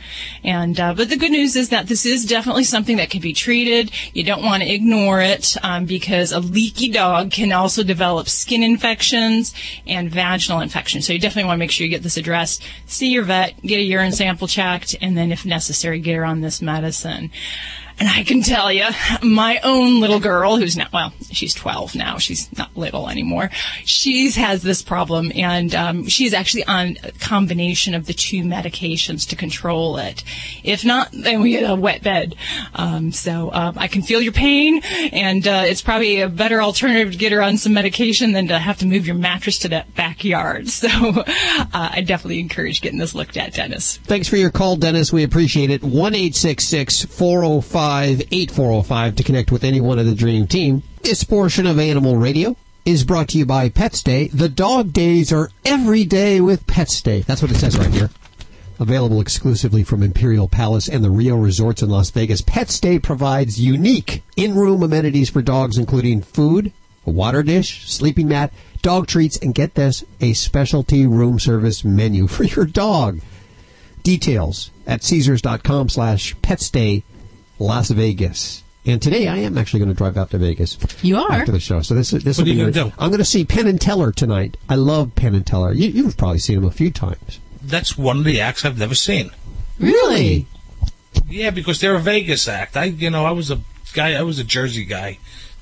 [0.44, 3.32] And, uh, but the good news is that this is definitely something that can be
[3.32, 3.92] treated.
[4.14, 8.64] You don't want to ignore it, um, because a leaky dog can also develop skin
[8.64, 9.54] infections
[9.86, 11.06] and vaginal infections.
[11.06, 12.64] So you definitely want to make sure you get this addressed.
[12.88, 16.42] See your vet, get a urine sample checked, and then if necessary, get her on
[16.42, 17.30] this medicine.
[18.00, 18.86] And I can tell you,
[19.22, 22.18] my own little girl, who's now, well, she's 12 now.
[22.18, 23.50] She's not little anymore.
[23.84, 29.28] She's has this problem and, um, she's actually on a combination of the two medications
[29.30, 30.24] to control it.
[30.64, 32.36] If not, then we get a wet bed.
[32.74, 34.82] Um, so, um, I can feel your pain
[35.12, 38.58] and, uh, it's probably a better alternative to get her on some medication than to
[38.58, 40.68] have to move your mattress to that backyard.
[40.80, 41.24] So, uh,
[41.74, 43.98] I definitely encourage getting this looked at, Dennis.
[43.98, 45.12] Thanks for your call, Dennis.
[45.12, 45.84] We appreciate it.
[45.84, 50.84] 1 405 8405 to connect with any one of the Dream Team.
[51.02, 52.56] This portion of Animal Radio
[52.86, 54.28] is brought to you by Pet Stay.
[54.28, 57.22] The dog days are every day with Pet Stay.
[57.22, 58.12] That's what it says right here.
[58.80, 63.60] Available exclusively from Imperial Palace and the Rio Resorts in Las Vegas, Pet Stay provides
[63.60, 66.72] unique in-room amenities for dogs including food,
[67.08, 68.54] a water dish, sleeping mat,
[68.84, 73.20] dog treats, and get this, a specialty room service menu for your dog.
[74.04, 77.02] Details at Caesars.com slash petstay
[77.60, 78.64] Las Vegas.
[78.86, 80.78] And today I am actually going to drive out to Vegas.
[81.04, 81.82] You are after the show.
[81.82, 82.96] So this this What will are you be gonna good.
[82.96, 82.96] do?
[82.98, 84.58] I'm going to see Penn and Teller tonight.
[84.70, 85.74] I love Penn and Teller.
[85.74, 87.40] You, you've probably seen them a few times.
[87.62, 89.32] That's one of the acts I've never seen.
[89.80, 90.48] Really?
[91.28, 92.78] Yeah, because they're a Vegas act.
[92.78, 93.60] I, you know, I was a
[93.94, 94.14] guy.
[94.14, 95.20] I was a Jersey guy.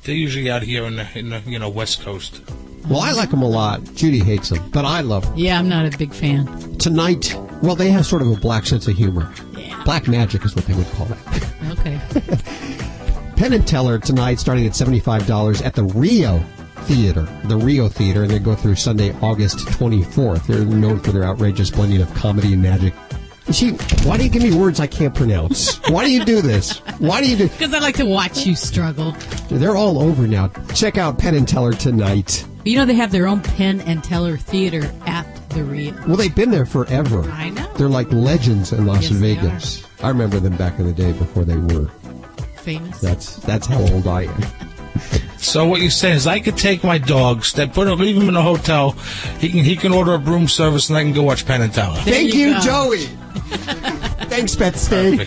[0.07, 2.41] They're usually out here in the, in the you know West Coast.
[2.87, 3.83] Well, I like them a lot.
[3.93, 5.33] Judy hates them, but I love them.
[5.35, 6.77] Yeah, I'm not a big fan.
[6.77, 9.33] Tonight, well, they have sort of a black sense of humor.
[9.83, 11.17] Black magic is what they would call it.
[11.71, 11.99] Okay.
[13.35, 16.39] Penn and Teller tonight, starting at $75 at the Rio
[16.83, 20.47] Theater, the Rio Theater, and they go through Sunday, August 24th.
[20.47, 22.93] They're known for their outrageous blending of comedy and magic.
[23.51, 23.71] See,
[24.05, 25.77] why do you give me words I can't pronounce?
[25.89, 26.79] Why do you do this?
[26.99, 27.47] Why do you do?
[27.57, 29.13] Because I like to watch you struggle.
[29.49, 30.49] They're all over now.
[30.75, 32.45] Check out Penn and Teller tonight.
[32.65, 35.93] You know they have their own Penn and Teller Theater at the Rio.
[36.05, 37.21] Well, they've been there forever.
[37.31, 37.71] I know.
[37.77, 39.87] They're like legends in Las Yes, they Vegas.
[40.03, 41.87] I remember them back in the day before they were.
[42.57, 42.99] Famous.
[42.99, 44.41] That's that's how old I am.
[45.37, 48.27] So what you say is I could take my dogs, they put him, leave him
[48.27, 48.91] in a hotel.
[49.39, 51.71] He can he can order a room service and I can go watch Penn and
[51.71, 51.99] Teller.
[51.99, 53.07] Thank you, Joey.
[54.29, 55.17] Thanks, Pet Stay,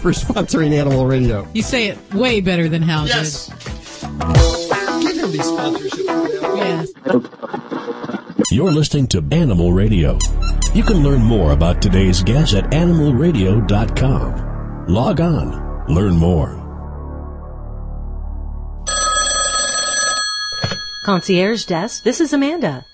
[0.00, 1.46] for sponsoring Animal Radio.
[1.54, 3.48] You say it way better than Hal Yes.
[3.48, 3.58] did.
[5.02, 6.06] Give him these sponsorships.
[6.56, 6.92] Yes.
[8.50, 10.18] You're listening to Animal Radio.
[10.74, 14.86] You can learn more about today's guest at animalradio.com.
[14.88, 16.56] Log on, learn more.
[21.04, 22.84] Concierge Desk, this is Amanda.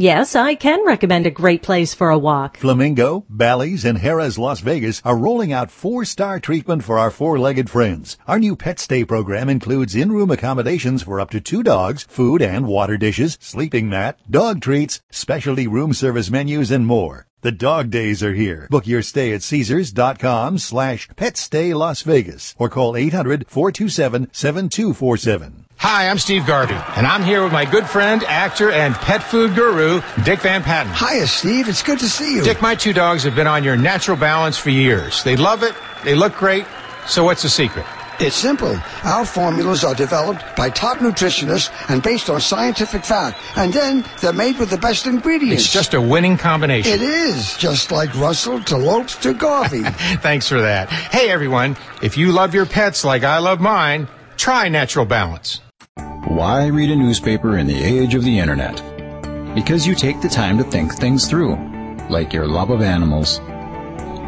[0.00, 2.58] Yes, I can recommend a great place for a walk.
[2.58, 8.16] Flamingo, Bally's, and Harrah's Las Vegas are rolling out four-star treatment for our four-legged friends.
[8.28, 12.68] Our new pet stay program includes in-room accommodations for up to two dogs, food and
[12.68, 17.26] water dishes, sleeping mat, dog treats, specialty room service menus, and more.
[17.40, 18.68] The dog days are here.
[18.70, 25.64] Book your stay at Caesars.com slash petstay Las Vegas or call 800-427-7247.
[25.80, 29.54] Hi, I'm Steve Garvey, and I'm here with my good friend, actor, and pet food
[29.54, 30.92] guru, Dick Van Patten.
[30.92, 31.68] Hiya, Steve.
[31.68, 32.42] It's good to see you.
[32.42, 35.22] Dick, my two dogs have been on your natural balance for years.
[35.22, 36.66] They love it, they look great.
[37.06, 37.86] So what's the secret?
[38.18, 38.76] It's simple.
[39.04, 43.38] Our formulas are developed by top nutritionists and based on scientific fact.
[43.56, 45.62] And then they're made with the best ingredients.
[45.62, 46.92] It's just a winning combination.
[46.92, 47.56] It is.
[47.56, 49.84] Just like Russell to Lopes to Garvey.
[49.84, 50.90] Thanks for that.
[50.90, 55.60] Hey, everyone, if you love your pets like I love mine, try Natural Balance.
[56.26, 58.82] Why read a newspaper in the age of the internet?
[59.54, 61.56] Because you take the time to think things through,
[62.10, 63.40] like your love of animals.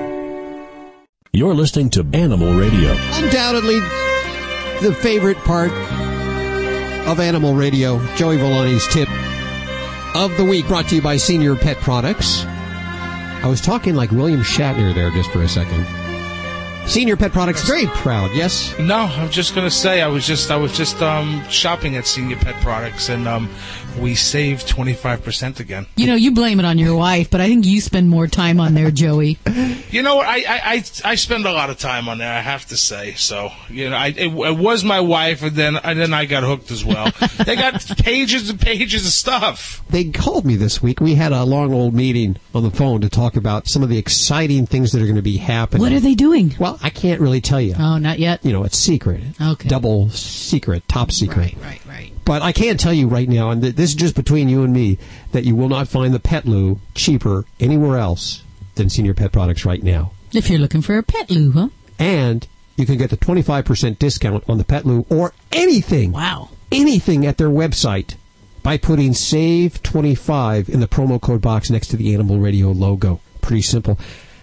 [1.33, 2.91] You're listening to Animal Radio.
[2.91, 3.79] Undoubtedly,
[4.85, 5.71] the favorite part
[7.07, 9.07] of Animal Radio, Joey Villani's tip
[10.13, 12.43] of the week, brought to you by Senior Pet Products.
[12.45, 15.87] I was talking like William Shatner there just for a second.
[16.85, 18.31] Senior Pet Products, very proud.
[18.33, 18.77] Yes.
[18.77, 22.35] No, I'm just gonna say I was just I was just um, shopping at Senior
[22.35, 23.49] Pet Products and um,
[23.99, 25.85] we saved 25 percent again.
[25.95, 28.59] You know, you blame it on your wife, but I think you spend more time
[28.59, 29.37] on there, Joey.
[29.91, 30.25] You know what?
[30.25, 32.33] I, I, I, I spend a lot of time on there.
[32.33, 33.13] I have to say.
[33.15, 36.43] So you know, I, it, it was my wife, and then and then I got
[36.43, 37.11] hooked as well.
[37.45, 39.83] they got pages and pages of stuff.
[39.89, 41.01] They called me this week.
[41.01, 43.97] We had a long old meeting on the phone to talk about some of the
[43.97, 45.81] exciting things that are going to be happening.
[45.81, 46.55] What are they doing?
[46.57, 47.75] Well, I can't really tell you.
[47.77, 48.45] Oh, not yet.
[48.45, 49.21] You know, it's secret.
[49.41, 49.67] Okay.
[49.67, 51.55] Double secret, top secret.
[51.55, 52.20] Right, right, right.
[52.31, 54.71] But I can't tell you right now, and th- this is just between you and
[54.71, 54.97] me,
[55.33, 58.43] that you will not find the Pet Loo cheaper anywhere else
[58.75, 60.13] than Senior Pet Products right now.
[60.31, 61.67] If you're looking for a pet loo, huh?
[61.99, 62.47] And
[62.77, 66.13] you can get the 25% discount on the Pet Loo or anything.
[66.13, 66.51] Wow.
[66.71, 68.15] Anything at their website
[68.63, 73.19] by putting SAVE25 in the promo code box next to the Animal Radio logo.
[73.41, 73.99] Pretty simple.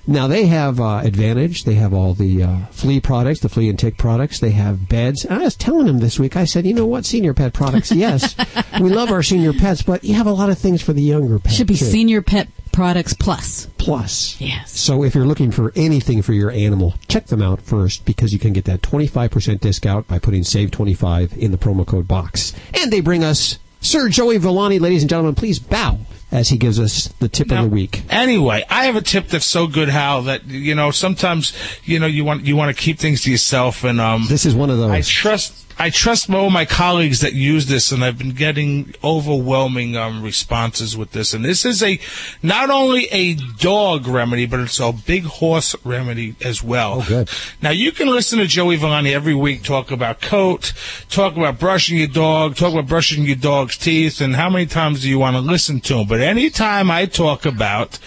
[0.09, 1.65] Now they have uh, Advantage.
[1.65, 4.41] They have all the uh, flea products, the flea and tick products.
[4.41, 5.27] They have beds.
[5.27, 6.35] And I was telling them this week.
[6.35, 7.93] I said, you know what, senior pet products?
[7.93, 8.35] Yes,
[8.81, 11.39] we love our senior pets, but you have a lot of things for the younger
[11.39, 11.57] pets.
[11.57, 11.85] Should be too.
[11.85, 13.67] Senior Pet Products Plus.
[13.77, 14.41] Plus.
[14.41, 14.79] Yes.
[14.79, 18.39] So if you're looking for anything for your animal, check them out first because you
[18.39, 22.55] can get that 25% discount by putting SAVE25 in the promo code box.
[22.73, 24.79] And they bring us Sir Joey Villani.
[24.79, 25.99] Ladies and gentlemen, please bow
[26.31, 28.03] as he gives us the tip of the week.
[28.11, 31.53] Anyway, I have a tip that's so good, Hal, that you know sometimes
[31.85, 34.55] you know you want you want to keep things to yourself, and um, this is
[34.55, 34.91] one of those.
[34.91, 35.65] I trust.
[35.81, 40.97] I trust all my colleagues that use this, and I've been getting overwhelming um, responses
[40.97, 41.35] with this.
[41.35, 42.01] And this is a
[42.43, 47.05] not only a dog remedy, but it's a big horse remedy as well.
[47.09, 47.25] Oh.
[47.63, 50.73] Now you can listen to Joey Villani every week talk about coat,
[51.09, 55.03] talk about brushing your dog, talk about brushing your dog's teeth, and how many times
[55.03, 56.09] do you want to listen to him?
[56.09, 58.01] But anytime I talk about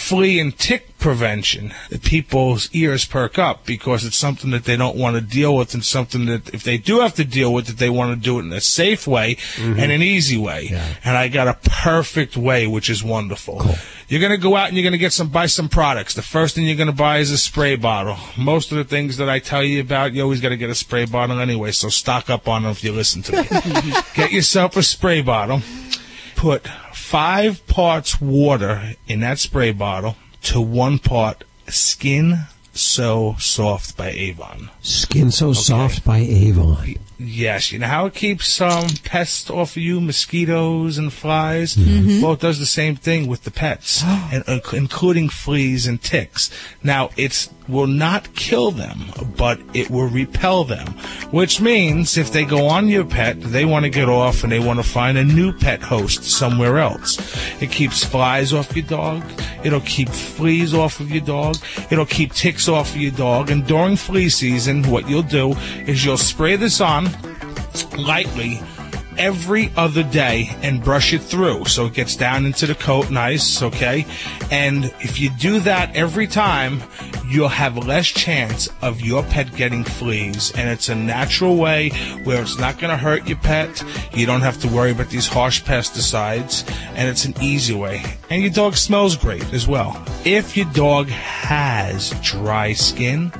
[0.00, 1.72] flea and tick prevention,
[2.02, 5.84] people's ears perk up because it's something that they don't want to deal with and
[5.84, 8.42] something that if they do have to deal with it, they want to do it
[8.42, 9.78] in a safe way mm-hmm.
[9.78, 10.68] and an easy way.
[11.04, 13.62] And I got a perfect way, which is wonderful.
[14.08, 16.14] You're going to go out and you're going to get some, buy some products.
[16.14, 18.16] The first thing you're going to buy is a spray bottle.
[18.36, 20.74] Most of the things that I tell you about, you always got to get a
[20.74, 23.92] spray bottle anyway, so stock up on them if you listen to me.
[24.14, 25.62] get yourself a spray bottle
[26.40, 26.66] put
[27.10, 32.38] five parts water in that spray bottle to one part skin
[32.72, 36.94] so soft by avon Skin so soft by Avon.
[37.18, 41.76] yes you know how it keeps um, pests off of you mosquitoes and flies?
[41.76, 42.22] Mhm.
[42.22, 44.02] well it does the same thing with the pets
[44.32, 46.50] and, uh, including fleas and ticks.
[46.82, 48.98] Now it will not kill them
[49.36, 50.86] but it will repel them
[51.30, 54.58] which means if they go on your pet they want to get off and they
[54.58, 57.18] want to find a new pet host somewhere else.
[57.60, 59.22] It keeps flies off your dog.
[59.62, 61.56] It'll keep fleas off of your dog.
[61.90, 63.50] It'll keep ticks off of your dog.
[63.50, 65.52] And during flea season what you'll do
[65.86, 67.08] is you'll spray this on
[67.96, 68.60] lightly
[69.20, 73.62] every other day and brush it through so it gets down into the coat nice,
[73.62, 74.06] okay?
[74.50, 76.82] And if you do that every time,
[77.28, 80.52] you'll have less chance of your pet getting fleas.
[80.56, 81.90] And it's a natural way
[82.24, 83.84] where it's not going to hurt your pet.
[84.14, 86.68] You don't have to worry about these harsh pesticides.
[86.94, 88.02] And it's an easy way.
[88.30, 90.02] And your dog smells great as well.
[90.24, 93.32] If your dog has dry skin,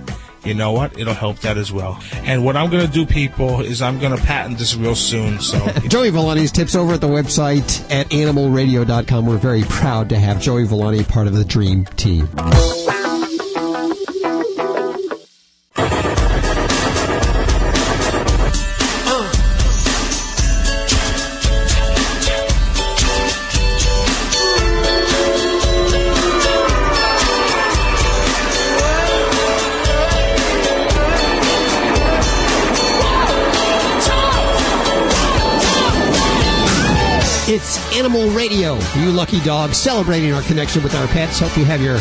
[0.45, 0.99] you know what?
[0.99, 2.03] It'll help that as well.
[2.13, 5.41] And what I'm going to do, people, is I'm going to patent this real soon.
[5.41, 5.59] So
[5.89, 9.27] Joey Villani's tips over at the website at animalradio.com.
[9.27, 12.29] We're very proud to have Joey Villani part of the Dream Team.
[38.71, 41.41] Animal Radio, you lucky dog, celebrating our connection with our pets.
[41.41, 41.99] Hope you have your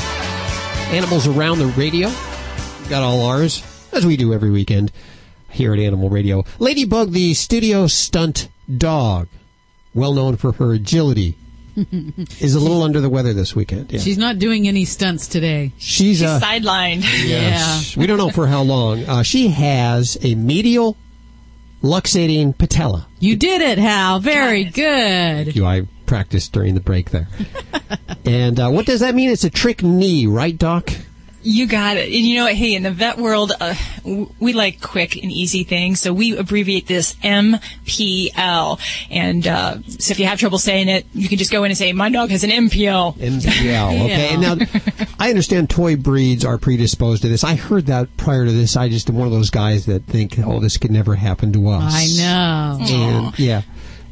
[0.95, 2.09] animals around the radio.
[2.09, 4.91] We've got all ours, as we do every weekend
[5.49, 6.45] here at Animal Radio.
[6.59, 9.29] Ladybug, the studio stunt dog,
[9.95, 11.35] well known for her agility,
[11.75, 13.91] is a little under the weather this weekend.
[13.91, 13.99] Yeah.
[13.99, 15.71] She's not doing any stunts today.
[15.79, 17.01] She's, uh, sidelined.
[17.27, 17.97] Yes.
[17.97, 19.05] We don't know for how long.
[19.05, 20.97] Uh, she has a medial
[21.81, 23.07] luxating patella.
[23.19, 24.19] You did it, Hal.
[24.19, 25.45] Very good.
[25.45, 27.27] Thank You, I practiced during the break there.
[28.25, 29.29] and uh, what does that mean?
[29.29, 30.89] It's a trick knee, right, Doc?
[31.41, 32.05] You got it.
[32.05, 32.55] And you know what?
[32.55, 33.73] Hey, in the vet world, uh,
[34.39, 38.79] we like quick and easy things, so we abbreviate this MPL.
[39.09, 41.77] And uh, so if you have trouble saying it, you can just go in and
[41.77, 43.99] say, "My dog has an MPL." MPL.
[44.09, 44.33] Okay.
[44.33, 44.55] And now,
[45.19, 47.43] I understand toy breeds are predisposed to this.
[47.43, 48.75] I heard that prior to this.
[48.75, 51.69] I just am one of those guys that think, oh, this could never happen to
[51.69, 51.93] us.
[51.95, 52.79] I know.
[52.81, 53.61] And yeah.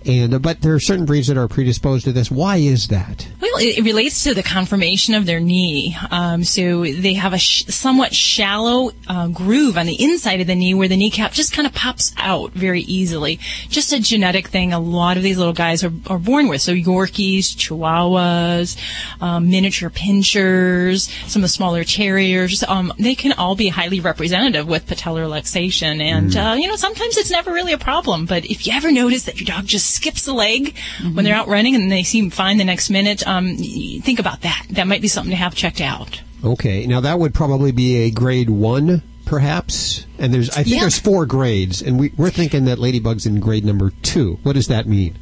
[0.08, 2.32] And uh, but there are certain breeds that are predisposed to this.
[2.32, 3.28] Why is that?
[3.42, 5.98] Well, it, it relates to the conformation of their knee.
[6.10, 10.56] Um, so they have a sh- somewhat shallow uh, groove on the inside of the
[10.56, 13.40] knee where the kneecap just kind of pops out very easily.
[13.68, 16.62] Just a genetic thing a lot of these little guys are, are born with.
[16.62, 18.78] So Yorkies, Chihuahuas,
[19.22, 24.68] um, miniature pinschers, some of the smaller terriers, um, they can all be highly representative
[24.68, 26.00] with patellar luxation.
[26.02, 28.26] And, uh, you know, sometimes it's never really a problem.
[28.26, 30.76] But if you ever notice that your dog just skips a leg
[31.14, 34.65] when they're out running and they seem fine the next minute, um, think about that.
[34.72, 36.22] That might be something to have checked out.
[36.44, 36.86] Okay.
[36.88, 40.06] Now that would probably be a grade one, perhaps.
[40.19, 40.82] And there's, I think Yeah.
[40.82, 44.40] there's four grades, and we, we're thinking that Ladybug's in grade number two.
[44.44, 45.18] What does that mean?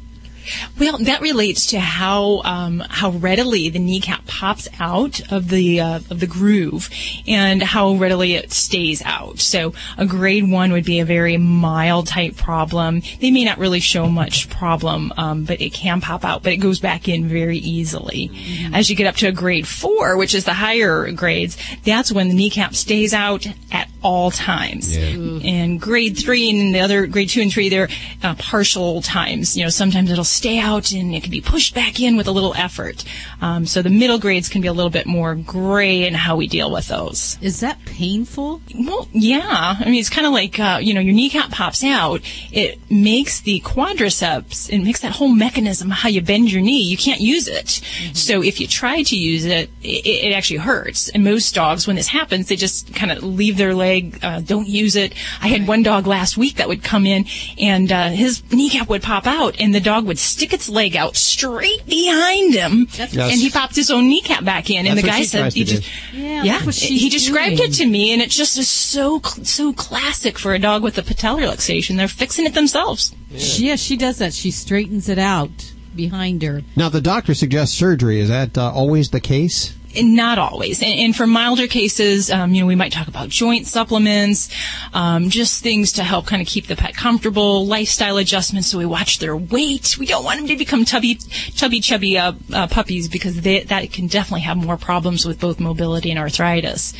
[0.78, 5.96] Well, that relates to how um, how readily the kneecap pops out of the uh,
[6.10, 6.90] of the groove,
[7.26, 9.38] and how readily it stays out.
[9.38, 13.02] So, a grade one would be a very mild type problem.
[13.20, 16.58] They may not really show much problem, um, but it can pop out, but it
[16.58, 18.30] goes back in very easily.
[18.72, 22.28] As you get up to a grade four, which is the higher grades, that's when
[22.28, 24.96] the kneecap stays out at all times.
[25.44, 27.88] And grade three and the other grade two and three, they're
[28.22, 29.56] uh, partial times.
[29.56, 32.32] You know, sometimes it'll stay out and it can be pushed back in with a
[32.32, 33.04] little effort.
[33.40, 36.46] Um, so the middle grades can be a little bit more gray in how we
[36.46, 37.38] deal with those.
[37.40, 38.60] Is that painful?
[38.74, 39.76] Well, yeah.
[39.78, 42.20] I mean, it's kind of like, uh, you know, your kneecap pops out.
[42.52, 46.82] It makes the quadriceps, it makes that whole mechanism how you bend your knee.
[46.82, 47.80] You can't use it.
[48.14, 51.08] So if you try to use it, it, it actually hurts.
[51.08, 54.68] And most dogs, when this happens, they just kind of leave their leg, uh, don't
[54.68, 55.14] use it.
[55.40, 57.26] I had one dog last week that would come in
[57.58, 61.16] and uh, his kneecap would pop out and the dog would stick its leg out
[61.16, 64.86] straight behind him That's- and he popped his own kneecap back in.
[64.86, 65.84] And That's the guy said, he just.
[66.12, 67.70] Yeah, yeah, that's what she's he described doing.
[67.70, 71.02] it to me, and it just is so so classic for a dog with a
[71.02, 71.96] patellar luxation.
[71.96, 73.14] They're fixing it themselves.
[73.36, 74.32] She, yeah, she does that.
[74.34, 76.62] She straightens it out behind her.
[76.74, 78.20] Now the doctor suggests surgery.
[78.20, 79.74] Is that uh, always the case?
[80.02, 80.82] Not always.
[80.82, 84.48] And, and for milder cases, um, you know, we might talk about joint supplements,
[84.92, 88.68] um, just things to help kind of keep the pet comfortable, lifestyle adjustments.
[88.68, 89.96] So we watch their weight.
[89.98, 93.92] We don't want them to become tubby, chubby, chubby uh, uh, puppies because they, that
[93.92, 96.92] can definitely have more problems with both mobility and arthritis.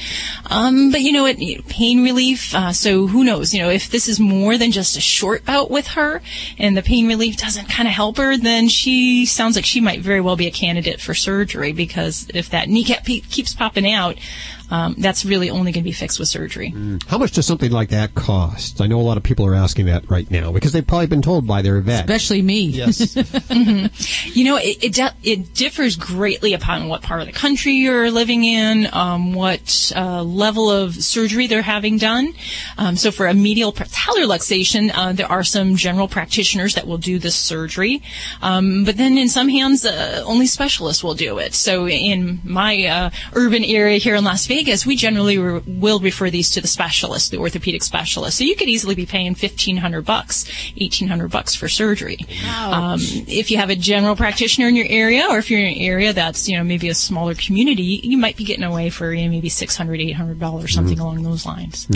[0.48, 1.36] Um, but you know what?
[1.68, 2.54] Pain relief.
[2.54, 3.54] Uh, so who knows?
[3.54, 6.22] You know, if this is more than just a short bout with her,
[6.58, 10.00] and the pain relief doesn't kind of help her, then she sounds like she might
[10.00, 14.16] very well be a candidate for surgery because if that kneecap pe- keeps popping out,
[14.70, 16.74] um, that's really only going to be fixed with surgery.
[17.08, 18.80] How much does something like that cost?
[18.80, 21.22] I know a lot of people are asking that right now because they've probably been
[21.22, 22.00] told by their vet.
[22.00, 22.66] Especially me.
[22.66, 23.16] Yes.
[24.36, 28.10] You know, it it, di- it differs greatly upon what part of the country you're
[28.10, 32.34] living in, um, what uh, level of surgery they're having done.
[32.76, 36.98] Um, so for a medial patellar luxation, uh, there are some general practitioners that will
[36.98, 38.02] do this surgery,
[38.42, 41.54] um, but then in some hands, uh, only specialists will do it.
[41.54, 44.55] So in my uh, urban area here in Las Vegas,
[44.86, 48.38] we generally re- will refer these to the specialist, the orthopedic specialist.
[48.38, 50.44] So you could easily be paying fifteen hundred bucks,
[50.76, 52.18] eighteen hundred bucks for surgery.
[52.56, 55.80] Um, if you have a general practitioner in your area, or if you're in an
[55.80, 59.24] area that's you know maybe a smaller community, you might be getting away for you
[59.24, 61.88] know, maybe six hundred, eight hundred dollars, something along those lines.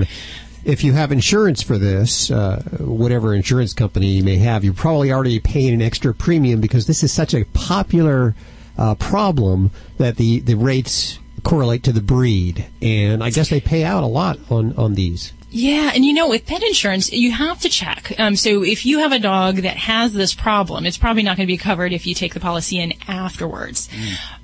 [0.63, 5.11] If you have insurance for this, uh, whatever insurance company you may have, you're probably
[5.11, 8.35] already paying an extra premium because this is such a popular
[8.77, 12.67] uh, problem that the, the rates correlate to the breed.
[12.83, 15.33] And I guess they pay out a lot on, on these.
[15.53, 18.13] Yeah, and you know, with pet insurance, you have to check.
[18.21, 21.47] Um, so if you have a dog that has this problem, it's probably not going
[21.47, 23.89] to be covered if you take the policy in afterwards.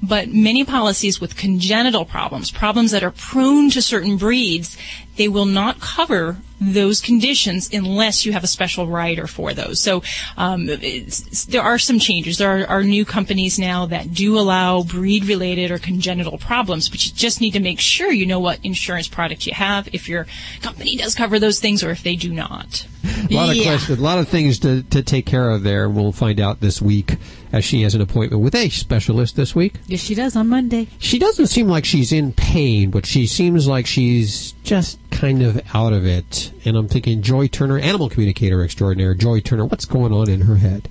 [0.03, 4.77] But many policies with congenital problems, problems that are prone to certain breeds,
[5.17, 9.79] they will not cover those conditions unless you have a special rider for those.
[9.81, 10.03] So
[10.39, 12.39] um, it's, there are some changes.
[12.39, 17.13] There are, are new companies now that do allow breed-related or congenital problems, but you
[17.13, 20.27] just need to make sure you know what insurance product you have, if your
[20.63, 22.87] company does cover those things, or if they do not.
[23.05, 25.89] A lot of questions, a lot of things to, to take care of there.
[25.89, 27.17] We'll find out this week
[27.57, 29.75] as she has an appointment with a specialist this week.
[29.87, 30.89] Yes, she does on Monday.
[30.99, 35.61] She doesn't seem like she's in pain, but she seems like she's just kind of
[35.75, 36.53] out of it.
[36.67, 40.57] And I'm thinking, Joy Turner, animal communicator extraordinaire, Joy Turner, what's going on in her
[40.57, 40.89] head?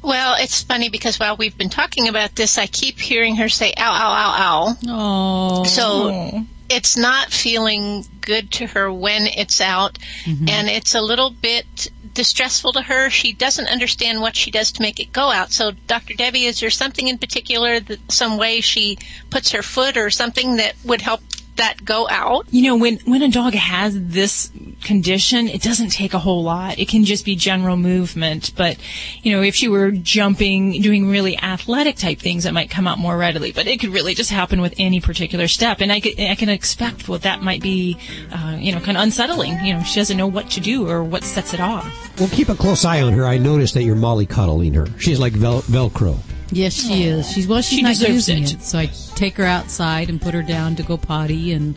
[0.00, 3.72] Well, it's funny because while we've been talking about this, I keep hearing her say
[3.76, 5.64] "ow, ow, ow, ow." Oh.
[5.64, 10.48] So it's not feeling good to her when it's out mm-hmm.
[10.48, 13.10] and it's a little bit distressful to her.
[13.10, 15.52] She doesn't understand what she does to make it go out.
[15.52, 16.14] So Dr.
[16.14, 18.98] Debbie, is there something in particular that some way she
[19.30, 21.20] puts her foot or something that would help
[21.56, 22.46] that go out?
[22.50, 24.50] You know, when when a dog has this
[24.84, 26.78] condition, it doesn't take a whole lot.
[26.78, 28.52] It can just be general movement.
[28.56, 28.76] But
[29.22, 32.98] you know, if she were jumping, doing really athletic type things, it might come out
[32.98, 33.52] more readily.
[33.52, 36.48] But it could really just happen with any particular step, and I, could, I can
[36.48, 37.98] expect what that might be.
[38.32, 39.64] Uh, you know, kind of unsettling.
[39.64, 42.18] You know, she doesn't know what to do or what sets it off.
[42.20, 43.24] Well, keep a close eye on her.
[43.26, 44.86] I noticed that you're molly cuddling her.
[45.00, 46.18] She's like vel- Velcro.
[46.50, 47.30] Yes, she is.
[47.32, 47.62] She's well.
[47.62, 48.54] She's She not deserves using it.
[48.54, 48.62] it.
[48.62, 48.86] so I
[49.16, 51.74] take her outside and put her down to go potty, and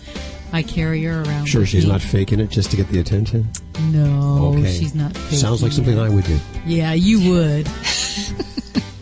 [0.54, 1.46] I carry her around.
[1.46, 1.92] Sure, she's me.
[1.92, 3.50] not faking it just to get the attention.
[3.92, 4.72] No, Okay.
[4.72, 5.16] she's not.
[5.18, 6.40] Sounds like something I would do.
[6.66, 7.68] Yeah, you would.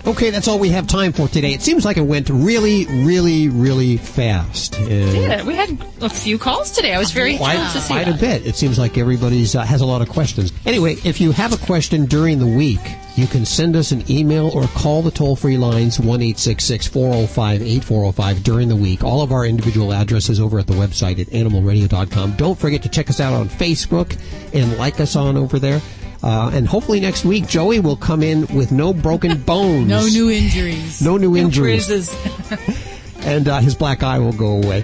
[0.07, 1.51] Okay, that's all we have time for today.
[1.51, 4.77] It seems like it went really, really, really fast.
[4.77, 6.93] And Yeah, we had a few calls today.
[6.93, 8.45] I was very Quite, thrilled to see quite a bit.
[8.45, 10.53] It seems like everybody's uh, has a lot of questions.
[10.63, 12.81] Anyway, if you have a question during the week,
[13.15, 18.43] you can send us an email or call the toll free lines 1 405 8405
[18.43, 19.03] during the week.
[19.03, 22.33] All of our individual addresses over at the website at animalradio.com.
[22.33, 24.19] Don't forget to check us out on Facebook
[24.53, 25.81] and like us on over there.
[26.25, 29.87] Uh, and hopefully next week, Joey will come in with no broken bones.
[29.87, 30.99] No new injuries.
[30.99, 31.87] No new injuries.
[31.87, 32.15] Bruises.
[33.25, 34.83] and uh, his black eye will go away.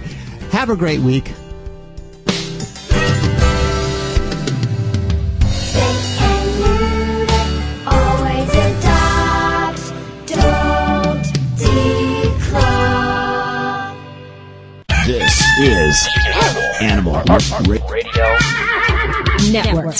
[0.52, 1.32] Have a great week.
[7.88, 9.94] Always adopt,
[10.28, 11.26] don't
[11.58, 12.62] declaw.
[15.08, 16.08] This is
[16.82, 17.24] Animal
[17.98, 18.28] Radio
[19.52, 19.96] Network.